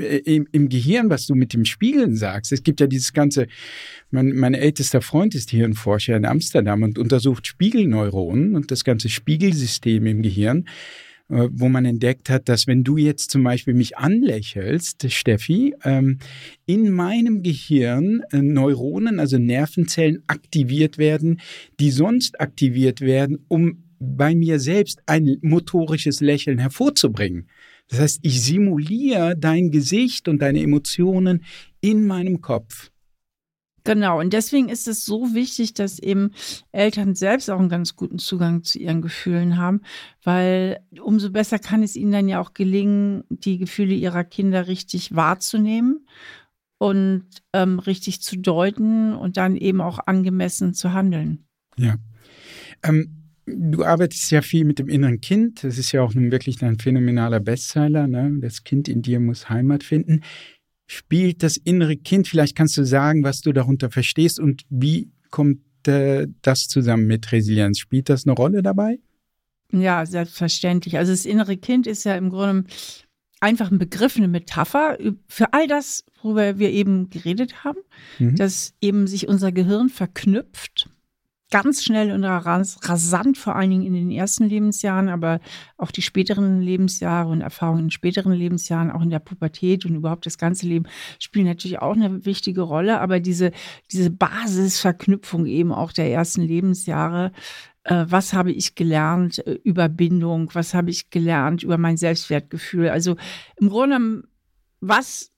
äh, 0.00 0.18
im, 0.18 0.48
im, 0.52 0.68
Gehirn, 0.68 1.10
was 1.10 1.26
du 1.26 1.34
mit 1.34 1.52
dem 1.52 1.64
Spiegeln 1.64 2.16
sagst. 2.16 2.52
Es 2.52 2.62
gibt 2.62 2.80
ja 2.80 2.86
dieses 2.86 3.12
ganze, 3.12 3.46
mein, 4.10 4.32
mein 4.32 4.54
ältester 4.54 5.02
Freund 5.02 5.34
ist 5.34 5.50
Hirnforscher 5.50 6.16
in 6.16 6.24
Amsterdam 6.24 6.82
und 6.82 6.98
untersucht 6.98 7.46
Spiegelneuronen 7.46 8.56
und 8.56 8.70
das 8.70 8.84
ganze 8.84 9.08
Spiegelsystem 9.08 10.06
im 10.06 10.22
Gehirn, 10.22 10.66
wo 11.30 11.68
man 11.68 11.84
entdeckt 11.84 12.28
hat, 12.28 12.48
dass 12.48 12.66
wenn 12.66 12.84
du 12.84 12.96
jetzt 12.96 13.30
zum 13.30 13.44
Beispiel 13.44 13.74
mich 13.74 13.96
anlächelst, 13.96 15.10
Steffi, 15.10 15.74
ähm, 15.84 16.18
in 16.66 16.90
meinem 16.90 17.42
Gehirn 17.42 18.22
äh, 18.32 18.42
Neuronen, 18.42 19.20
also 19.20 19.38
Nervenzellen 19.38 20.22
aktiviert 20.26 20.98
werden, 20.98 21.40
die 21.78 21.90
sonst 21.90 22.40
aktiviert 22.40 23.00
werden, 23.00 23.38
um 23.48 23.84
bei 24.00 24.34
mir 24.34 24.58
selbst 24.58 25.00
ein 25.06 25.36
motorisches 25.42 26.20
Lächeln 26.20 26.58
hervorzubringen. 26.58 27.46
Das 27.88 28.00
heißt, 28.00 28.20
ich 28.22 28.42
simuliere 28.42 29.36
dein 29.36 29.70
Gesicht 29.70 30.28
und 30.28 30.40
deine 30.40 30.60
Emotionen 30.62 31.44
in 31.80 32.06
meinem 32.06 32.40
Kopf. 32.40 32.90
Genau, 33.84 34.20
und 34.20 34.32
deswegen 34.32 34.68
ist 34.68 34.88
es 34.88 35.04
so 35.04 35.34
wichtig, 35.34 35.74
dass 35.74 35.98
eben 35.98 36.32
Eltern 36.72 37.14
selbst 37.14 37.50
auch 37.50 37.58
einen 37.58 37.68
ganz 37.68 37.96
guten 37.96 38.18
Zugang 38.18 38.62
zu 38.62 38.78
ihren 38.78 39.02
Gefühlen 39.02 39.56
haben, 39.56 39.80
weil 40.22 40.80
umso 41.00 41.30
besser 41.30 41.58
kann 41.58 41.82
es 41.82 41.96
ihnen 41.96 42.12
dann 42.12 42.28
ja 42.28 42.40
auch 42.40 42.52
gelingen, 42.54 43.24
die 43.28 43.58
Gefühle 43.58 43.94
ihrer 43.94 44.24
Kinder 44.24 44.66
richtig 44.68 45.14
wahrzunehmen 45.14 46.06
und 46.78 47.24
ähm, 47.52 47.78
richtig 47.78 48.22
zu 48.22 48.38
deuten 48.38 49.14
und 49.14 49.36
dann 49.36 49.56
eben 49.56 49.80
auch 49.80 49.98
angemessen 50.06 50.74
zu 50.74 50.92
handeln. 50.92 51.44
Ja. 51.76 51.96
Ähm, 52.82 53.20
du 53.46 53.84
arbeitest 53.84 54.30
ja 54.30 54.42
viel 54.42 54.64
mit 54.64 54.78
dem 54.78 54.88
inneren 54.88 55.20
Kind. 55.20 55.64
Das 55.64 55.78
ist 55.78 55.92
ja 55.92 56.02
auch 56.02 56.14
nun 56.14 56.30
wirklich 56.30 56.62
ein 56.62 56.78
phänomenaler 56.78 57.40
Bestseller. 57.40 58.06
Ne? 58.06 58.38
Das 58.40 58.64
Kind 58.64 58.88
in 58.88 59.02
dir 59.02 59.20
muss 59.20 59.48
Heimat 59.48 59.82
finden. 59.82 60.22
Spielt 60.92 61.44
das 61.44 61.56
innere 61.56 61.96
Kind, 61.96 62.26
vielleicht 62.26 62.56
kannst 62.56 62.76
du 62.76 62.84
sagen, 62.84 63.22
was 63.22 63.42
du 63.42 63.52
darunter 63.52 63.92
verstehst 63.92 64.40
und 64.40 64.64
wie 64.70 65.12
kommt 65.30 65.60
äh, 65.86 66.26
das 66.42 66.66
zusammen 66.66 67.06
mit 67.06 67.30
Resilienz? 67.30 67.78
Spielt 67.78 68.08
das 68.08 68.26
eine 68.26 68.34
Rolle 68.34 68.60
dabei? 68.60 68.98
Ja, 69.70 70.04
selbstverständlich. 70.04 70.98
Also 70.98 71.12
das 71.12 71.26
innere 71.26 71.56
Kind 71.56 71.86
ist 71.86 72.02
ja 72.02 72.16
im 72.16 72.28
Grunde 72.28 72.64
einfach 73.38 73.70
ein 73.70 73.78
Begriff, 73.78 74.16
eine 74.16 74.26
Metapher 74.26 74.98
für 75.28 75.52
all 75.52 75.68
das, 75.68 76.04
worüber 76.22 76.58
wir 76.58 76.72
eben 76.72 77.08
geredet 77.08 77.62
haben, 77.62 77.78
mhm. 78.18 78.34
dass 78.34 78.74
eben 78.80 79.06
sich 79.06 79.28
unser 79.28 79.52
Gehirn 79.52 79.90
verknüpft 79.90 80.90
ganz 81.50 81.82
schnell 81.82 82.12
und 82.12 82.24
rasant, 82.24 83.36
vor 83.36 83.56
allen 83.56 83.70
Dingen 83.70 83.86
in 83.86 83.94
den 83.94 84.10
ersten 84.10 84.44
Lebensjahren, 84.44 85.08
aber 85.08 85.40
auch 85.76 85.90
die 85.90 86.02
späteren 86.02 86.60
Lebensjahre 86.60 87.28
und 87.30 87.40
Erfahrungen 87.40 87.84
in 87.84 87.90
späteren 87.90 88.32
Lebensjahren, 88.32 88.90
auch 88.90 89.02
in 89.02 89.10
der 89.10 89.18
Pubertät 89.18 89.84
und 89.84 89.94
überhaupt 89.94 90.26
das 90.26 90.38
ganze 90.38 90.66
Leben 90.66 90.86
spielen 91.18 91.46
natürlich 91.46 91.80
auch 91.80 91.94
eine 91.94 92.24
wichtige 92.24 92.62
Rolle. 92.62 93.00
Aber 93.00 93.20
diese, 93.20 93.52
diese 93.90 94.10
Basisverknüpfung 94.10 95.46
eben 95.46 95.72
auch 95.72 95.92
der 95.92 96.10
ersten 96.10 96.42
Lebensjahre, 96.42 97.32
äh, 97.84 98.04
was 98.08 98.32
habe 98.32 98.52
ich 98.52 98.74
gelernt 98.74 99.44
äh, 99.46 99.58
über 99.64 99.88
Bindung, 99.88 100.50
was 100.52 100.74
habe 100.74 100.90
ich 100.90 101.10
gelernt 101.10 101.62
über 101.62 101.78
mein 101.78 101.96
Selbstwertgefühl. 101.96 102.88
Also 102.88 103.16
im 103.56 103.68
Grunde, 103.68 104.22
was 104.80 105.32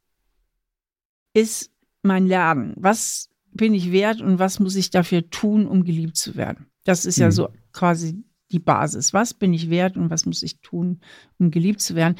ist 1.35 1.71
mein 2.03 2.27
Lernen? 2.27 2.75
Was 2.77 3.32
bin 3.53 3.75
ich 3.75 3.93
wert 3.93 4.21
und 4.21 4.39
was 4.39 4.61
muss 4.61 4.77
ich 4.77 4.91
dafür 4.91 5.29
tun, 5.31 5.67
um 5.67 5.85
geliebt 5.85 6.17
zu 6.17 6.37
werden? 6.37 6.67
Das 6.85 7.05
ist 7.05 7.19
ja 7.19 7.27
mhm. 7.27 7.33
so 7.33 7.49
quasi 7.73 8.25
die 8.51 8.59
Basis. 8.59 9.13
Was 9.13 9.35
bin 9.35 9.53
ich 9.55 9.71
wert 9.71 9.97
und 9.97 10.11
was 10.11 10.27
muss 10.27 10.43
ich 10.43 10.61
tun, 10.61 11.01
um 11.39 11.51
geliebt 11.51 11.81
zu 11.81 11.95
werden? 11.95 12.17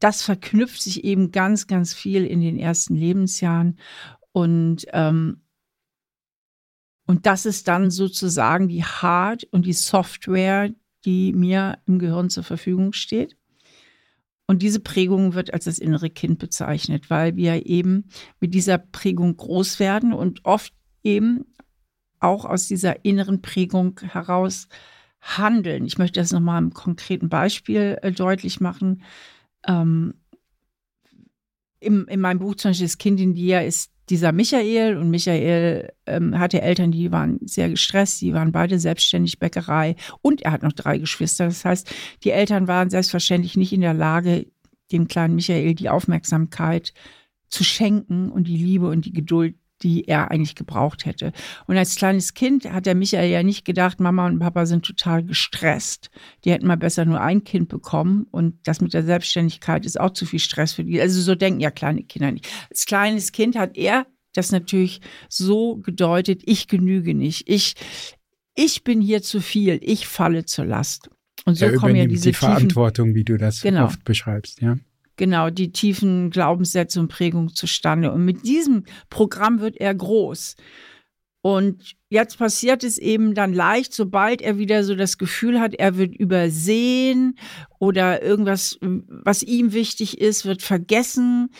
Das 0.00 0.22
verknüpft 0.22 0.82
sich 0.82 1.04
eben 1.04 1.30
ganz, 1.30 1.66
ganz 1.66 1.94
viel 1.94 2.24
in 2.24 2.40
den 2.40 2.58
ersten 2.58 2.96
Lebensjahren. 2.96 3.78
Und, 4.32 4.86
ähm, 4.92 5.42
und 7.06 7.26
das 7.26 7.46
ist 7.46 7.68
dann 7.68 7.90
sozusagen 7.90 8.68
die 8.68 8.84
Hard- 8.84 9.44
und 9.44 9.66
die 9.66 9.72
Software, 9.72 10.70
die 11.04 11.32
mir 11.32 11.78
im 11.86 11.98
Gehirn 11.98 12.30
zur 12.30 12.44
Verfügung 12.44 12.92
steht. 12.92 13.36
Und 14.46 14.62
diese 14.62 14.80
Prägung 14.80 15.34
wird 15.34 15.54
als 15.54 15.64
das 15.64 15.78
innere 15.78 16.10
Kind 16.10 16.38
bezeichnet, 16.38 17.10
weil 17.10 17.36
wir 17.36 17.66
eben 17.66 18.08
mit 18.40 18.54
dieser 18.54 18.78
Prägung 18.78 19.36
groß 19.36 19.78
werden 19.78 20.12
und 20.12 20.44
oft 20.44 20.72
eben 21.02 21.44
auch 22.20 22.44
aus 22.44 22.66
dieser 22.66 23.04
inneren 23.04 23.42
Prägung 23.42 23.98
heraus 24.00 24.68
handeln. 25.20 25.86
Ich 25.86 25.98
möchte 25.98 26.20
das 26.20 26.32
nochmal 26.32 26.62
im 26.62 26.74
konkreten 26.74 27.28
Beispiel 27.28 27.98
äh, 28.02 28.12
deutlich 28.12 28.60
machen. 28.60 29.02
Ähm, 29.66 30.14
im, 31.80 32.06
in 32.08 32.20
meinem 32.20 32.38
Buch 32.38 32.56
zum 32.56 32.70
Beispiel 32.70 32.86
Das 32.86 32.98
Kind 32.98 33.20
in 33.20 33.34
dir 33.34 33.64
ist 33.64 33.92
dieser 34.12 34.30
Michael 34.30 34.98
und 34.98 35.08
Michael 35.08 35.90
ähm, 36.04 36.38
hatte 36.38 36.60
Eltern, 36.60 36.92
die 36.92 37.10
waren 37.12 37.38
sehr 37.46 37.70
gestresst, 37.70 38.20
die 38.20 38.34
waren 38.34 38.52
beide 38.52 38.78
selbstständig 38.78 39.38
Bäckerei 39.38 39.96
und 40.20 40.42
er 40.42 40.52
hat 40.52 40.62
noch 40.62 40.74
drei 40.74 40.98
Geschwister. 40.98 41.46
Das 41.46 41.64
heißt, 41.64 41.90
die 42.22 42.30
Eltern 42.30 42.68
waren 42.68 42.90
selbstverständlich 42.90 43.56
nicht 43.56 43.72
in 43.72 43.80
der 43.80 43.94
Lage, 43.94 44.48
dem 44.92 45.08
kleinen 45.08 45.34
Michael 45.34 45.74
die 45.74 45.88
Aufmerksamkeit 45.88 46.92
zu 47.48 47.64
schenken 47.64 48.30
und 48.30 48.48
die 48.48 48.56
Liebe 48.58 48.86
und 48.86 49.06
die 49.06 49.14
Geduld, 49.14 49.54
die 49.82 50.08
er 50.08 50.30
eigentlich 50.30 50.54
gebraucht 50.54 51.04
hätte. 51.06 51.32
Und 51.66 51.76
als 51.76 51.96
kleines 51.96 52.34
Kind 52.34 52.70
hat 52.70 52.86
der 52.86 52.94
Michael 52.94 53.30
ja 53.30 53.42
nicht 53.42 53.64
gedacht, 53.64 54.00
Mama 54.00 54.26
und 54.26 54.38
Papa 54.38 54.66
sind 54.66 54.84
total 54.84 55.24
gestresst. 55.24 56.10
Die 56.44 56.50
hätten 56.50 56.66
mal 56.66 56.76
besser 56.76 57.04
nur 57.04 57.20
ein 57.20 57.44
Kind 57.44 57.68
bekommen 57.68 58.26
und 58.30 58.56
das 58.64 58.80
mit 58.80 58.94
der 58.94 59.04
Selbstständigkeit 59.04 59.84
ist 59.86 59.98
auch 59.98 60.12
zu 60.12 60.26
viel 60.26 60.38
Stress 60.38 60.74
für 60.74 60.84
die. 60.84 61.00
Also 61.00 61.20
so 61.20 61.34
denken 61.34 61.60
ja 61.60 61.70
kleine 61.70 62.02
Kinder 62.02 62.30
nicht. 62.30 62.48
Als 62.70 62.86
kleines 62.86 63.32
Kind 63.32 63.56
hat 63.56 63.76
er 63.76 64.06
das 64.34 64.50
natürlich 64.52 65.00
so 65.28 65.76
gedeutet, 65.76 66.42
ich 66.44 66.68
genüge 66.68 67.14
nicht. 67.14 67.48
Ich, 67.48 67.74
ich 68.54 68.82
bin 68.84 69.00
hier 69.00 69.22
zu 69.22 69.40
viel. 69.40 69.78
Ich 69.82 70.06
falle 70.06 70.44
zur 70.44 70.64
Last. 70.64 71.10
Und 71.44 71.56
so 71.56 71.70
kommen 71.72 71.96
ja 71.96 72.06
diese 72.06 72.30
die 72.30 72.34
Verantwortung, 72.34 73.14
wie 73.14 73.24
du 73.24 73.36
das 73.36 73.62
genau. 73.62 73.86
oft 73.86 74.04
beschreibst, 74.04 74.60
ja 74.62 74.78
genau 75.16 75.50
die 75.50 75.72
tiefen 75.72 76.30
Glaubenssätze 76.30 77.00
und 77.00 77.08
Prägungen 77.08 77.54
zustande. 77.54 78.12
Und 78.12 78.24
mit 78.24 78.46
diesem 78.46 78.84
Programm 79.10 79.60
wird 79.60 79.76
er 79.76 79.94
groß. 79.94 80.56
Und 81.42 81.96
jetzt 82.08 82.38
passiert 82.38 82.84
es 82.84 82.98
eben 82.98 83.34
dann 83.34 83.52
leicht, 83.52 83.92
sobald 83.92 84.40
er 84.40 84.58
wieder 84.58 84.84
so 84.84 84.94
das 84.94 85.18
Gefühl 85.18 85.58
hat, 85.58 85.74
er 85.74 85.96
wird 85.96 86.14
übersehen 86.14 87.36
oder 87.80 88.22
irgendwas, 88.22 88.78
was 88.80 89.42
ihm 89.42 89.72
wichtig 89.72 90.20
ist, 90.20 90.44
wird 90.44 90.62
vergessen. 90.62 91.50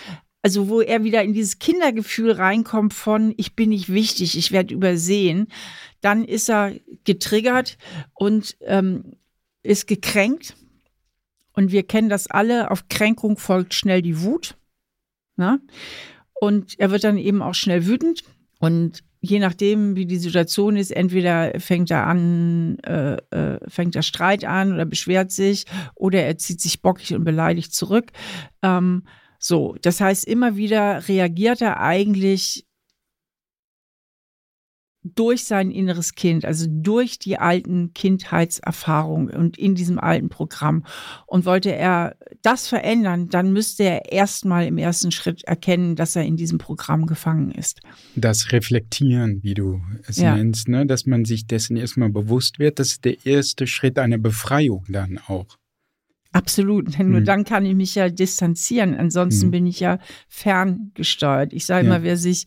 Also 0.40 0.68
wo 0.68 0.80
er 0.80 1.02
wieder 1.02 1.22
in 1.22 1.34
dieses 1.34 1.58
Kindergefühl 1.58 2.30
reinkommt 2.30 2.94
von, 2.94 3.34
ich 3.36 3.56
bin 3.56 3.70
nicht 3.70 3.92
wichtig, 3.92 4.38
ich 4.38 4.52
werde 4.52 4.74
übersehen, 4.74 5.48
dann 6.00 6.24
ist 6.24 6.48
er 6.48 6.74
getriggert 7.04 7.76
und 8.14 8.56
ähm, 8.60 9.16
ist 9.64 9.88
gekränkt 9.88 10.56
und 11.54 11.72
wir 11.72 11.82
kennen 11.82 12.08
das 12.08 12.26
alle, 12.26 12.70
auf 12.70 12.88
Kränkung 12.88 13.36
folgt 13.36 13.74
schnell 13.74 14.02
die 14.02 14.22
Wut. 14.22 14.56
Na? 15.36 15.52
Ne? 15.52 15.60
Und 16.40 16.78
er 16.78 16.90
wird 16.90 17.04
dann 17.04 17.18
eben 17.18 17.40
auch 17.40 17.54
schnell 17.54 17.86
wütend. 17.86 18.24
Und 18.58 19.04
je 19.20 19.38
nachdem, 19.38 19.94
wie 19.94 20.06
die 20.06 20.18
Situation 20.18 20.76
ist, 20.76 20.90
entweder 20.90 21.58
fängt 21.60 21.90
er 21.90 22.06
an, 22.06 22.78
äh, 22.80 23.16
äh, 23.30 23.60
fängt 23.68 23.94
er 23.94 24.02
Streit 24.02 24.44
an 24.44 24.72
oder 24.72 24.84
beschwert 24.84 25.30
sich 25.30 25.64
oder 25.94 26.22
er 26.22 26.36
zieht 26.38 26.60
sich 26.60 26.82
bockig 26.82 27.14
und 27.14 27.24
beleidigt 27.24 27.72
zurück. 27.72 28.10
Ähm, 28.62 29.04
so, 29.38 29.76
das 29.82 30.00
heißt, 30.00 30.26
immer 30.26 30.56
wieder 30.56 31.08
reagiert 31.08 31.60
er 31.60 31.80
eigentlich 31.80 32.66
durch 35.04 35.44
sein 35.44 35.70
inneres 35.70 36.14
Kind, 36.14 36.44
also 36.44 36.66
durch 36.68 37.18
die 37.18 37.38
alten 37.38 37.92
Kindheitserfahrungen 37.92 39.30
und 39.30 39.58
in 39.58 39.74
diesem 39.74 39.98
alten 39.98 40.28
Programm. 40.28 40.84
Und 41.26 41.44
wollte 41.44 41.74
er 41.74 42.16
das 42.42 42.68
verändern, 42.68 43.28
dann 43.28 43.52
müsste 43.52 43.84
er 43.84 44.12
erstmal 44.12 44.66
im 44.66 44.78
ersten 44.78 45.10
Schritt 45.10 45.42
erkennen, 45.44 45.96
dass 45.96 46.14
er 46.14 46.24
in 46.24 46.36
diesem 46.36 46.58
Programm 46.58 47.06
gefangen 47.06 47.50
ist. 47.50 47.80
Das 48.14 48.52
Reflektieren, 48.52 49.42
wie 49.42 49.54
du 49.54 49.80
es 50.06 50.18
ja. 50.18 50.36
nennst, 50.36 50.68
ne? 50.68 50.86
dass 50.86 51.06
man 51.06 51.24
sich 51.24 51.46
dessen 51.46 51.76
erstmal 51.76 52.10
bewusst 52.10 52.58
wird, 52.58 52.78
das 52.78 52.92
ist 52.92 53.04
der 53.04 53.26
erste 53.26 53.66
Schritt 53.66 53.98
einer 53.98 54.18
Befreiung 54.18 54.84
dann 54.88 55.18
auch. 55.26 55.46
Absolut, 56.32 56.98
denn 56.98 57.08
nur 57.10 57.18
hm. 57.18 57.24
dann 57.24 57.44
kann 57.44 57.66
ich 57.66 57.74
mich 57.74 57.94
ja 57.94 58.08
distanzieren. 58.08 58.94
Ansonsten 58.94 59.46
hm. 59.46 59.50
bin 59.50 59.66
ich 59.66 59.80
ja 59.80 59.98
ferngesteuert. 60.28 61.52
Ich 61.52 61.66
sage 61.66 61.86
ja. 61.86 61.94
immer, 61.94 62.04
wer 62.04 62.16
sich 62.16 62.46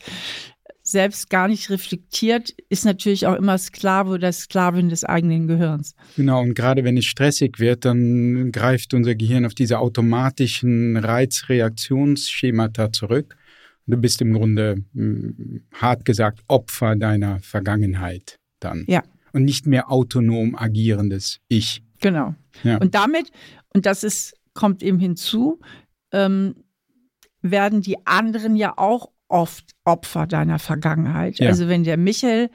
selbst 0.87 1.31
gar 1.31 1.47
nicht 1.47 1.71
reflektiert, 1.71 2.53
ist 2.69 2.85
natürlich 2.85 3.25
auch 3.25 3.35
immer 3.35 3.57
Sklave 3.57 4.11
oder 4.11 4.31
Sklavin 4.31 4.89
des 4.89 5.03
eigenen 5.03 5.47
Gehirns. 5.47 5.95
Genau, 6.15 6.41
und 6.41 6.53
gerade 6.53 6.83
wenn 6.83 6.95
es 6.95 7.05
stressig 7.05 7.59
wird, 7.59 7.85
dann 7.85 8.51
greift 8.51 8.93
unser 8.93 9.15
Gehirn 9.15 9.45
auf 9.45 9.55
diese 9.55 9.79
automatischen 9.79 10.95
Reizreaktionsschemata 10.95 12.91
zurück. 12.91 13.35
Du 13.87 13.97
bist 13.97 14.21
im 14.21 14.33
Grunde, 14.33 14.83
hm, 14.93 15.63
hart 15.73 16.05
gesagt, 16.05 16.41
Opfer 16.47 16.95
deiner 16.95 17.39
Vergangenheit 17.39 18.37
dann. 18.59 18.85
Ja. 18.87 19.03
Und 19.33 19.43
nicht 19.43 19.65
mehr 19.65 19.91
autonom 19.91 20.55
agierendes 20.55 21.39
Ich. 21.47 21.81
Genau. 21.99 22.35
Ja. 22.63 22.77
Und 22.77 22.93
damit, 22.93 23.31
und 23.73 23.87
das 23.87 24.03
ist, 24.03 24.35
kommt 24.53 24.83
eben 24.83 24.99
hinzu, 24.99 25.59
ähm, 26.11 26.55
werden 27.41 27.81
die 27.81 28.05
anderen 28.05 28.55
ja 28.55 28.73
auch 28.77 29.09
oft 29.27 29.74
Opfer 29.85 30.27
deiner 30.27 30.59
Vergangenheit. 30.59 31.39
Ja. 31.39 31.49
Also 31.49 31.67
wenn 31.69 31.83
der 31.83 31.97
Michael 31.97 32.49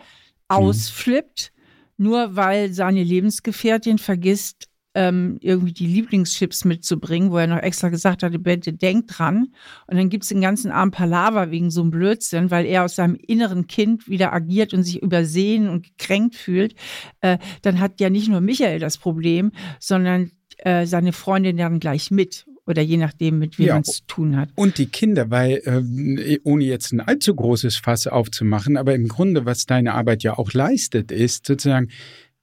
ausflippt, 0.48 1.52
mhm. 1.96 2.04
nur 2.04 2.36
weil 2.36 2.72
seine 2.72 3.02
Lebensgefährtin 3.02 3.98
vergisst, 3.98 4.70
ähm, 4.94 5.38
irgendwie 5.40 5.72
die 5.72 5.86
Lieblingschips 5.86 6.64
mitzubringen, 6.64 7.30
wo 7.30 7.38
er 7.38 7.46
noch 7.46 7.62
extra 7.62 7.90
gesagt 7.90 8.22
hatte, 8.24 8.38
bitte 8.40 8.72
denkt 8.72 9.18
dran. 9.18 9.54
Und 9.86 9.96
dann 9.96 10.08
gibt 10.08 10.24
es 10.24 10.30
den 10.30 10.40
ganzen 10.40 10.72
Arm 10.72 10.90
Palaver 10.90 11.52
wegen 11.52 11.70
so 11.70 11.82
einem 11.82 11.90
Blödsinn, 11.90 12.50
weil 12.50 12.66
er 12.66 12.84
aus 12.84 12.96
seinem 12.96 13.14
inneren 13.14 13.68
Kind 13.68 14.08
wieder 14.08 14.32
agiert 14.32 14.74
und 14.74 14.82
sich 14.82 15.00
übersehen 15.00 15.68
und 15.68 15.84
gekränkt 15.84 16.34
fühlt. 16.34 16.74
Äh, 17.20 17.38
dann 17.62 17.78
hat 17.78 18.00
ja 18.00 18.10
nicht 18.10 18.28
nur 18.28 18.40
Michael 18.40 18.80
das 18.80 18.98
Problem, 18.98 19.52
sondern 19.78 20.32
äh, 20.58 20.86
seine 20.86 21.12
Freundin 21.12 21.56
dann 21.56 21.78
gleich 21.78 22.10
mit 22.10 22.46
oder 22.70 22.82
je 22.82 22.96
nachdem, 22.96 23.38
mit 23.38 23.58
wem 23.58 23.66
ja, 23.66 23.74
man 23.74 23.82
es 23.82 23.98
zu 23.98 24.06
tun 24.06 24.36
hat. 24.36 24.50
Und 24.54 24.78
die 24.78 24.86
Kinder, 24.86 25.30
weil 25.30 25.60
äh, 25.64 26.38
ohne 26.44 26.64
jetzt 26.64 26.92
ein 26.92 27.00
allzu 27.00 27.34
großes 27.34 27.76
Fass 27.76 28.06
aufzumachen, 28.06 28.76
aber 28.76 28.94
im 28.94 29.08
Grunde, 29.08 29.44
was 29.44 29.66
deine 29.66 29.94
Arbeit 29.94 30.22
ja 30.22 30.38
auch 30.38 30.52
leistet, 30.52 31.12
ist 31.12 31.46
sozusagen, 31.46 31.88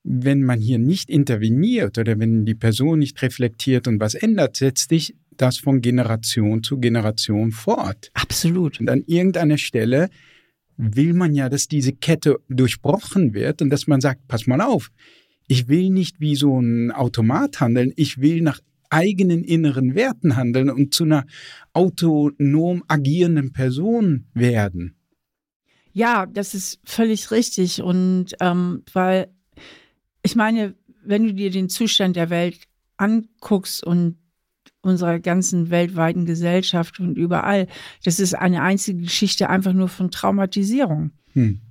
wenn 0.04 0.44
man 0.44 0.62
hier 0.62 0.80
nicht 0.80 1.10
interveniert 1.10 1.98
oder 1.98 2.20
wenn 2.20 2.46
die 2.46 2.56
Person 2.56 3.00
nicht 3.00 3.22
reflektiert 3.22 3.88
und 3.88 4.00
was 4.00 4.14
ändert, 4.14 4.56
setzt 4.56 4.90
sich 4.90 5.16
das 5.36 5.58
von 5.58 5.82
Generation 5.82 6.64
zu 6.64 6.80
Generation 6.80 7.52
fort. 7.52 8.10
Absolut. 8.14 8.80
Und 8.80 8.90
an 8.90 9.04
irgendeiner 9.06 9.58
Stelle 9.58 10.10
will 10.78 11.14
man 11.14 11.34
ja, 11.34 11.50
dass 11.50 11.68
diese 11.68 11.94
Kette 11.94 12.38
durchbrochen 12.50 13.34
wird 13.34 13.62
und 13.62 13.70
dass 13.70 13.88
man 13.88 14.02
sagt, 14.02 14.28
pass 14.28 14.48
mal 14.48 14.62
auf, 14.62 14.92
ich 15.48 15.68
will 15.68 15.90
nicht 15.90 16.20
wie 16.20 16.36
so 16.36 16.60
ein 16.60 16.92
Automat 16.92 17.60
handeln, 17.60 17.94
ich 17.96 18.20
will 18.20 18.42
nach 18.42 18.60
eigenen 18.90 19.44
inneren 19.44 19.96
Werten 19.96 20.36
handeln 20.36 20.70
und 20.70 20.94
zu 20.94 21.04
einer 21.04 21.26
autonom 21.74 22.84
agierenden 22.88 23.54
Person 23.54 24.26
werden. 24.34 24.96
Ja, 25.94 26.26
das 26.28 26.54
ist 26.54 26.80
völlig 26.86 27.32
richtig. 27.32 27.82
Und 27.82 28.36
ähm, 28.40 28.84
weil 28.94 29.30
ich 30.24 30.36
meine, 30.36 30.76
wenn 31.04 31.24
du 31.24 31.34
dir 31.34 31.50
den 31.50 31.70
Zustand 31.70 32.16
der 32.16 32.30
Welt 32.30 32.68
anguckst 32.98 33.84
und 33.84 34.18
unserer 34.82 35.20
ganzen 35.20 35.70
weltweiten 35.70 36.26
Gesellschaft 36.26 37.00
und 37.00 37.18
überall, 37.18 37.68
das 38.04 38.20
ist 38.20 38.36
eine 38.36 38.62
einzige 38.62 39.02
Geschichte 39.02 39.50
einfach 39.50 39.74
nur 39.74 39.88
von 39.88 40.12
Traumatisierung. 40.12 41.12
Hm. 41.34 41.62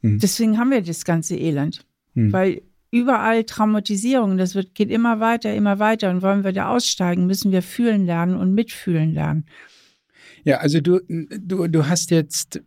Hm. 0.00 0.18
Deswegen 0.18 0.58
haben 0.58 0.70
wir 0.70 0.82
das 0.82 1.04
ganze 1.04 1.36
Elend. 1.36 1.84
Hm. 2.14 2.32
Weil 2.32 2.62
überall 2.90 3.44
Traumatisierung, 3.44 4.36
das 4.36 4.54
wird, 4.54 4.74
geht 4.74 4.90
immer 4.90 5.20
weiter, 5.20 5.54
immer 5.54 5.78
weiter. 5.78 6.10
Und 6.10 6.22
wollen 6.22 6.44
wir 6.44 6.52
da 6.52 6.68
aussteigen, 6.68 7.26
müssen 7.26 7.52
wir 7.52 7.62
fühlen 7.62 8.06
lernen 8.06 8.36
und 8.36 8.54
mitfühlen 8.54 9.14
lernen. 9.14 9.46
Ja, 10.44 10.58
also 10.58 10.80
du, 10.80 11.00
du, 11.08 11.68
du 11.68 11.86
hast 11.86 12.10
jetzt 12.10 12.62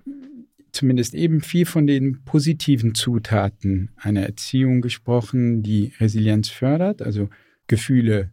zumindest 0.72 1.14
eben 1.14 1.42
viel 1.42 1.66
von 1.66 1.88
den 1.88 2.24
positiven 2.24 2.96
Zutaten 2.96 3.92
einer 3.96 4.22
Erziehung 4.22 4.82
gesprochen, 4.82 5.62
die 5.62 5.94
Resilienz 6.00 6.50
fördert, 6.50 7.02
also 7.02 7.30
Gefühle 7.68 8.32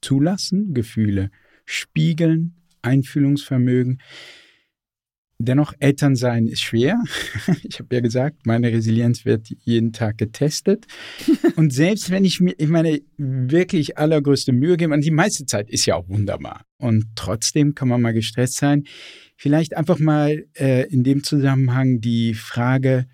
zulassen, 0.00 0.74
Gefühle 0.74 1.30
spiegeln, 1.64 2.54
Einfühlungsvermögen. 2.82 4.00
Dennoch, 5.44 5.72
Elternsein 5.78 6.46
ist 6.46 6.60
schwer. 6.60 7.02
Ich 7.62 7.78
habe 7.78 7.94
ja 7.94 8.00
gesagt, 8.00 8.46
meine 8.46 8.72
Resilienz 8.72 9.24
wird 9.24 9.48
jeden 9.60 9.92
Tag 9.92 10.18
getestet. 10.18 10.86
Und 11.56 11.72
selbst 11.72 12.10
wenn 12.10 12.24
ich 12.24 12.40
mir, 12.40 12.54
ich 12.58 12.68
meine, 12.68 13.00
wirklich 13.16 13.98
allergrößte 13.98 14.52
Mühe 14.52 14.76
gebe, 14.76 14.92
und 14.92 15.04
die 15.04 15.10
meiste 15.10 15.46
Zeit 15.46 15.70
ist 15.70 15.86
ja 15.86 15.96
auch 15.96 16.08
wunderbar. 16.08 16.64
Und 16.78 17.06
trotzdem 17.14 17.74
kann 17.74 17.88
man 17.88 18.00
mal 18.00 18.12
gestresst 18.12 18.56
sein. 18.56 18.84
Vielleicht 19.36 19.76
einfach 19.76 19.98
mal 19.98 20.46
äh, 20.54 20.86
in 20.88 21.04
dem 21.04 21.22
Zusammenhang 21.24 22.00
die 22.00 22.34
Frage, 22.34 23.06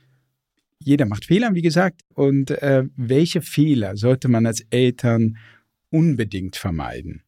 jeder 0.83 1.07
macht 1.07 1.27
Fehler, 1.27 1.55
wie 1.55 1.63
gesagt, 1.63 2.03
und 2.15 2.51
äh, 2.51 2.85
welche 2.97 3.43
Fehler 3.43 3.97
sollte 3.97 4.29
man 4.29 4.47
als 4.47 4.63
Eltern 4.71 5.37
unbedingt 5.91 6.57
vermeiden? 6.57 7.23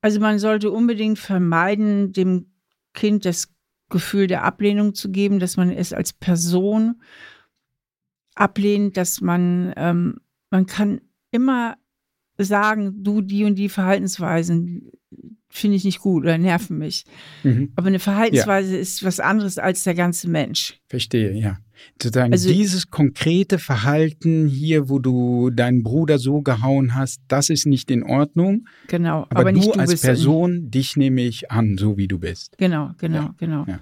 Also 0.00 0.20
man 0.20 0.38
sollte 0.38 0.70
unbedingt 0.70 1.18
vermeiden, 1.18 2.12
dem 2.12 2.46
Kind 2.92 3.24
das 3.24 3.48
Gefühl 3.88 4.26
der 4.26 4.44
Ablehnung 4.44 4.94
zu 4.94 5.10
geben, 5.10 5.38
dass 5.38 5.56
man 5.56 5.70
es 5.70 5.92
als 5.92 6.12
Person 6.12 7.02
ablehnt, 8.34 8.96
dass 8.96 9.20
man, 9.20 9.72
ähm, 9.76 10.20
man 10.50 10.66
kann 10.66 11.00
immer 11.30 11.76
sagen, 12.44 13.02
du, 13.02 13.22
die 13.22 13.44
und 13.44 13.56
die 13.56 13.68
Verhaltensweisen 13.68 14.90
finde 15.48 15.76
ich 15.76 15.84
nicht 15.84 16.00
gut 16.00 16.24
oder 16.24 16.38
nerven 16.38 16.78
mich. 16.78 17.04
Mhm. 17.42 17.72
Aber 17.76 17.86
eine 17.86 17.98
Verhaltensweise 17.98 18.74
ja. 18.74 18.80
ist 18.80 19.02
was 19.04 19.20
anderes 19.20 19.58
als 19.58 19.84
der 19.84 19.94
ganze 19.94 20.28
Mensch. 20.28 20.80
Verstehe, 20.88 21.32
ja. 21.32 21.58
Sozusagen 22.02 22.32
also, 22.32 22.50
dieses 22.50 22.90
konkrete 22.90 23.58
Verhalten 23.58 24.48
hier, 24.48 24.88
wo 24.88 24.98
du 24.98 25.50
deinen 25.50 25.82
Bruder 25.82 26.18
so 26.18 26.42
gehauen 26.42 26.94
hast, 26.94 27.20
das 27.28 27.50
ist 27.50 27.66
nicht 27.66 27.90
in 27.90 28.02
Ordnung. 28.02 28.66
Genau. 28.88 29.26
Aber, 29.30 29.40
aber 29.40 29.52
du, 29.52 29.60
du 29.60 29.72
als 29.72 30.00
Person, 30.00 30.70
dich 30.70 30.96
nehme 30.96 31.22
ich 31.22 31.50
an, 31.50 31.76
so 31.78 31.96
wie 31.96 32.08
du 32.08 32.18
bist. 32.18 32.56
Genau, 32.58 32.92
genau, 32.98 33.16
ja. 33.16 33.34
genau. 33.38 33.64
Ja. 33.66 33.80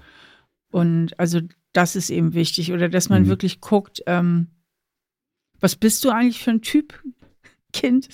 Und 0.71 1.17
also 1.19 1.39
das 1.73 1.95
ist 1.95 2.09
eben 2.09 2.33
wichtig. 2.33 2.71
Oder 2.73 2.89
dass 2.89 3.09
man 3.09 3.23
mhm. 3.23 3.27
wirklich 3.27 3.61
guckt, 3.61 4.01
ähm, 4.07 4.47
was 5.59 5.75
bist 5.75 6.03
du 6.03 6.09
eigentlich 6.09 6.43
für 6.43 6.51
ein 6.51 6.61
Typ, 6.61 7.01
Kind? 7.73 8.09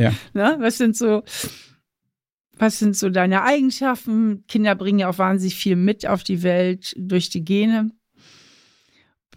Ja. 0.00 0.14
Na, 0.32 0.56
was 0.60 0.78
sind 0.78 0.96
so, 0.96 1.22
was 2.58 2.78
sind 2.78 2.96
so 2.96 3.08
deine 3.10 3.42
Eigenschaften? 3.42 4.44
Kinder 4.48 4.74
bringen 4.74 5.00
ja 5.00 5.08
auch 5.08 5.18
wahnsinnig 5.18 5.56
viel 5.56 5.76
mit 5.76 6.06
auf 6.06 6.22
die 6.22 6.42
Welt 6.42 6.94
durch 6.96 7.30
die 7.30 7.44
Gene. 7.44 7.90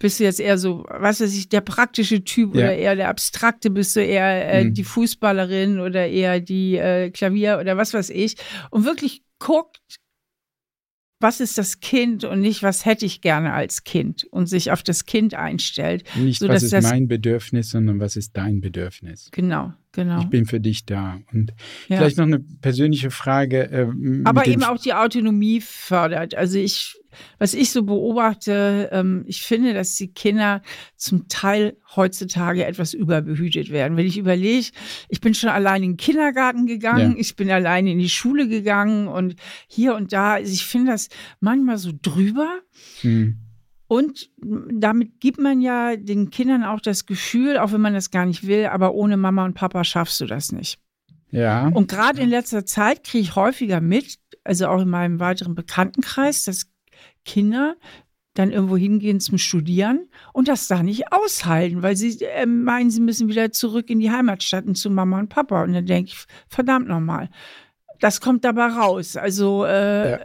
Bist 0.00 0.18
du 0.18 0.24
jetzt 0.24 0.40
eher 0.40 0.58
so, 0.58 0.84
was 0.88 1.20
weiß 1.20 1.34
ich, 1.34 1.48
der 1.48 1.60
praktische 1.60 2.24
Typ 2.24 2.54
ja. 2.54 2.64
oder 2.64 2.76
eher 2.76 2.96
der 2.96 3.08
abstrakte? 3.08 3.70
Bist 3.70 3.94
du 3.94 4.04
eher 4.04 4.52
äh, 4.52 4.64
mhm. 4.64 4.74
die 4.74 4.84
Fußballerin 4.84 5.78
oder 5.78 6.06
eher 6.06 6.40
die 6.40 6.76
äh, 6.76 7.10
Klavier 7.10 7.58
oder 7.60 7.76
was 7.76 7.94
weiß 7.94 8.10
ich? 8.10 8.36
Und 8.70 8.84
wirklich 8.84 9.22
guckt, 9.38 10.00
was 11.24 11.40
ist 11.40 11.56
das 11.56 11.80
Kind 11.80 12.24
und 12.24 12.40
nicht, 12.40 12.62
was 12.62 12.84
hätte 12.84 13.06
ich 13.06 13.22
gerne 13.22 13.54
als 13.54 13.82
Kind 13.82 14.24
und 14.24 14.46
sich 14.46 14.70
auf 14.70 14.82
das 14.82 15.06
Kind 15.06 15.32
einstellt. 15.32 16.04
Nicht, 16.16 16.46
was 16.46 16.62
ist 16.62 16.82
mein 16.82 17.08
Bedürfnis, 17.08 17.70
sondern 17.70 17.98
was 17.98 18.14
ist 18.16 18.36
dein 18.36 18.60
Bedürfnis. 18.60 19.30
Genau, 19.32 19.72
genau. 19.92 20.20
Ich 20.20 20.26
bin 20.26 20.44
für 20.44 20.60
dich 20.60 20.84
da. 20.84 21.18
Und 21.32 21.54
ja. 21.88 21.96
vielleicht 21.96 22.18
noch 22.18 22.26
eine 22.26 22.40
persönliche 22.40 23.10
Frage. 23.10 23.70
Äh, 23.70 23.86
Aber 24.24 24.46
eben 24.46 24.64
auch 24.64 24.78
die 24.78 24.92
Autonomie 24.92 25.62
fördert. 25.62 26.34
Also 26.34 26.58
ich 26.58 26.94
was 27.38 27.54
ich 27.54 27.70
so 27.70 27.82
beobachte, 27.82 28.88
ähm, 28.92 29.24
ich 29.26 29.42
finde, 29.42 29.74
dass 29.74 29.94
die 29.96 30.12
Kinder 30.12 30.62
zum 30.96 31.28
Teil 31.28 31.76
heutzutage 31.96 32.64
etwas 32.64 32.94
überbehütet 32.94 33.70
werden. 33.70 33.96
Wenn 33.96 34.06
ich 34.06 34.18
überlege, 34.18 34.68
ich 35.08 35.20
bin 35.20 35.34
schon 35.34 35.50
allein 35.50 35.82
in 35.82 35.92
den 35.92 35.96
Kindergarten 35.96 36.66
gegangen, 36.66 37.12
ja. 37.12 37.18
ich 37.18 37.36
bin 37.36 37.50
allein 37.50 37.86
in 37.86 37.98
die 37.98 38.08
Schule 38.08 38.48
gegangen 38.48 39.08
und 39.08 39.36
hier 39.66 39.94
und 39.94 40.12
da, 40.12 40.34
also 40.34 40.52
ich 40.52 40.66
finde 40.66 40.92
das 40.92 41.08
manchmal 41.40 41.78
so 41.78 41.92
drüber. 42.00 42.60
Mhm. 43.02 43.38
Und 43.86 44.30
damit 44.38 45.20
gibt 45.20 45.38
man 45.38 45.60
ja 45.60 45.96
den 45.96 46.30
Kindern 46.30 46.64
auch 46.64 46.80
das 46.80 47.06
Gefühl, 47.06 47.58
auch 47.58 47.72
wenn 47.72 47.80
man 47.80 47.94
das 47.94 48.10
gar 48.10 48.26
nicht 48.26 48.46
will, 48.46 48.66
aber 48.66 48.94
ohne 48.94 49.16
Mama 49.16 49.44
und 49.44 49.54
Papa 49.54 49.84
schaffst 49.84 50.20
du 50.20 50.26
das 50.26 50.52
nicht. 50.52 50.78
Ja. 51.30 51.68
Und 51.68 51.88
gerade 51.88 52.20
in 52.20 52.28
letzter 52.28 52.64
Zeit 52.64 53.04
kriege 53.04 53.22
ich 53.22 53.36
häufiger 53.36 53.80
mit, 53.80 54.18
also 54.44 54.68
auch 54.68 54.82
in 54.82 54.88
meinem 54.88 55.20
weiteren 55.20 55.54
Bekanntenkreis, 55.54 56.44
dass 56.44 56.70
Kinder 57.24 57.76
dann 58.34 58.50
irgendwo 58.50 58.76
hingehen 58.76 59.20
zum 59.20 59.38
Studieren 59.38 60.08
und 60.32 60.48
das 60.48 60.66
da 60.66 60.82
nicht 60.82 61.12
aushalten, 61.12 61.82
weil 61.82 61.96
sie 61.96 62.18
äh, 62.24 62.46
meinen, 62.46 62.90
sie 62.90 63.00
müssen 63.00 63.28
wieder 63.28 63.52
zurück 63.52 63.88
in 63.90 64.00
die 64.00 64.10
Heimatstadt 64.10 64.66
und 64.66 64.74
zu 64.74 64.90
Mama 64.90 65.20
und 65.20 65.28
Papa. 65.28 65.62
Und 65.62 65.72
dann 65.72 65.86
denke 65.86 66.10
ich, 66.10 66.24
verdammt 66.48 66.88
nochmal, 66.88 67.30
das 68.00 68.20
kommt 68.20 68.44
dabei 68.44 68.66
raus. 68.66 69.16
Also 69.16 69.64
äh, 69.64 70.10
ja. 70.10 70.18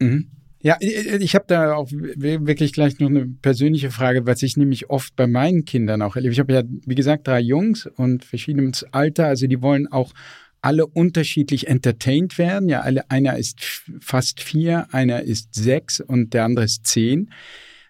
Mhm. 0.00 0.30
Ja, 0.60 0.76
ich 0.80 1.36
habe 1.36 1.44
da 1.46 1.74
auch 1.74 1.88
wirklich 1.92 2.72
gleich 2.72 2.98
noch 2.98 3.08
eine 3.08 3.26
persönliche 3.26 3.92
Frage, 3.92 4.26
was 4.26 4.42
ich 4.42 4.56
nämlich 4.56 4.90
oft 4.90 5.14
bei 5.14 5.28
meinen 5.28 5.64
Kindern 5.64 6.02
auch 6.02 6.16
erlebe. 6.16 6.32
Ich 6.32 6.40
habe 6.40 6.52
ja, 6.52 6.62
wie 6.66 6.96
gesagt, 6.96 7.28
drei 7.28 7.38
Jungs 7.38 7.86
und 7.86 8.24
verschiedenes 8.24 8.84
Alter, 8.92 9.26
also 9.26 9.46
die 9.46 9.62
wollen 9.62 9.86
auch 9.86 10.12
alle 10.60 10.86
unterschiedlich 10.86 11.68
entertained 11.68 12.38
werden. 12.38 12.68
Ja, 12.68 12.80
alle, 12.80 13.10
einer 13.10 13.36
ist 13.36 13.60
fast 14.00 14.40
vier, 14.40 14.92
einer 14.92 15.22
ist 15.22 15.54
sechs 15.54 16.00
und 16.00 16.34
der 16.34 16.44
andere 16.44 16.64
ist 16.64 16.86
zehn. 16.86 17.30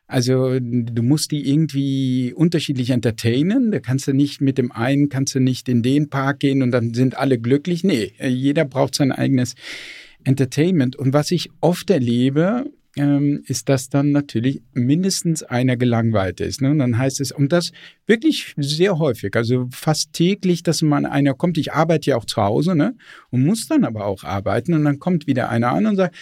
Also 0.06 0.58
du 0.58 1.02
musst 1.02 1.32
die 1.32 1.50
irgendwie 1.50 2.32
unterschiedlich 2.34 2.90
entertainen. 2.90 3.70
Da 3.70 3.78
kannst 3.78 4.06
du 4.06 4.14
nicht 4.14 4.40
mit 4.40 4.56
dem 4.56 4.72
einen, 4.72 5.10
kannst 5.10 5.34
du 5.34 5.40
nicht 5.40 5.68
in 5.68 5.82
den 5.82 6.08
Park 6.08 6.40
gehen 6.40 6.62
und 6.62 6.70
dann 6.70 6.94
sind 6.94 7.18
alle 7.18 7.38
glücklich. 7.38 7.84
Nee, 7.84 8.12
jeder 8.26 8.64
braucht 8.64 8.94
sein 8.94 9.12
eigenes 9.12 9.54
Entertainment. 10.24 10.96
Und 10.96 11.12
was 11.12 11.30
ich 11.30 11.50
oft 11.60 11.90
erlebe, 11.90 12.70
ähm, 12.98 13.42
ist, 13.46 13.68
dass 13.68 13.88
dann 13.88 14.10
natürlich 14.10 14.60
mindestens 14.72 15.42
einer 15.44 15.76
gelangweilt 15.76 16.40
ist. 16.40 16.60
Ne? 16.60 16.70
Und 16.70 16.80
dann 16.80 16.98
heißt 16.98 17.20
es, 17.20 17.32
und 17.32 17.52
das 17.52 17.70
wirklich 18.06 18.54
sehr 18.56 18.98
häufig, 18.98 19.34
also 19.36 19.68
fast 19.70 20.12
täglich, 20.12 20.62
dass 20.62 20.82
man 20.82 21.06
einer 21.06 21.34
kommt, 21.34 21.58
ich 21.58 21.72
arbeite 21.72 22.10
ja 22.10 22.16
auch 22.16 22.24
zu 22.24 22.42
Hause 22.42 22.74
ne? 22.74 22.96
und 23.30 23.44
muss 23.44 23.68
dann 23.68 23.84
aber 23.84 24.04
auch 24.04 24.24
arbeiten 24.24 24.74
und 24.74 24.84
dann 24.84 24.98
kommt 24.98 25.26
wieder 25.26 25.48
einer 25.48 25.70
an 25.70 25.86
und 25.86 25.96
sagt, 25.96 26.16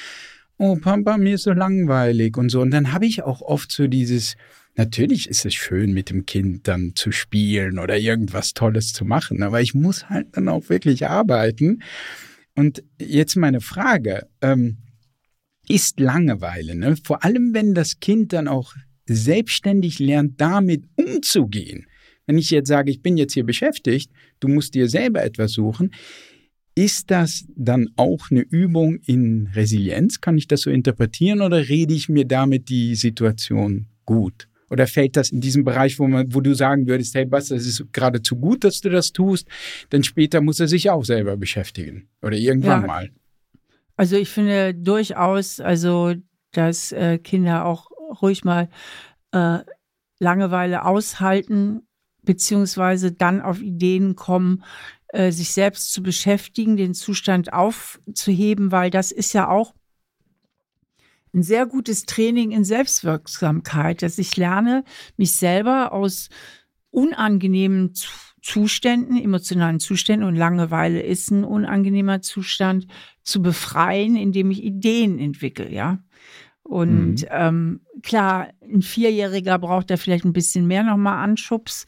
oh 0.58 0.76
Papa, 0.76 1.16
mir 1.16 1.34
ist 1.34 1.44
so 1.44 1.52
langweilig 1.52 2.36
und 2.36 2.50
so. 2.50 2.60
Und 2.60 2.70
dann 2.70 2.92
habe 2.92 3.06
ich 3.06 3.22
auch 3.22 3.40
oft 3.40 3.72
so 3.72 3.86
dieses, 3.86 4.36
natürlich 4.74 5.28
ist 5.28 5.46
es 5.46 5.54
schön, 5.54 5.92
mit 5.92 6.10
dem 6.10 6.26
Kind 6.26 6.68
dann 6.68 6.92
zu 6.94 7.10
spielen 7.10 7.78
oder 7.78 7.96
irgendwas 7.96 8.52
Tolles 8.52 8.92
zu 8.92 9.04
machen, 9.04 9.42
aber 9.42 9.62
ich 9.62 9.74
muss 9.74 10.10
halt 10.10 10.28
dann 10.32 10.48
auch 10.48 10.68
wirklich 10.68 11.06
arbeiten. 11.06 11.82
Und 12.54 12.82
jetzt 12.98 13.36
meine 13.36 13.60
Frage, 13.60 14.26
ähm, 14.40 14.78
ist 15.68 16.00
Langeweile. 16.00 16.74
Ne? 16.74 16.96
Vor 16.96 17.24
allem, 17.24 17.54
wenn 17.54 17.74
das 17.74 18.00
Kind 18.00 18.32
dann 18.32 18.48
auch 18.48 18.74
selbstständig 19.06 19.98
lernt, 19.98 20.40
damit 20.40 20.84
umzugehen. 20.96 21.86
Wenn 22.26 22.38
ich 22.38 22.50
jetzt 22.50 22.68
sage, 22.68 22.90
ich 22.90 23.02
bin 23.02 23.16
jetzt 23.16 23.34
hier 23.34 23.44
beschäftigt, 23.44 24.10
du 24.40 24.48
musst 24.48 24.74
dir 24.74 24.88
selber 24.88 25.22
etwas 25.22 25.52
suchen, 25.52 25.92
ist 26.74 27.10
das 27.10 27.46
dann 27.56 27.88
auch 27.96 28.30
eine 28.30 28.42
Übung 28.42 28.98
in 29.06 29.48
Resilienz? 29.54 30.20
Kann 30.20 30.36
ich 30.36 30.46
das 30.46 30.62
so 30.62 30.70
interpretieren 30.70 31.40
oder 31.40 31.68
rede 31.68 31.94
ich 31.94 32.08
mir 32.08 32.26
damit 32.26 32.68
die 32.68 32.94
Situation 32.96 33.86
gut? 34.04 34.48
Oder 34.68 34.86
fällt 34.86 35.16
das 35.16 35.30
in 35.30 35.40
diesem 35.40 35.64
Bereich, 35.64 35.98
wo, 35.98 36.08
man, 36.08 36.34
wo 36.34 36.40
du 36.40 36.54
sagen 36.54 36.86
würdest, 36.86 37.14
hey, 37.14 37.26
was, 37.30 37.48
das 37.48 37.64
ist 37.64 37.84
geradezu 37.92 38.36
gut, 38.36 38.64
dass 38.64 38.80
du 38.80 38.90
das 38.90 39.12
tust, 39.12 39.48
denn 39.92 40.02
später 40.02 40.40
muss 40.40 40.60
er 40.60 40.68
sich 40.68 40.90
auch 40.90 41.04
selber 41.04 41.36
beschäftigen. 41.36 42.08
Oder 42.20 42.36
irgendwann 42.36 42.82
ja, 42.82 42.86
mal. 42.86 43.10
Also 43.96 44.16
ich 44.16 44.28
finde 44.28 44.74
durchaus, 44.74 45.60
also 45.60 46.14
dass 46.52 46.92
äh, 46.92 47.18
Kinder 47.18 47.64
auch 47.64 47.90
ruhig 48.22 48.44
mal 48.44 48.68
äh, 49.32 49.58
Langeweile 50.18 50.84
aushalten, 50.84 51.86
beziehungsweise 52.22 53.12
dann 53.12 53.40
auf 53.42 53.60
Ideen 53.60 54.16
kommen, 54.16 54.64
äh, 55.08 55.30
sich 55.30 55.52
selbst 55.52 55.92
zu 55.92 56.02
beschäftigen, 56.02 56.76
den 56.76 56.94
Zustand 56.94 57.52
aufzuheben, 57.52 58.72
weil 58.72 58.90
das 58.90 59.12
ist 59.12 59.32
ja 59.32 59.48
auch 59.48 59.74
ein 61.34 61.42
sehr 61.42 61.66
gutes 61.66 62.06
Training 62.06 62.50
in 62.50 62.64
Selbstwirksamkeit, 62.64 64.02
dass 64.02 64.18
ich 64.18 64.36
lerne, 64.36 64.84
mich 65.16 65.32
selber 65.32 65.92
aus 65.92 66.30
unangenehmen 66.90 67.94
Zuständen, 67.94 68.25
emotionalen 68.54 69.80
Zuständen 69.80 70.26
und 70.26 70.36
Langeweile 70.36 71.00
ist 71.00 71.30
ein 71.30 71.44
unangenehmer 71.44 72.22
Zustand, 72.22 72.86
zu 73.22 73.42
befreien, 73.42 74.16
indem 74.16 74.50
ich 74.50 74.62
Ideen 74.62 75.18
entwickle, 75.18 75.70
ja. 75.72 75.98
Und 76.62 77.22
mhm. 77.22 77.28
ähm, 77.30 77.80
klar, 78.02 78.48
ein 78.62 78.82
Vierjähriger 78.82 79.58
braucht 79.58 79.90
da 79.90 79.96
vielleicht 79.96 80.24
ein 80.24 80.32
bisschen 80.32 80.66
mehr 80.66 80.82
nochmal 80.82 81.22
Anschubs 81.22 81.86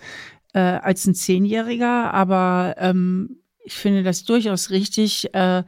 äh, 0.52 0.60
als 0.60 1.06
ein 1.06 1.14
Zehnjähriger, 1.14 2.12
aber 2.12 2.74
ähm, 2.78 3.38
ich 3.64 3.74
finde 3.74 4.02
das 4.02 4.24
durchaus 4.24 4.70
richtig, 4.70 5.34
äh, 5.34 5.62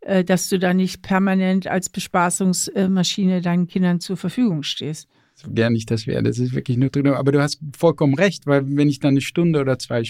äh, 0.00 0.24
dass 0.24 0.48
du 0.48 0.58
da 0.58 0.74
nicht 0.74 1.02
permanent 1.02 1.66
als 1.66 1.88
Bespaßungsmaschine 1.88 3.42
deinen 3.42 3.66
Kindern 3.66 4.00
zur 4.00 4.16
Verfügung 4.16 4.62
stehst. 4.62 5.08
So 5.34 5.50
gern 5.50 5.74
ich 5.74 5.86
das 5.86 6.06
wäre, 6.06 6.22
das 6.22 6.38
ist 6.38 6.54
wirklich 6.54 6.76
nur 6.76 6.90
drin. 6.90 7.08
Aber 7.08 7.32
du 7.32 7.40
hast 7.40 7.60
vollkommen 7.76 8.14
recht, 8.14 8.46
weil 8.46 8.64
wenn 8.76 8.88
ich 8.88 9.00
dann 9.00 9.10
eine 9.10 9.20
Stunde 9.20 9.60
oder 9.60 9.78
zwei 9.78 10.02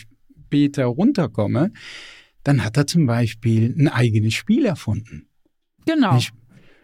später 0.52 0.84
runterkomme, 0.84 1.72
dann 2.44 2.62
hat 2.62 2.76
er 2.76 2.86
zum 2.86 3.06
Beispiel 3.06 3.74
ein 3.78 3.88
eigenes 3.88 4.34
Spiel 4.34 4.66
erfunden. 4.66 5.28
Genau. 5.86 6.18
Ich, 6.18 6.30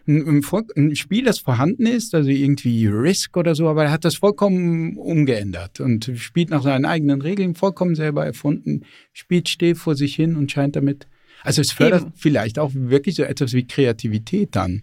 ein, 0.07 0.41
ein, 0.75 0.95
Spiel, 0.95 1.25
das 1.25 1.37
vorhanden 1.37 1.85
ist, 1.85 2.15
also 2.15 2.31
irgendwie 2.31 2.87
Risk 2.87 3.37
oder 3.37 3.53
so, 3.53 3.69
aber 3.69 3.83
er 3.85 3.91
hat 3.91 4.05
das 4.05 4.15
vollkommen 4.15 4.97
umgeändert 4.97 5.81
und 5.81 6.11
spielt 6.15 6.49
nach 6.49 6.63
seinen 6.63 6.85
eigenen 6.85 7.21
Regeln, 7.21 7.53
vollkommen 7.53 7.93
selber 7.93 8.25
erfunden, 8.25 8.85
spielt 9.13 9.47
still 9.47 9.75
vor 9.75 9.95
sich 9.95 10.15
hin 10.15 10.35
und 10.35 10.51
scheint 10.51 10.75
damit. 10.75 11.05
Also 11.43 11.61
es 11.61 11.71
fördert 11.71 12.01
Eben. 12.01 12.13
vielleicht 12.15 12.57
auch 12.57 12.71
wirklich 12.73 13.15
so 13.15 13.23
etwas 13.23 13.53
wie 13.53 13.67
Kreativität 13.67 14.55
dann. 14.55 14.81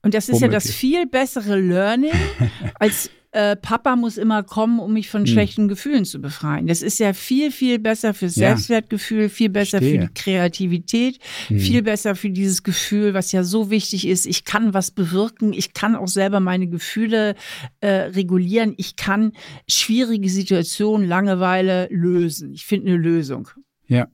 Und 0.00 0.14
das 0.14 0.30
ist 0.30 0.36
Womöglich. 0.36 0.52
ja 0.52 0.54
das 0.54 0.70
viel 0.70 1.06
bessere 1.06 1.60
Learning 1.60 2.12
als 2.76 3.10
äh, 3.32 3.56
Papa 3.56 3.96
muss 3.96 4.18
immer 4.18 4.42
kommen, 4.42 4.78
um 4.78 4.92
mich 4.92 5.08
von 5.08 5.22
hm. 5.22 5.26
schlechten 5.26 5.68
Gefühlen 5.68 6.04
zu 6.04 6.20
befreien. 6.20 6.66
Das 6.66 6.82
ist 6.82 6.98
ja 6.98 7.14
viel, 7.14 7.50
viel 7.50 7.78
besser 7.78 8.12
fürs 8.12 8.36
ja. 8.36 8.48
Selbstwertgefühl, 8.48 9.30
viel 9.30 9.48
besser 9.48 9.78
Verstehe. 9.78 10.00
für 10.02 10.06
die 10.06 10.14
Kreativität, 10.14 11.18
hm. 11.48 11.58
viel 11.58 11.82
besser 11.82 12.14
für 12.14 12.28
dieses 12.28 12.62
Gefühl, 12.62 13.14
was 13.14 13.32
ja 13.32 13.42
so 13.42 13.70
wichtig 13.70 14.06
ist. 14.06 14.26
Ich 14.26 14.44
kann 14.44 14.74
was 14.74 14.90
bewirken, 14.90 15.54
ich 15.54 15.72
kann 15.72 15.96
auch 15.96 16.08
selber 16.08 16.40
meine 16.40 16.68
Gefühle 16.68 17.34
äh, 17.80 17.88
regulieren, 17.88 18.74
ich 18.76 18.96
kann 18.96 19.32
schwierige 19.66 20.28
Situationen, 20.28 21.08
Langeweile 21.08 21.88
lösen. 21.90 22.52
Ich 22.52 22.66
finde 22.66 22.88
eine 22.88 22.98
Lösung. 22.98 23.48
Ja, 23.86 24.08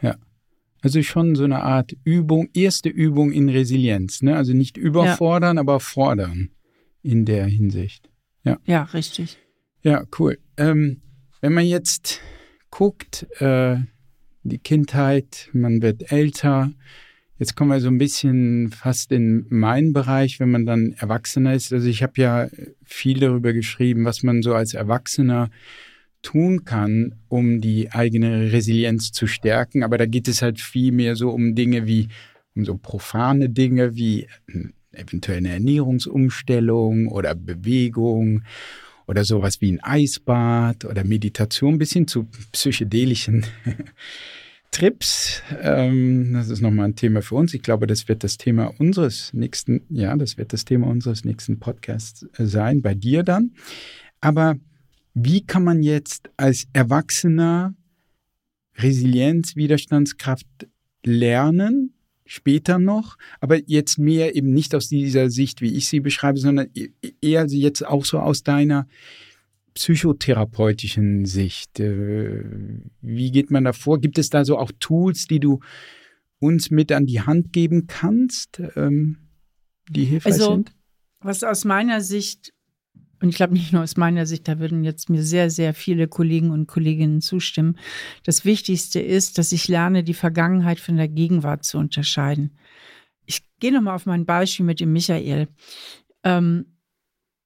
ja. 0.00 0.14
Also 0.80 1.02
schon 1.02 1.34
so 1.34 1.44
eine 1.44 1.62
Art 1.62 1.94
Übung, 2.04 2.48
erste 2.54 2.88
Übung 2.88 3.32
in 3.32 3.48
Resilienz. 3.48 4.22
Ne? 4.22 4.36
Also 4.36 4.54
nicht 4.54 4.76
überfordern, 4.76 5.56
ja. 5.56 5.60
aber 5.60 5.80
fordern 5.80 6.50
in 7.02 7.24
der 7.24 7.46
Hinsicht. 7.46 8.09
Ja, 8.44 8.58
ja 8.64 8.82
richtig. 8.82 9.38
Ja, 9.82 10.04
cool. 10.18 10.38
Ähm, 10.56 11.00
wenn 11.40 11.54
man 11.54 11.64
jetzt 11.64 12.20
guckt, 12.70 13.26
äh, 13.40 13.76
die 14.42 14.58
Kindheit, 14.58 15.48
man 15.52 15.82
wird 15.82 16.12
älter, 16.12 16.72
jetzt 17.38 17.56
kommen 17.56 17.70
wir 17.70 17.80
so 17.80 17.88
ein 17.88 17.98
bisschen 17.98 18.70
fast 18.70 19.12
in 19.12 19.46
meinen 19.48 19.92
Bereich, 19.92 20.40
wenn 20.40 20.50
man 20.50 20.66
dann 20.66 20.92
Erwachsener 20.92 21.54
ist. 21.54 21.72
Also 21.72 21.88
ich 21.88 22.02
habe 22.02 22.12
ja 22.16 22.48
viel 22.84 23.18
darüber 23.18 23.52
geschrieben, 23.52 24.04
was 24.04 24.22
man 24.22 24.42
so 24.42 24.54
als 24.54 24.74
Erwachsener 24.74 25.50
tun 26.22 26.64
kann, 26.64 27.14
um 27.28 27.60
die 27.62 27.92
eigene 27.92 28.52
Resilienz 28.52 29.12
zu 29.12 29.26
stärken. 29.26 29.82
Aber 29.82 29.96
da 29.96 30.04
geht 30.04 30.28
es 30.28 30.42
halt 30.42 30.60
viel 30.60 30.92
mehr 30.92 31.16
so 31.16 31.30
um 31.30 31.54
Dinge 31.54 31.86
wie, 31.86 32.08
um 32.54 32.64
so 32.66 32.76
profane 32.76 33.48
Dinge 33.48 33.96
wie 33.96 34.28
eventuell 34.92 35.38
eine 35.38 35.52
Ernährungsumstellung 35.52 37.08
oder 37.08 37.34
Bewegung 37.34 38.42
oder 39.06 39.24
sowas 39.24 39.60
wie 39.60 39.72
ein 39.72 39.82
Eisbad 39.82 40.84
oder 40.84 41.04
Meditation 41.04 41.78
bis 41.78 41.92
hin 41.92 42.06
zu 42.06 42.28
psychedelischen 42.52 43.44
Trips. 44.70 45.42
Ähm, 45.60 46.32
das 46.32 46.48
ist 46.48 46.60
nochmal 46.60 46.86
ein 46.86 46.96
Thema 46.96 47.22
für 47.22 47.34
uns. 47.34 47.52
Ich 47.54 47.62
glaube, 47.62 47.86
das 47.88 48.06
wird 48.08 48.22
das 48.22 48.38
Thema 48.38 48.72
unseres 48.78 49.32
nächsten, 49.32 49.82
ja, 49.88 50.16
das 50.16 50.38
wird 50.38 50.52
das 50.52 50.64
Thema 50.64 50.86
unseres 50.86 51.24
nächsten 51.24 51.58
Podcasts 51.58 52.26
sein, 52.38 52.82
bei 52.82 52.94
dir 52.94 53.24
dann. 53.24 53.52
Aber 54.20 54.56
wie 55.14 55.44
kann 55.44 55.64
man 55.64 55.82
jetzt 55.82 56.30
als 56.36 56.68
Erwachsener 56.72 57.74
Resilienz, 58.76 59.56
Widerstandskraft 59.56 60.46
lernen 61.04 61.94
später 62.30 62.78
noch, 62.78 63.18
aber 63.40 63.58
jetzt 63.66 63.98
mehr 63.98 64.36
eben 64.36 64.52
nicht 64.52 64.72
aus 64.76 64.88
dieser 64.88 65.30
Sicht, 65.30 65.60
wie 65.60 65.74
ich 65.74 65.88
sie 65.88 65.98
beschreibe, 65.98 66.38
sondern 66.38 66.68
e-, 66.74 66.90
eher 67.20 67.44
jetzt 67.46 67.84
auch 67.84 68.04
so 68.04 68.20
aus 68.20 68.44
deiner 68.44 68.86
psychotherapeutischen 69.74 71.26
Sicht. 71.26 71.80
Äh, 71.80 72.44
wie 73.00 73.32
geht 73.32 73.50
man 73.50 73.64
da 73.64 73.72
vor? 73.72 74.00
Gibt 74.00 74.16
es 74.16 74.30
da 74.30 74.44
so 74.44 74.58
auch 74.58 74.70
Tools, 74.78 75.26
die 75.26 75.40
du 75.40 75.58
uns 76.38 76.70
mit 76.70 76.92
an 76.92 77.06
die 77.06 77.20
Hand 77.20 77.52
geben 77.52 77.88
kannst, 77.88 78.62
ähm, 78.76 79.18
die 79.88 80.04
hilfreich 80.04 80.34
also, 80.34 80.52
sind? 80.52 80.72
Was 81.20 81.42
aus 81.42 81.64
meiner 81.64 82.00
Sicht 82.00 82.52
und 83.20 83.28
ich 83.28 83.36
glaube 83.36 83.52
nicht 83.52 83.72
nur 83.72 83.82
aus 83.82 83.96
meiner 83.96 84.26
Sicht, 84.26 84.48
da 84.48 84.58
würden 84.58 84.82
jetzt 84.82 85.10
mir 85.10 85.22
sehr, 85.22 85.50
sehr 85.50 85.74
viele 85.74 86.08
Kollegen 86.08 86.50
und 86.50 86.66
Kolleginnen 86.66 87.20
zustimmen. 87.20 87.76
Das 88.24 88.44
Wichtigste 88.44 89.00
ist, 89.00 89.38
dass 89.38 89.52
ich 89.52 89.68
lerne, 89.68 90.02
die 90.02 90.14
Vergangenheit 90.14 90.80
von 90.80 90.96
der 90.96 91.08
Gegenwart 91.08 91.64
zu 91.64 91.78
unterscheiden. 91.78 92.56
Ich 93.26 93.42
gehe 93.60 93.72
nochmal 93.72 93.94
auf 93.94 94.06
mein 94.06 94.24
Beispiel 94.24 94.66
mit 94.66 94.80
dem 94.80 94.92
Michael. 94.92 95.48
Ähm, 96.24 96.64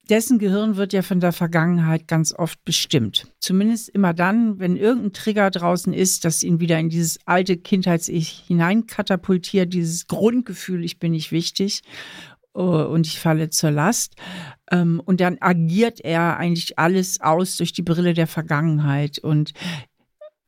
dessen 0.09 0.39
Gehirn 0.39 0.77
wird 0.77 0.93
ja 0.93 1.01
von 1.01 1.19
der 1.19 1.31
Vergangenheit 1.31 2.07
ganz 2.07 2.33
oft 2.33 2.63
bestimmt. 2.63 3.31
Zumindest 3.39 3.89
immer 3.89 4.13
dann, 4.13 4.59
wenn 4.59 4.77
irgendein 4.77 5.13
Trigger 5.13 5.51
draußen 5.51 5.93
ist, 5.93 6.25
das 6.25 6.43
ihn 6.43 6.59
wieder 6.59 6.79
in 6.79 6.89
dieses 6.89 7.19
alte 7.25 7.57
Kindheits-Ich 7.57 8.43
hineinkatapultiert, 8.47 9.73
dieses 9.73 10.07
Grundgefühl, 10.07 10.83
ich 10.83 10.99
bin 10.99 11.11
nicht 11.11 11.31
wichtig. 11.31 11.81
Oh, 12.55 12.83
und 12.83 13.05
ich 13.05 13.19
falle 13.19 13.49
zur 13.49 13.71
Last. 13.71 14.15
Ähm, 14.71 15.01
und 15.03 15.19
dann 15.19 15.37
agiert 15.41 15.99
er 15.99 16.37
eigentlich 16.37 16.79
alles 16.79 17.19
aus 17.19 17.57
durch 17.57 17.73
die 17.73 17.81
Brille 17.81 18.13
der 18.13 18.27
Vergangenheit. 18.27 19.19
Und 19.19 19.51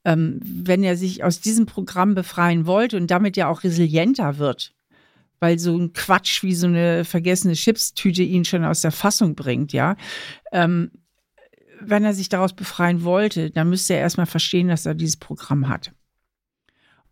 ähm, 0.05 0.39
wenn 0.41 0.83
er 0.83 0.95
sich 0.95 1.25
aus 1.25 1.41
diesem 1.41 1.65
Programm 1.65 2.15
befreien 2.15 2.65
wollte 2.65 2.95
und 2.95 3.11
damit 3.11 3.35
ja 3.35 3.49
auch 3.49 3.65
resilienter 3.65 4.37
wird, 4.37 4.73
weil 5.41 5.59
so 5.59 5.77
ein 5.77 5.91
Quatsch 5.91 6.43
wie 6.43 6.55
so 6.55 6.67
eine 6.67 7.03
vergessene 7.03 7.55
Chipstüte 7.55 8.23
ihn 8.23 8.45
schon 8.45 8.63
aus 8.63 8.79
der 8.79 8.91
Fassung 8.91 9.35
bringt, 9.35 9.73
ja. 9.73 9.97
Ähm, 10.53 10.91
wenn 11.81 12.05
er 12.05 12.13
sich 12.13 12.29
daraus 12.29 12.53
befreien 12.53 13.03
wollte, 13.03 13.51
dann 13.51 13.69
müsste 13.69 13.95
er 13.95 13.99
erstmal 13.99 14.25
verstehen, 14.27 14.69
dass 14.69 14.85
er 14.85 14.95
dieses 14.95 15.17
Programm 15.17 15.67
hat. 15.67 15.91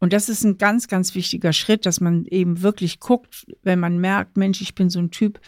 Und 0.05 0.13
das 0.13 0.29
ist 0.29 0.43
ein 0.43 0.59
ganz, 0.59 0.87
ganz 0.87 1.15
wichtiger 1.15 1.51
Schritt, 1.51 1.87
dass 1.87 1.99
man 1.99 2.25
eben 2.25 2.61
wirklich 2.61 2.99
guckt, 2.99 3.47
wenn 3.63 3.79
man 3.79 3.97
merkt, 3.97 4.37
Mensch, 4.37 4.61
ich 4.61 4.75
bin 4.75 4.91
so 4.91 4.99
ein 4.99 5.09
Typ, 5.09 5.41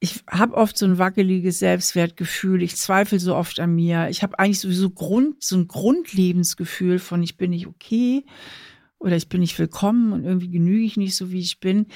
ich 0.00 0.24
habe 0.28 0.56
oft 0.56 0.76
so 0.76 0.84
ein 0.84 0.98
wackeliges 0.98 1.60
Selbstwertgefühl, 1.60 2.60
ich 2.60 2.74
zweifle 2.74 3.20
so 3.20 3.36
oft 3.36 3.60
an 3.60 3.72
mir, 3.72 4.08
ich 4.10 4.24
habe 4.24 4.36
eigentlich 4.40 4.58
sowieso 4.58 4.90
Grund, 4.90 5.44
so 5.44 5.56
ein 5.56 5.68
Grundlebensgefühl 5.68 6.98
von, 6.98 7.22
ich 7.22 7.36
bin 7.36 7.50
nicht 7.50 7.68
okay 7.68 8.24
oder 8.98 9.14
ich 9.14 9.28
bin 9.28 9.42
nicht 9.42 9.60
willkommen 9.60 10.12
und 10.12 10.24
irgendwie 10.24 10.50
genüge 10.50 10.84
ich 10.84 10.96
nicht 10.96 11.14
so, 11.14 11.30
wie 11.30 11.38
ich 11.38 11.60
bin. 11.60 11.86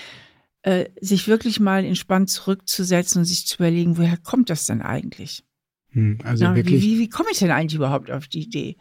Äh, 0.62 0.84
sich 1.00 1.26
wirklich 1.26 1.58
mal 1.58 1.84
entspannt 1.84 2.30
zurückzusetzen 2.30 3.22
und 3.22 3.24
sich 3.24 3.44
zu 3.44 3.56
überlegen, 3.56 3.98
woher 3.98 4.18
kommt 4.18 4.50
das 4.50 4.66
denn 4.66 4.82
eigentlich? 4.82 5.42
Hm, 5.88 6.18
also 6.22 6.44
Na, 6.44 6.54
wirklich. 6.54 6.80
Wie, 6.80 6.92
wie, 6.92 6.98
wie 7.00 7.08
komme 7.08 7.30
ich 7.32 7.40
denn 7.40 7.50
eigentlich 7.50 7.74
überhaupt 7.74 8.08
auf 8.08 8.28
die 8.28 8.42
Idee? 8.42 8.76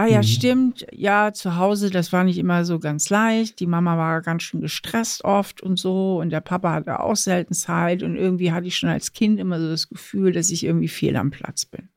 Ah 0.00 0.06
ja, 0.06 0.18
mhm. 0.20 0.22
stimmt. 0.22 0.86
Ja, 0.92 1.30
zu 1.34 1.56
Hause, 1.56 1.90
das 1.90 2.10
war 2.10 2.24
nicht 2.24 2.38
immer 2.38 2.64
so 2.64 2.78
ganz 2.78 3.10
leicht. 3.10 3.60
Die 3.60 3.66
Mama 3.66 3.98
war 3.98 4.22
ganz 4.22 4.44
schön 4.44 4.62
gestresst 4.62 5.24
oft 5.24 5.60
und 5.60 5.78
so. 5.78 6.20
Und 6.20 6.30
der 6.30 6.40
Papa 6.40 6.72
hatte 6.72 7.00
auch 7.00 7.16
selten 7.16 7.52
Zeit. 7.52 8.02
Und 8.02 8.16
irgendwie 8.16 8.50
hatte 8.50 8.66
ich 8.66 8.78
schon 8.78 8.88
als 8.88 9.12
Kind 9.12 9.38
immer 9.38 9.60
so 9.60 9.68
das 9.68 9.90
Gefühl, 9.90 10.32
dass 10.32 10.48
ich 10.48 10.64
irgendwie 10.64 10.88
fehl 10.88 11.16
am 11.16 11.30
Platz 11.30 11.66
bin. 11.66 11.90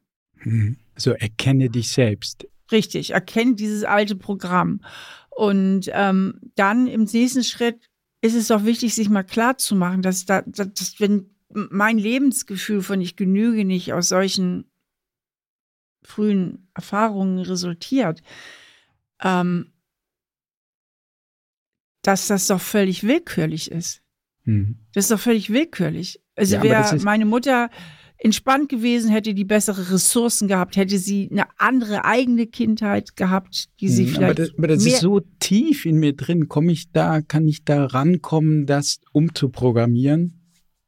Mhm. 0.44 0.76
So 0.98 1.12
erkenne 1.12 1.70
dich 1.70 1.94
selbst. 1.94 2.46
Richtig, 2.74 3.12
erkenne 3.12 3.56
dieses 3.56 3.86
alte 3.86 4.18
Programm. 4.18 4.82
Und 5.30 5.90
ähm, 5.94 6.42
dann 6.56 6.88
im 6.88 7.06
nächsten 7.06 7.46
Schritt 7.46 7.90
ist 8.20 8.36
es 8.36 8.52
auch 8.52 8.66
wichtig, 8.66 8.96
sich 8.96 9.08
mal 9.08 9.24
klar 9.24 9.58
zu 9.58 9.78
machen, 9.78 10.02
dass, 10.02 10.26
da, 10.26 10.42
dass 10.46 11.00
wenn 11.00 11.30
mein 11.54 11.98
Lebensgefühl 11.98 12.82
von 12.82 13.00
ich 13.00 13.16
genüge 13.16 13.64
nicht 13.64 13.94
aus 13.94 14.10
solchen 14.10 14.66
frühen 16.04 16.68
Erfahrungen 16.74 17.40
resultiert, 17.40 18.22
ähm, 19.22 19.72
dass 22.02 22.28
das 22.28 22.48
doch 22.48 22.62
völlig 22.62 23.04
willkürlich 23.04 23.72
ist. 23.72 24.02
Mhm. 24.44 24.80
Das 24.94 25.06
ist 25.06 25.12
doch 25.12 25.20
völlig 25.20 25.50
willkürlich. 25.52 26.22
Also 26.36 26.56
ja, 26.56 26.64
wäre 26.64 27.00
meine 27.00 27.26
Mutter 27.26 27.70
entspannt 28.24 28.70
gewesen, 28.70 29.12
hätte 29.12 29.34
die 29.34 29.44
bessere 29.44 29.92
Ressourcen 29.92 30.48
gehabt, 30.48 30.78
hätte 30.78 30.98
sie 30.98 31.28
eine 31.30 31.46
andere 31.58 32.06
eigene 32.06 32.48
Kindheit 32.48 33.16
gehabt, 33.18 33.68
die 33.82 33.90
sie 33.90 34.06
mhm, 34.06 34.08
vielleicht. 34.08 34.40
Aber 34.40 34.48
das, 34.48 34.58
aber 34.58 34.68
das 34.68 34.86
ist 34.86 35.02
so 35.02 35.22
tief 35.40 35.86
in 35.86 35.98
mir 35.98 36.16
drin. 36.16 36.48
Komme 36.48 36.72
ich 36.72 36.92
da, 36.92 37.22
kann 37.22 37.48
ich 37.48 37.66
da 37.66 37.86
rankommen, 37.86 38.66
das 38.66 39.00
umzuprogrammieren? 39.12 40.40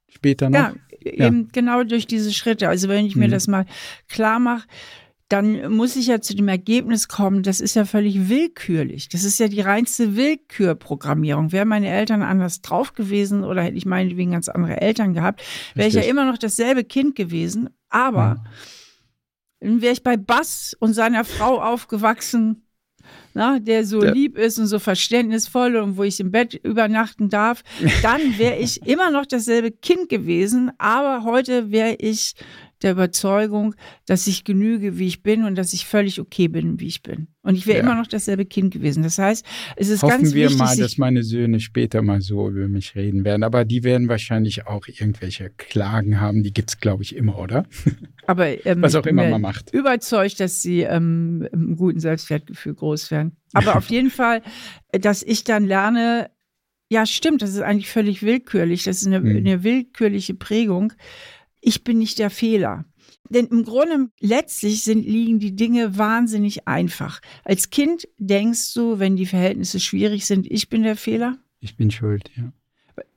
Später 0.07 0.49
noch? 0.49 0.59
Ja, 0.59 0.76
ja. 1.01 1.28
eben 1.28 1.49
genau 1.51 1.84
durch 1.84 2.07
diese 2.07 2.34
Schritte. 2.34 2.70
Also 2.70 2.88
wenn 2.88 3.05
ich 3.05 3.18
mir 3.18 3.28
mhm. 3.28 3.32
das 3.32 3.47
mal 3.47 3.66
klar 4.07 4.39
mache, 4.39 4.66
dann 5.30 5.74
muss 5.74 5.96
ich 5.96 6.08
ja 6.08 6.22
zu 6.22 6.36
dem 6.36 6.48
Ergebnis 6.48 7.08
kommen, 7.08 7.42
das 7.42 7.60
ist 7.60 7.76
ja 7.76 7.86
völlig 7.86 8.30
willkürlich. 8.30 9.10
Das 9.10 9.24
ist 9.24 9.40
ja 9.40 9.48
die 9.48 9.62
reinste 9.62 10.16
Willkürprogrammierung. 10.16 11.52
Wären 11.52 11.68
meine 11.68 11.90
Eltern 11.90 12.22
anders 12.22 12.62
drauf 12.62 12.94
gewesen 12.94 13.44
oder 13.44 13.64
hätte 13.64 13.78
ich 13.78 13.88
meinetwegen 13.88 14.32
ganz 14.32 14.50
andere 14.50 14.82
Eltern 14.82 15.14
gehabt, 15.14 15.42
wäre 15.74 15.88
ich 15.88 15.96
ja 15.96 16.02
immer 16.02 16.26
noch 16.26 16.38
dasselbe 16.38 16.84
Kind 16.84 17.16
gewesen. 17.16 17.70
Aber 17.90 18.44
ja. 19.62 19.82
wäre 19.82 19.94
ich 19.94 20.04
bei 20.04 20.16
Bass 20.16 20.76
und 20.80 20.94
seiner 20.94 21.26
Frau 21.26 21.60
aufgewachsen, 21.60 22.62
na, 23.34 23.60
der 23.60 23.86
so 23.86 24.04
ja. 24.04 24.12
lieb 24.12 24.38
ist 24.38 24.60
und 24.60 24.68
so 24.68 24.80
verständnisvoll 24.80 25.76
und 25.76 25.98
wo 25.98 26.04
ich 26.04 26.20
im 26.20 26.32
Bett 26.32 26.54
übernachten 26.54 27.30
darf, 27.30 27.64
dann 28.02 28.38
wäre 28.38 28.58
ich 28.58 28.82
immer 28.88 29.12
noch 29.12 29.26
dasselbe 29.26 29.72
Kind 29.72 30.10
gewesen, 30.10 30.72
aber 30.78 31.24
heute 31.24 31.72
wäre 31.72 31.96
ich 31.96 32.34
der 32.82 32.92
Überzeugung, 32.92 33.76
dass 34.06 34.28
ich 34.28 34.44
genüge, 34.44 34.98
wie 34.98 35.08
ich 35.08 35.24
bin 35.24 35.44
und 35.44 35.56
dass 35.56 35.74
ich 35.74 35.86
völlig 35.86 36.20
okay 36.20 36.48
bin, 36.48 36.80
wie 36.80 36.88
ich 36.88 37.02
bin. 37.02 37.28
Und 37.42 37.56
ich 37.56 37.68
wäre 37.68 37.78
ja. 37.78 37.84
immer 37.84 37.96
noch 37.96 38.08
dasselbe 38.08 38.46
Kind 38.46 38.74
gewesen. 38.74 39.04
Das 39.04 39.20
heißt, 39.20 39.46
es 39.76 39.90
ist 39.90 40.02
Hoffen 40.02 40.24
ganz 40.24 40.34
wir 40.34 40.46
wichtig. 40.46 40.58
mal, 40.58 40.76
dass 40.76 40.98
meine 40.98 41.24
Söhne 41.24 41.60
später 41.60 42.02
mal 42.02 42.22
so 42.22 42.50
über 42.50 42.68
mich 42.68 42.96
reden 42.96 43.24
werden. 43.24 43.44
Aber 43.44 43.66
die 43.66 43.84
werden 43.84 44.10
wahrscheinlich 44.10 44.66
auch 44.66 44.88
irgendwelche 44.88 45.52
Klagen 45.52 46.20
haben. 46.20 46.42
Die 46.42 46.52
gibt 46.52 46.72
es, 46.72 46.80
glaube 46.80 47.04
ich, 47.04 47.16
immer, 47.16 47.38
oder? 47.38 47.66
Aber 48.26 48.66
ähm, 48.66 48.82
was 48.82 48.96
auch 48.96 49.06
immer 49.06 49.30
man 49.30 49.42
macht. 49.42 49.72
Überzeugt, 49.74 50.40
dass 50.40 50.62
sie 50.64 50.82
ähm, 50.82 51.48
im 51.52 51.76
guten 51.76 52.00
Selbstwertgefühl 52.00 52.74
groß 52.74 53.12
werden. 53.12 53.38
Aber 53.54 53.76
auf 53.78 53.90
jeden 53.90 54.10
Fall, 54.10 54.42
dass 54.92 55.22
ich 55.22 55.44
dann 55.44 55.66
lerne, 55.66 56.32
ja, 56.90 57.06
stimmt, 57.06 57.44
das 57.44 57.52
ist 57.52 57.62
eigentlich 57.62 57.90
völlig 57.90 58.24
willkürlich. 58.24 58.84
Das 58.84 59.02
ist 59.02 59.08
eine, 59.08 59.18
hm. 59.18 59.38
eine 59.38 59.64
willkürliche 59.64 60.34
Prägung 60.34 60.94
ich 61.66 61.84
bin 61.84 61.97
nicht 61.97 62.20
der 62.20 62.30
Fehler. 62.30 62.86
Denn 63.30 63.47
im 63.47 63.63
Grunde 63.63 64.09
letztlich 64.20 64.84
sind, 64.84 65.03
liegen 65.03 65.39
die 65.39 65.55
Dinge 65.55 65.97
wahnsinnig 65.97 66.68
einfach. 66.68 67.22
Als 67.43 67.72
Kind 67.72 68.07
denkst 68.20 68.74
du, 68.76 68.99
wenn 68.99 69.16
die 69.16 69.26
Verhältnisse 69.26 69.80
schwierig 69.80 70.26
sind, 70.28 70.49
ich 70.49 70.70
bin 70.70 70.84
der 70.84 70.95
Fehler. 70.95 71.38
Ich 71.59 71.76
bin 71.76 71.89
schuld, 71.89 72.30
ja. 72.36 72.51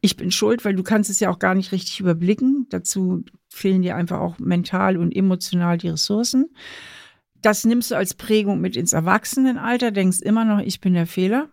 Ich 0.00 0.16
bin 0.16 0.32
schuld, 0.32 0.64
weil 0.64 0.74
du 0.74 0.82
kannst 0.82 1.10
es 1.10 1.20
ja 1.20 1.30
auch 1.30 1.38
gar 1.38 1.54
nicht 1.54 1.72
richtig 1.72 2.00
überblicken. 2.00 2.66
Dazu 2.70 3.24
fehlen 3.48 3.82
dir 3.82 3.96
einfach 3.96 4.18
auch 4.18 4.38
mental 4.38 4.96
und 4.96 5.14
emotional 5.14 5.76
die 5.76 5.90
Ressourcen. 5.90 6.48
Das 7.42 7.64
nimmst 7.64 7.90
du 7.90 7.94
als 7.96 8.14
Prägung 8.14 8.60
mit 8.60 8.76
ins 8.76 8.94
Erwachsenenalter, 8.94 9.90
denkst 9.90 10.20
immer 10.20 10.44
noch, 10.44 10.60
ich 10.60 10.80
bin 10.80 10.94
der 10.94 11.06
Fehler. 11.06 11.50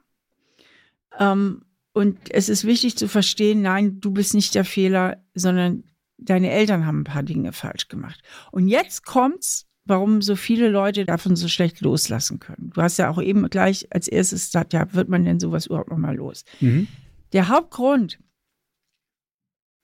Ähm, 1.20 1.62
und 1.94 2.18
es 2.32 2.50
ist 2.50 2.64
wichtig 2.66 2.98
zu 2.98 3.08
verstehen, 3.08 3.62
nein, 3.62 4.00
du 4.00 4.12
bist 4.12 4.34
nicht 4.34 4.56
der 4.56 4.66
Fehler, 4.66 5.24
sondern 5.34 5.84
deine 6.18 6.52
Eltern 6.52 6.86
haben 6.86 7.02
ein 7.02 7.06
paar 7.06 7.24
Dinge 7.24 7.54
falsch 7.54 7.88
gemacht. 7.88 8.22
Und 8.52 8.68
jetzt 8.68 9.06
kommt's, 9.06 9.68
warum 9.86 10.22
so 10.22 10.36
viele 10.36 10.70
Leute 10.70 11.06
davon 11.06 11.36
so 11.36 11.48
schlecht 11.48 11.82
loslassen 11.82 12.40
können. 12.40 12.72
Du 12.74 12.82
hast 12.82 12.98
ja 12.98 13.10
auch 13.10 13.22
eben 13.22 13.48
gleich 13.50 13.88
als 13.92 14.08
erstes 14.08 14.46
gesagt, 14.46 14.74
ja, 14.74 14.94
wird 14.94 15.10
man 15.10 15.24
denn 15.24 15.40
sowas 15.40 15.68
überhaupt 15.68 15.92
noch 15.92 15.98
mal 15.98 16.16
los? 16.16 16.44
Mhm. 16.60 16.88
Der 17.34 17.50
Hauptgrund, 17.50 18.20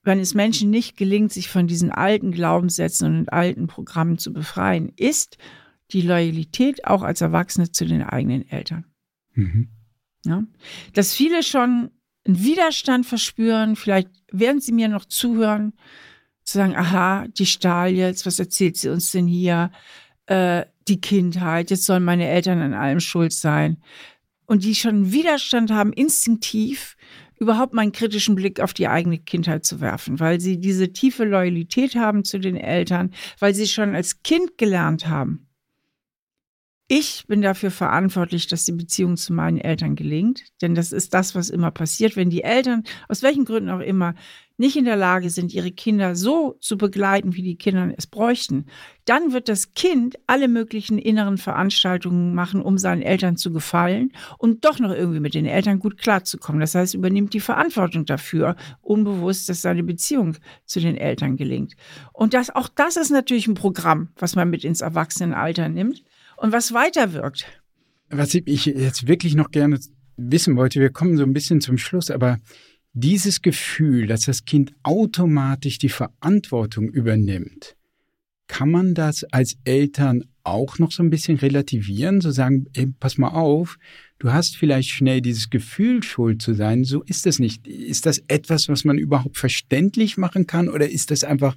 wenn 0.02 0.18
es 0.18 0.34
Menschen 0.34 0.70
nicht 0.70 0.96
gelingt, 0.96 1.32
sich 1.32 1.48
von 1.48 1.68
diesen 1.68 1.92
alten 1.92 2.32
Glaubenssätzen 2.32 3.16
und 3.16 3.32
alten 3.32 3.68
Programmen 3.68 4.18
zu 4.18 4.32
befreien, 4.32 4.92
ist 4.96 5.38
die 5.92 6.02
Loyalität 6.02 6.86
auch 6.86 7.02
als 7.02 7.20
Erwachsene 7.20 7.70
zu 7.70 7.84
den 7.84 8.02
eigenen 8.02 8.48
Eltern. 8.48 8.86
Mhm. 9.34 9.68
Ja? 10.24 10.42
Dass 10.94 11.14
viele 11.14 11.42
schon 11.44 11.90
einen 12.24 12.42
Widerstand 12.42 13.06
verspüren, 13.06 13.76
vielleicht 13.76 14.08
werden 14.32 14.60
sie 14.60 14.72
mir 14.72 14.88
noch 14.88 15.04
zuhören, 15.04 15.74
zu 16.44 16.58
sagen, 16.58 16.76
aha, 16.76 17.26
die 17.28 17.46
Stahl 17.46 17.90
jetzt, 17.90 18.26
was 18.26 18.38
erzählt 18.38 18.76
sie 18.76 18.88
uns 18.88 19.10
denn 19.12 19.26
hier? 19.26 19.70
Äh, 20.26 20.64
die 20.88 21.00
Kindheit, 21.00 21.70
jetzt 21.70 21.84
sollen 21.84 22.04
meine 22.04 22.28
Eltern 22.28 22.60
an 22.60 22.74
allem 22.74 23.00
schuld 23.00 23.32
sein. 23.32 23.78
Und 24.46 24.64
die 24.64 24.74
schon 24.74 25.12
Widerstand 25.12 25.70
haben, 25.70 25.92
instinktiv 25.92 26.96
überhaupt 27.38 27.74
mal 27.74 27.82
einen 27.82 27.92
kritischen 27.92 28.34
Blick 28.34 28.60
auf 28.60 28.72
die 28.72 28.88
eigene 28.88 29.18
Kindheit 29.18 29.64
zu 29.64 29.80
werfen, 29.80 30.20
weil 30.20 30.40
sie 30.40 30.58
diese 30.58 30.92
tiefe 30.92 31.24
Loyalität 31.24 31.96
haben 31.96 32.24
zu 32.24 32.38
den 32.38 32.56
Eltern, 32.56 33.12
weil 33.38 33.54
sie 33.54 33.66
schon 33.66 33.94
als 33.94 34.22
Kind 34.22 34.58
gelernt 34.58 35.08
haben. 35.08 35.48
Ich 36.94 37.24
bin 37.26 37.40
dafür 37.40 37.70
verantwortlich, 37.70 38.48
dass 38.48 38.66
die 38.66 38.72
Beziehung 38.72 39.16
zu 39.16 39.32
meinen 39.32 39.56
Eltern 39.56 39.96
gelingt, 39.96 40.42
denn 40.60 40.74
das 40.74 40.92
ist 40.92 41.14
das, 41.14 41.34
was 41.34 41.48
immer 41.48 41.70
passiert, 41.70 42.16
wenn 42.16 42.28
die 42.28 42.44
Eltern 42.44 42.84
aus 43.08 43.22
welchen 43.22 43.46
Gründen 43.46 43.70
auch 43.70 43.80
immer 43.80 44.14
nicht 44.58 44.76
in 44.76 44.84
der 44.84 44.96
Lage 44.96 45.30
sind, 45.30 45.54
ihre 45.54 45.70
Kinder 45.70 46.14
so 46.14 46.58
zu 46.60 46.76
begleiten, 46.76 47.34
wie 47.34 47.40
die 47.40 47.56
Kinder 47.56 47.94
es 47.96 48.06
bräuchten, 48.06 48.66
dann 49.06 49.32
wird 49.32 49.48
das 49.48 49.72
Kind 49.72 50.16
alle 50.26 50.48
möglichen 50.48 50.98
inneren 50.98 51.38
Veranstaltungen 51.38 52.34
machen, 52.34 52.60
um 52.60 52.76
seinen 52.76 53.00
Eltern 53.00 53.38
zu 53.38 53.54
gefallen 53.54 54.12
und 54.36 54.66
doch 54.66 54.78
noch 54.78 54.92
irgendwie 54.92 55.20
mit 55.20 55.32
den 55.32 55.46
Eltern 55.46 55.78
gut 55.78 55.96
klarzukommen. 55.96 56.60
Das 56.60 56.74
heißt, 56.74 56.92
übernimmt 56.92 57.32
die 57.32 57.40
Verantwortung 57.40 58.04
dafür, 58.04 58.54
unbewusst, 58.82 59.48
dass 59.48 59.62
seine 59.62 59.82
Beziehung 59.82 60.36
zu 60.66 60.78
den 60.78 60.98
Eltern 60.98 61.38
gelingt. 61.38 61.74
Und 62.12 62.34
das, 62.34 62.50
auch 62.50 62.68
das 62.68 62.98
ist 62.98 63.08
natürlich 63.08 63.46
ein 63.46 63.54
Programm, 63.54 64.10
was 64.16 64.36
man 64.36 64.50
mit 64.50 64.62
ins 64.62 64.82
Erwachsenenalter 64.82 65.70
nimmt 65.70 66.04
und 66.42 66.52
was 66.52 66.74
weiterwirkt. 66.74 67.46
Was 68.10 68.34
ich 68.34 68.66
jetzt 68.66 69.06
wirklich 69.06 69.36
noch 69.36 69.52
gerne 69.52 69.78
wissen 70.16 70.56
wollte, 70.56 70.80
wir 70.80 70.90
kommen 70.90 71.16
so 71.16 71.22
ein 71.22 71.32
bisschen 71.32 71.60
zum 71.60 71.78
Schluss, 71.78 72.10
aber 72.10 72.38
dieses 72.92 73.42
Gefühl, 73.42 74.06
dass 74.08 74.26
das 74.26 74.44
Kind 74.44 74.74
automatisch 74.82 75.78
die 75.78 75.88
Verantwortung 75.88 76.90
übernimmt, 76.90 77.76
kann 78.48 78.70
man 78.70 78.94
das 78.94 79.24
als 79.24 79.56
Eltern 79.64 80.24
auch 80.42 80.80
noch 80.80 80.90
so 80.90 81.04
ein 81.04 81.10
bisschen 81.10 81.38
relativieren, 81.38 82.20
so 82.20 82.32
sagen, 82.32 82.66
ey, 82.74 82.92
pass 82.98 83.18
mal 83.18 83.28
auf, 83.28 83.78
du 84.18 84.32
hast 84.32 84.56
vielleicht 84.56 84.90
schnell 84.90 85.20
dieses 85.20 85.48
Gefühl, 85.48 86.02
schuld 86.02 86.42
zu 86.42 86.54
sein, 86.54 86.82
so 86.82 87.02
ist 87.04 87.24
das 87.24 87.38
nicht. 87.38 87.68
Ist 87.68 88.04
das 88.04 88.18
etwas, 88.26 88.68
was 88.68 88.84
man 88.84 88.98
überhaupt 88.98 89.38
verständlich 89.38 90.18
machen 90.18 90.48
kann 90.48 90.68
oder 90.68 90.90
ist 90.90 91.12
das 91.12 91.22
einfach 91.22 91.56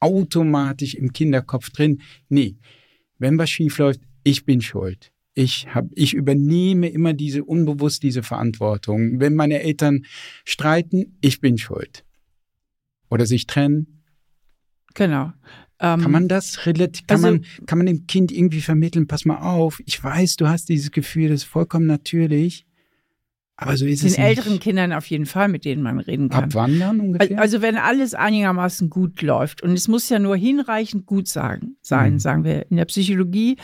automatisch 0.00 0.96
im 0.96 1.12
Kinderkopf 1.12 1.70
drin? 1.70 2.02
Nee, 2.28 2.56
wenn 3.18 3.38
was 3.38 3.48
schief 3.48 3.78
läuft, 3.78 4.00
ich 4.24 4.44
bin 4.44 4.60
schuld. 4.60 5.12
Ich, 5.34 5.74
hab, 5.74 5.86
ich 5.94 6.14
übernehme 6.14 6.88
immer 6.88 7.12
diese 7.12 7.44
unbewusst 7.44 8.02
diese 8.02 8.22
Verantwortung. 8.22 9.20
Wenn 9.20 9.34
meine 9.34 9.62
Eltern 9.62 10.04
streiten, 10.44 11.16
ich 11.20 11.40
bin 11.40 11.58
schuld. 11.58 12.04
Oder 13.10 13.26
sich 13.26 13.46
trennen. 13.46 14.02
Genau. 14.94 15.32
Ähm, 15.80 16.00
kann 16.00 16.12
man 16.12 16.28
das 16.28 16.66
relativ, 16.66 17.06
kann, 17.06 17.24
also, 17.24 17.36
man, 17.36 17.66
kann 17.66 17.78
man 17.78 17.86
dem 17.86 18.06
Kind 18.06 18.30
irgendwie 18.30 18.60
vermitteln, 18.60 19.08
pass 19.08 19.24
mal 19.24 19.38
auf, 19.38 19.82
ich 19.86 20.02
weiß, 20.02 20.36
du 20.36 20.48
hast 20.48 20.68
dieses 20.68 20.92
Gefühl, 20.92 21.30
das 21.30 21.42
ist 21.42 21.48
vollkommen 21.48 21.86
natürlich. 21.86 22.64
Aber 23.56 23.76
so 23.76 23.86
ist 23.86 24.02
den 24.02 24.08
es. 24.08 24.14
Den 24.14 24.24
älteren 24.24 24.58
Kindern 24.58 24.92
auf 24.92 25.06
jeden 25.06 25.26
Fall, 25.26 25.48
mit 25.48 25.64
denen 25.64 25.82
man 25.82 26.00
reden 26.00 26.28
kann. 26.28 26.44
Ab 26.44 26.54
wann 26.54 26.78
dann 26.78 27.00
ungefähr? 27.00 27.40
Also, 27.40 27.62
wenn 27.62 27.76
alles 27.76 28.14
einigermaßen 28.14 28.90
gut 28.90 29.22
läuft. 29.22 29.62
Und 29.62 29.72
es 29.72 29.86
muss 29.86 30.08
ja 30.08 30.18
nur 30.18 30.36
hinreichend 30.36 31.06
gut 31.06 31.28
sagen, 31.28 31.76
sein, 31.80 32.14
mhm. 32.14 32.18
sagen 32.18 32.44
wir. 32.44 32.70
In 32.70 32.78
der 32.78 32.84
Psychologie 32.86 33.56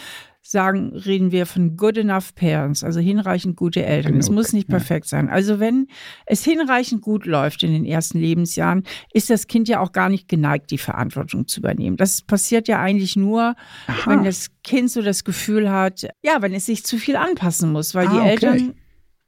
sagen, 0.42 0.92
reden 0.94 1.32
wir 1.32 1.46
von 1.46 1.76
good 1.76 1.98
enough 1.98 2.34
parents, 2.34 2.82
also 2.82 2.98
hinreichend 2.98 3.56
gute 3.56 3.84
Eltern. 3.84 4.12
Genug, 4.12 4.22
es 4.22 4.30
muss 4.30 4.52
nicht 4.52 4.68
perfekt 4.68 5.06
sein. 5.06 5.28
Also 5.28 5.60
wenn 5.60 5.86
es 6.26 6.44
hinreichend 6.44 7.02
gut 7.02 7.26
läuft 7.26 7.62
in 7.62 7.72
den 7.72 7.84
ersten 7.84 8.18
Lebensjahren, 8.18 8.84
ist 9.12 9.30
das 9.30 9.46
Kind 9.46 9.68
ja 9.68 9.80
auch 9.80 9.92
gar 9.92 10.08
nicht 10.08 10.28
geneigt, 10.28 10.70
die 10.70 10.78
Verantwortung 10.78 11.46
zu 11.46 11.60
übernehmen. 11.60 11.96
Das 11.96 12.22
passiert 12.22 12.68
ja 12.68 12.80
eigentlich 12.80 13.16
nur, 13.16 13.54
Aha. 13.86 14.10
wenn 14.10 14.24
das 14.24 14.48
Kind 14.64 14.90
so 14.90 15.02
das 15.02 15.24
Gefühl 15.24 15.70
hat, 15.70 16.08
ja, 16.22 16.40
wenn 16.40 16.54
es 16.54 16.66
sich 16.66 16.84
zu 16.84 16.96
viel 16.96 17.16
anpassen 17.16 17.70
muss, 17.70 17.94
weil 17.94 18.08
ah, 18.08 18.12
die 18.12 18.18
okay. 18.18 18.28
Eltern 18.30 18.74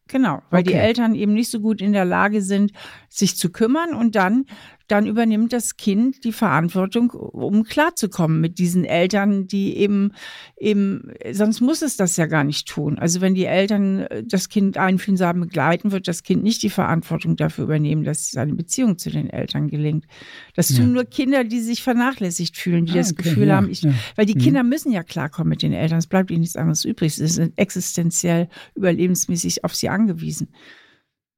Genau, 0.08 0.42
weil 0.50 0.60
okay. 0.60 0.72
die 0.72 0.76
Eltern 0.76 1.14
eben 1.14 1.32
nicht 1.32 1.50
so 1.50 1.60
gut 1.60 1.80
in 1.80 1.92
der 1.92 2.04
Lage 2.04 2.42
sind, 2.42 2.72
sich 3.08 3.36
zu 3.36 3.50
kümmern 3.50 3.94
und 3.94 4.14
dann 4.14 4.44
dann 4.88 5.06
übernimmt 5.06 5.52
das 5.52 5.76
Kind 5.76 6.24
die 6.24 6.32
Verantwortung, 6.32 7.10
um 7.10 7.64
klarzukommen 7.64 8.40
mit 8.40 8.58
diesen 8.58 8.84
Eltern, 8.84 9.46
die 9.46 9.76
eben, 9.76 10.12
eben, 10.56 11.12
sonst 11.32 11.60
muss 11.60 11.82
es 11.82 11.96
das 11.96 12.16
ja 12.16 12.26
gar 12.26 12.44
nicht 12.44 12.68
tun. 12.68 12.98
Also 12.98 13.20
wenn 13.20 13.34
die 13.34 13.44
Eltern 13.44 14.00
äh, 14.00 14.22
das 14.24 14.48
Kind 14.48 14.76
einfühlsam 14.76 15.40
begleiten, 15.40 15.92
wird 15.92 16.08
das 16.08 16.22
Kind 16.22 16.42
nicht 16.42 16.62
die 16.62 16.70
Verantwortung 16.70 17.36
dafür 17.36 17.64
übernehmen, 17.64 18.04
dass 18.04 18.30
seine 18.30 18.54
Beziehung 18.54 18.98
zu 18.98 19.10
den 19.10 19.30
Eltern 19.30 19.68
gelingt. 19.68 20.06
Das 20.54 20.68
tun 20.68 20.76
ja. 20.76 20.92
nur 20.92 21.04
Kinder, 21.04 21.44
die 21.44 21.60
sich 21.60 21.82
vernachlässigt 21.82 22.56
fühlen, 22.56 22.86
die 22.86 22.92
ah, 22.92 22.96
das 22.96 23.12
okay, 23.12 23.22
Gefühl 23.22 23.48
ja, 23.48 23.56
haben, 23.56 23.70
ich, 23.70 23.82
ja. 23.82 23.92
weil 24.16 24.26
die 24.26 24.34
mhm. 24.34 24.40
Kinder 24.40 24.62
müssen 24.62 24.92
ja 24.92 25.02
klarkommen 25.02 25.48
mit 25.48 25.62
den 25.62 25.72
Eltern. 25.72 25.98
Es 25.98 26.06
bleibt 26.06 26.30
ihnen 26.30 26.40
nichts 26.40 26.56
anderes 26.56 26.84
übrig. 26.84 27.14
Sie 27.14 27.26
sind 27.26 27.58
existenziell 27.58 28.48
überlebensmäßig 28.74 29.64
auf 29.64 29.74
sie 29.74 29.88
angewiesen. 29.88 30.48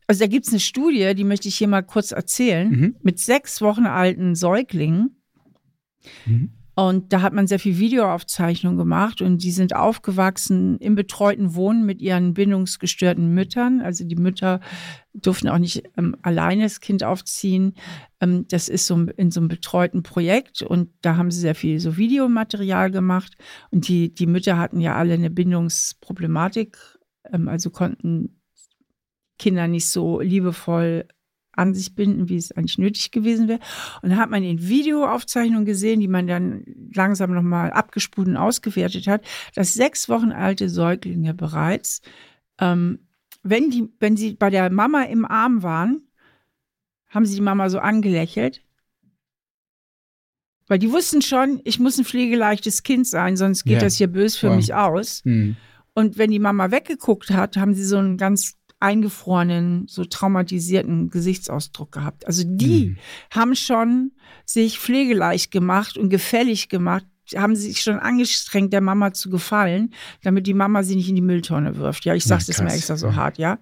Also 0.06 0.24
da 0.24 0.26
gibt 0.26 0.46
es 0.46 0.52
eine 0.52 0.60
Studie, 0.60 1.14
die 1.14 1.24
möchte 1.24 1.48
ich 1.48 1.56
hier 1.56 1.68
mal 1.68 1.82
kurz 1.82 2.12
erzählen, 2.12 2.68
mhm. 2.68 2.96
mit 3.02 3.18
sechs 3.18 3.60
Wochen 3.60 3.86
alten 3.86 4.34
Säuglingen. 4.34 5.16
Mhm. 6.26 6.50
Und 6.76 7.12
da 7.12 7.22
hat 7.22 7.32
man 7.32 7.46
sehr 7.46 7.60
viel 7.60 7.78
Videoaufzeichnung 7.78 8.76
gemacht 8.76 9.22
und 9.22 9.44
die 9.44 9.52
sind 9.52 9.76
aufgewachsen 9.76 10.76
im 10.78 10.96
betreuten 10.96 11.54
Wohnen 11.54 11.86
mit 11.86 12.02
ihren 12.02 12.34
bindungsgestörten 12.34 13.32
Müttern. 13.32 13.80
Also 13.80 14.04
die 14.04 14.16
Mütter 14.16 14.58
durften 15.12 15.48
auch 15.48 15.58
nicht 15.58 15.84
ähm, 15.96 16.16
alleine 16.22 16.64
das 16.64 16.80
Kind 16.80 17.04
aufziehen. 17.04 17.74
Ähm, 18.20 18.46
das 18.48 18.68
ist 18.68 18.86
so 18.86 19.06
in 19.16 19.30
so 19.30 19.38
einem 19.38 19.48
betreuten 19.48 20.02
Projekt 20.02 20.62
und 20.62 20.90
da 21.00 21.16
haben 21.16 21.30
sie 21.30 21.40
sehr 21.40 21.54
viel 21.54 21.78
so 21.78 21.96
Videomaterial 21.96 22.90
gemacht. 22.90 23.36
Und 23.70 23.86
die, 23.86 24.12
die 24.12 24.26
Mütter 24.26 24.58
hatten 24.58 24.80
ja 24.80 24.96
alle 24.96 25.14
eine 25.14 25.30
Bindungsproblematik, 25.30 26.76
ähm, 27.32 27.46
also 27.46 27.70
konnten 27.70 28.40
Kinder 29.38 29.68
nicht 29.68 29.88
so 29.88 30.20
liebevoll 30.20 31.06
an 31.56 31.74
sich 31.74 31.94
binden, 31.94 32.28
wie 32.28 32.36
es 32.36 32.52
eigentlich 32.52 32.78
nötig 32.78 33.10
gewesen 33.10 33.48
wäre. 33.48 33.60
Und 34.02 34.10
da 34.10 34.16
hat 34.16 34.30
man 34.30 34.42
in 34.42 34.66
Videoaufzeichnungen 34.66 35.64
gesehen, 35.64 36.00
die 36.00 36.08
man 36.08 36.26
dann 36.26 36.64
langsam 36.92 37.32
nochmal 37.32 37.70
abgespult 37.70 38.28
und 38.28 38.36
ausgewertet 38.36 39.06
hat, 39.06 39.24
dass 39.54 39.74
sechs 39.74 40.08
Wochen 40.08 40.32
alte 40.32 40.68
Säuglinge 40.68 41.34
bereits, 41.34 42.02
ähm, 42.58 43.00
wenn, 43.42 43.70
die, 43.70 43.88
wenn 44.00 44.16
sie 44.16 44.34
bei 44.34 44.50
der 44.50 44.70
Mama 44.70 45.02
im 45.02 45.24
Arm 45.24 45.62
waren, 45.62 46.08
haben 47.08 47.26
sie 47.26 47.36
die 47.36 47.42
Mama 47.42 47.68
so 47.68 47.78
angelächelt. 47.78 48.62
Weil 50.66 50.78
die 50.78 50.90
wussten 50.90 51.20
schon, 51.20 51.60
ich 51.64 51.78
muss 51.78 51.98
ein 51.98 52.06
pflegeleichtes 52.06 52.82
Kind 52.82 53.06
sein, 53.06 53.36
sonst 53.36 53.64
geht 53.64 53.74
ja. 53.74 53.80
das 53.80 53.96
hier 53.96 54.06
bös 54.06 54.36
für 54.36 54.48
wow. 54.48 54.56
mich 54.56 54.74
aus. 54.74 55.20
Mhm. 55.24 55.56
Und 55.92 56.16
wenn 56.16 56.30
die 56.30 56.38
Mama 56.38 56.70
weggeguckt 56.70 57.30
hat, 57.30 57.56
haben 57.56 57.74
sie 57.74 57.84
so 57.84 57.98
einen 57.98 58.16
ganz 58.16 58.56
eingefrorenen, 58.84 59.86
so 59.88 60.04
traumatisierten 60.04 61.08
Gesichtsausdruck 61.08 61.90
gehabt. 61.90 62.26
Also 62.26 62.42
die 62.46 62.86
mhm. 62.86 62.96
haben 63.30 63.56
schon 63.56 64.12
sich 64.44 64.78
pflegeleicht 64.78 65.50
gemacht 65.50 65.96
und 65.96 66.10
gefällig 66.10 66.68
gemacht, 66.68 67.06
haben 67.34 67.56
sich 67.56 67.80
schon 67.80 67.98
angestrengt, 67.98 68.74
der 68.74 68.82
Mama 68.82 69.14
zu 69.14 69.30
gefallen, 69.30 69.94
damit 70.22 70.46
die 70.46 70.52
Mama 70.52 70.82
sie 70.82 70.96
nicht 70.96 71.08
in 71.08 71.14
die 71.14 71.22
Mülltonne 71.22 71.76
wirft. 71.78 72.04
Ja, 72.04 72.14
ich 72.14 72.24
sag's 72.24 72.46
jetzt 72.46 72.62
mal 72.62 72.74
extra 72.74 72.98
so 72.98 73.16
hart, 73.16 73.38
ja. 73.38 73.58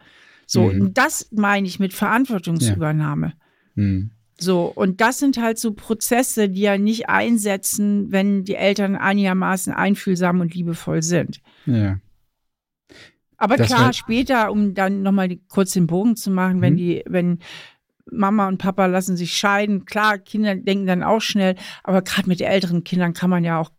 So, 0.46 0.64
mhm. 0.64 0.92
das 0.92 1.28
meine 1.30 1.68
ich 1.68 1.78
mit 1.78 1.94
Verantwortungsübernahme. 1.94 3.34
Ja. 3.76 3.82
Mhm. 3.82 4.10
So, 4.38 4.64
und 4.64 5.00
das 5.00 5.20
sind 5.20 5.36
halt 5.36 5.60
so 5.60 5.72
Prozesse, 5.72 6.48
die 6.48 6.62
ja 6.62 6.76
nicht 6.76 7.08
einsetzen, 7.08 8.10
wenn 8.10 8.42
die 8.42 8.56
Eltern 8.56 8.96
einigermaßen 8.96 9.72
einfühlsam 9.72 10.40
und 10.40 10.52
liebevoll 10.52 11.02
sind. 11.02 11.40
Ja. 11.64 12.00
Aber 13.42 13.56
das 13.56 13.66
klar, 13.66 13.92
später, 13.92 14.52
um 14.52 14.72
dann 14.72 15.02
nochmal 15.02 15.36
kurz 15.48 15.72
den 15.72 15.88
Bogen 15.88 16.14
zu 16.14 16.30
machen, 16.30 16.60
wenn 16.60 16.74
mhm. 16.74 16.76
die, 16.76 17.02
wenn 17.06 17.40
Mama 18.08 18.46
und 18.46 18.58
Papa 18.58 18.86
lassen 18.86 19.16
sich 19.16 19.36
scheiden, 19.36 19.84
klar, 19.84 20.18
Kinder 20.18 20.54
denken 20.54 20.86
dann 20.86 21.02
auch 21.02 21.20
schnell, 21.20 21.56
aber 21.82 22.02
gerade 22.02 22.28
mit 22.28 22.40
älteren 22.40 22.84
Kindern 22.84 23.14
kann 23.14 23.30
man 23.30 23.42
ja 23.42 23.58
auch 23.58 23.72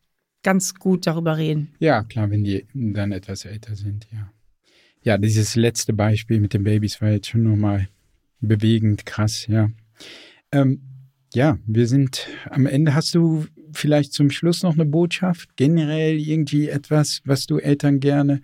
ganz 0.44 0.76
gut 0.76 1.08
darüber 1.08 1.38
reden. 1.38 1.74
Ja, 1.80 2.04
klar, 2.04 2.30
wenn 2.30 2.44
die 2.44 2.68
dann 2.74 3.14
etwas 3.14 3.46
älter 3.46 3.78
sind, 3.78 4.06
ja. 4.12 4.30
Ja, 5.02 5.18
dieses 5.18 5.56
letzte 5.56 5.94
Beispiel 5.94 6.42
mit 6.42 6.54
den 6.54 6.66
Babys 6.66 7.02
war 7.02 7.12
jetzt 7.12 7.30
schon 7.30 7.44
nochmal 7.44 7.88
bewegend, 8.42 9.06
krass, 9.06 9.48
ja. 9.48 9.70
Ähm, 10.52 10.82
ja, 11.34 11.58
wir 11.66 11.88
sind 11.88 12.28
am 12.50 12.66
Ende. 12.66 12.96
Hast 12.96 13.16
du 13.16 13.46
vielleicht 13.72 14.12
zum 14.12 14.30
Schluss 14.30 14.62
noch 14.62 14.74
eine 14.74 14.86
Botschaft? 14.86 15.56
Generell 15.56 16.18
irgendwie 16.18 16.68
etwas, 16.68 17.22
was 17.24 17.48
du 17.48 17.60
Eltern 17.60 18.02
gerne 18.02 18.42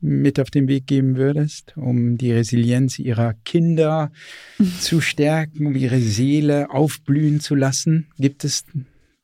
mit 0.00 0.38
auf 0.38 0.50
den 0.50 0.68
Weg 0.68 0.86
geben 0.86 1.16
würdest, 1.16 1.74
um 1.76 2.16
die 2.16 2.32
Resilienz 2.32 2.98
ihrer 2.98 3.34
Kinder 3.44 4.12
zu 4.80 5.00
stärken, 5.00 5.66
um 5.66 5.74
ihre 5.74 6.00
Seele 6.00 6.70
aufblühen 6.70 7.40
zu 7.40 7.54
lassen? 7.54 8.06
Gibt 8.18 8.44
es 8.44 8.64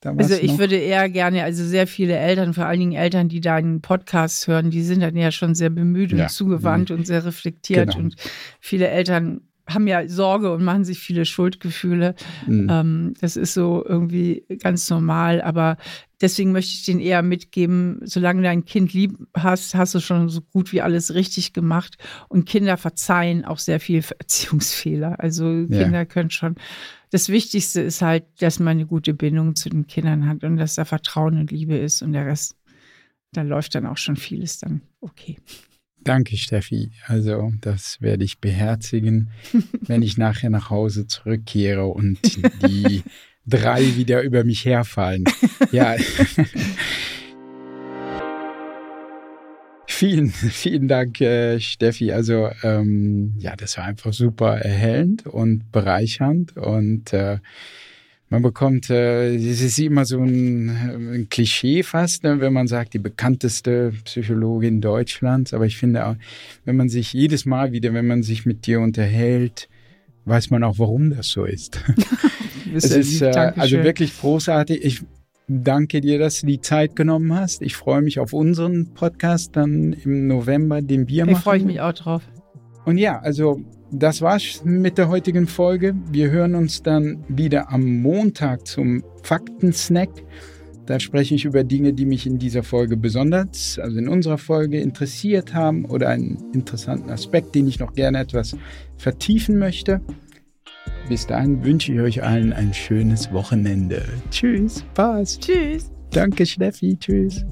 da 0.01 0.17
was? 0.17 0.31
Also 0.31 0.43
ich 0.43 0.53
noch? 0.53 0.59
würde 0.59 0.77
eher 0.77 1.09
gerne, 1.09 1.45
also 1.45 1.65
sehr 1.65 1.87
viele 1.87 2.17
Eltern, 2.17 2.55
vor 2.55 2.67
allen 2.67 2.81
Dingen 2.81 2.93
Eltern, 2.93 3.29
die 3.29 3.41
deinen 3.41 3.81
Podcast 3.81 4.47
hören, 4.49 4.71
die 4.71 4.83
sind 4.83 5.01
dann 5.01 5.17
ja 5.17 5.31
schon 5.31 5.55
sehr 5.55 5.71
bemüht 5.71 6.13
und 6.13 6.19
ja. 6.19 6.29
zugewandt 6.29 6.91
mhm. 6.91 6.97
und 6.97 7.07
sehr 7.07 7.25
reflektiert 7.25 7.93
genau. 7.93 8.05
und 8.05 8.17
viele 8.61 8.89
Eltern 8.89 9.43
haben 9.67 9.87
ja 9.87 10.07
Sorge 10.09 10.53
und 10.53 10.63
machen 10.63 10.85
sich 10.85 10.99
viele 10.99 11.25
Schuldgefühle. 11.25 12.15
Mhm. 12.47 12.69
Ähm, 12.71 13.15
das 13.21 13.37
ist 13.37 13.55
so 13.55 13.85
irgendwie 13.87 14.45
ganz 14.63 14.91
normal. 14.91 15.41
Aber 15.41 15.79
deswegen 16.25 16.53
möchte 16.53 16.73
ich 16.73 16.87
den 16.87 17.01
eher 17.01 17.21
mitgeben, 17.23 18.01
solange 18.03 18.41
du 18.41 18.49
ein 18.49 18.65
Kind 18.65 18.95
lieb 18.95 19.19
hast, 19.37 19.75
hast 19.75 19.95
du 19.95 20.01
schon 20.01 20.31
so 20.31 20.41
gut 20.41 20.73
wie 20.73 20.81
alles 20.81 21.13
richtig 21.13 21.53
gemacht. 21.53 21.99
Und 22.29 22.49
Kinder 22.49 22.79
verzeihen 22.79 23.45
auch 23.45 23.59
sehr 23.59 23.79
viel 23.79 24.03
Erziehungsfehler. 24.19 25.21
Also 25.21 25.45
Kinder 25.45 25.91
ja. 25.91 26.05
können 26.07 26.31
schon. 26.31 26.57
Das 27.11 27.29
Wichtigste 27.29 27.83
ist 27.83 28.01
halt, 28.01 28.25
dass 28.41 28.59
man 28.59 28.79
eine 28.79 28.87
gute 28.87 29.13
Bindung 29.13 29.55
zu 29.55 29.69
den 29.69 29.87
Kindern 29.87 30.27
hat 30.27 30.45
und 30.45 30.57
dass 30.57 30.77
da 30.77 30.87
Vertrauen 30.87 31.39
und 31.39 31.53
Liebe 31.53 31.77
ist 31.77 32.01
und 32.01 32.15
der 32.15 32.25
Rest, 32.25 32.57
da 33.33 33.43
läuft 33.43 33.75
dann 33.75 33.87
auch 33.87 33.99
schon 33.99 34.17
vieles 34.17 34.59
dann 34.59 34.81
okay. 35.03 35.37
Danke, 36.05 36.37
Steffi. 36.39 36.91
Also, 37.07 37.53
das 37.61 38.01
werde 38.01 38.25
ich 38.25 38.39
beherzigen, 38.39 39.31
wenn 39.83 40.03
ich 40.03 40.17
nachher 40.17 40.51
nach 40.51 40.71
Hause 40.71 41.07
zurückkehre 41.07 41.87
und 41.87 42.19
die 42.67 43.03
drei 43.47 43.97
wieder 43.97 44.23
über 44.23 44.45
mich 44.45 44.65
herfallen. 44.65 45.25
Ja. 45.73 45.97
vielen, 49.87 50.31
vielen 50.31 50.89
Dank, 50.89 51.21
äh, 51.21 51.61
Steffi. 51.61 52.13
Also, 52.13 52.51
ähm, 52.63 53.35
ja, 53.39 53.57
das 53.57 53.79
war 53.79 53.85
einfach 53.85 54.13
super 54.13 54.59
erhellend 54.59 55.27
und 55.27 55.71
bereichernd 55.73 56.57
und 56.57 57.13
äh, 57.13 57.39
man 58.31 58.43
bekommt, 58.43 58.91
äh, 58.91 59.35
es 59.37 59.61
ist 59.61 59.79
immer 59.79 60.05
so 60.05 60.21
ein, 60.21 60.69
ein 60.69 61.29
Klischee 61.31 61.85
fast, 61.85 62.25
ne, 62.25 62.41
wenn 62.41 62.53
man 62.53 62.67
sagt, 62.67 62.95
die 62.95 62.99
bekannteste 62.99 63.93
Psychologin 64.05 64.81
Deutschlands. 64.81 65.55
Aber 65.55 65.67
ich 65.67 65.77
finde 65.77 66.07
auch, 66.07 66.17
wenn 66.65 66.77
man 66.77 66.89
sich 66.89 67.13
jedes 67.13 67.45
Mal 67.45 67.71
wieder, 67.73 67.95
wenn 67.95 68.07
man 68.07 68.23
sich 68.23 68.45
mit 68.45 68.67
dir 68.67 68.81
unterhält, 68.81 69.69
weiß 70.25 70.51
man 70.51 70.65
auch, 70.65 70.79
warum 70.79 71.11
das 71.11 71.29
so 71.29 71.45
ist. 71.45 71.81
es 72.73 72.85
ist 72.85 73.23
äh, 73.23 73.31
also 73.57 73.83
wirklich 73.83 74.19
großartig. 74.19 74.85
Ich 74.85 75.03
danke 75.49 76.01
dir, 76.01 76.19
dass 76.19 76.41
du 76.41 76.47
die 76.47 76.61
Zeit 76.61 76.97
genommen 76.97 77.35
hast. 77.35 77.63
Ich 77.63 77.77
freue 77.77 78.03
mich 78.03 78.19
auf 78.19 78.33
unseren 78.33 78.95
Podcast 78.95 79.57
dann 79.57 79.93
im 79.93 80.27
November, 80.27 80.83
den 80.83 81.09
wir 81.09 81.27
machen. 81.27 81.37
Ich 81.37 81.43
freue 81.43 81.65
mich 81.65 81.81
auch 81.81 81.93
drauf. 81.93 82.23
Und 82.85 82.99
ja, 82.99 83.19
also 83.21 83.61
das 83.91 84.21
war's 84.21 84.63
mit 84.65 84.99
der 84.99 85.09
heutigen 85.09 85.47
Folge. 85.47 85.95
Wir 86.11 86.31
hören 86.31 86.55
uns 86.55 86.83
dann 86.83 87.25
wieder 87.29 87.71
am 87.71 88.03
Montag 88.03 88.67
zum 88.67 89.03
Faktensnack. 89.23 90.11
Da 90.87 91.01
spreche 91.01 91.35
ich 91.35 91.47
über 91.47 91.65
Dinge, 91.65 91.95
die 91.95 92.05
mich 92.05 92.27
in 92.27 92.39
dieser 92.39 92.63
Folge 92.63 92.97
besonders, 92.99 93.79
also 93.79 93.99
in 93.99 94.07
unserer 94.07 94.37
Folge 94.37 94.81
interessiert 94.81 95.55
haben 95.55 95.87
oder 95.87 96.11
einen 96.11 96.53
interessanten 96.53 97.09
Aspekt, 97.09 97.55
den 97.55 97.67
ich 97.67 97.79
noch 97.79 97.95
gerne 97.95 98.19
etwas 98.19 98.55
vertiefen 98.99 99.59
möchte. 99.59 100.03
Bis 101.09 101.27
dahin 101.27 101.65
wünsche 101.65 101.93
ich 101.93 102.01
euch 102.01 102.23
allen 102.23 102.53
ein 102.53 102.73
schönes 102.73 103.33
Wochenende. 103.33 104.03
Tschüss, 104.31 104.81
Spaß. 104.93 105.39
Tschüss. 105.41 105.91
Danke, 106.11 106.47
Steffi. 106.47 106.97
Tschüss. 106.99 107.45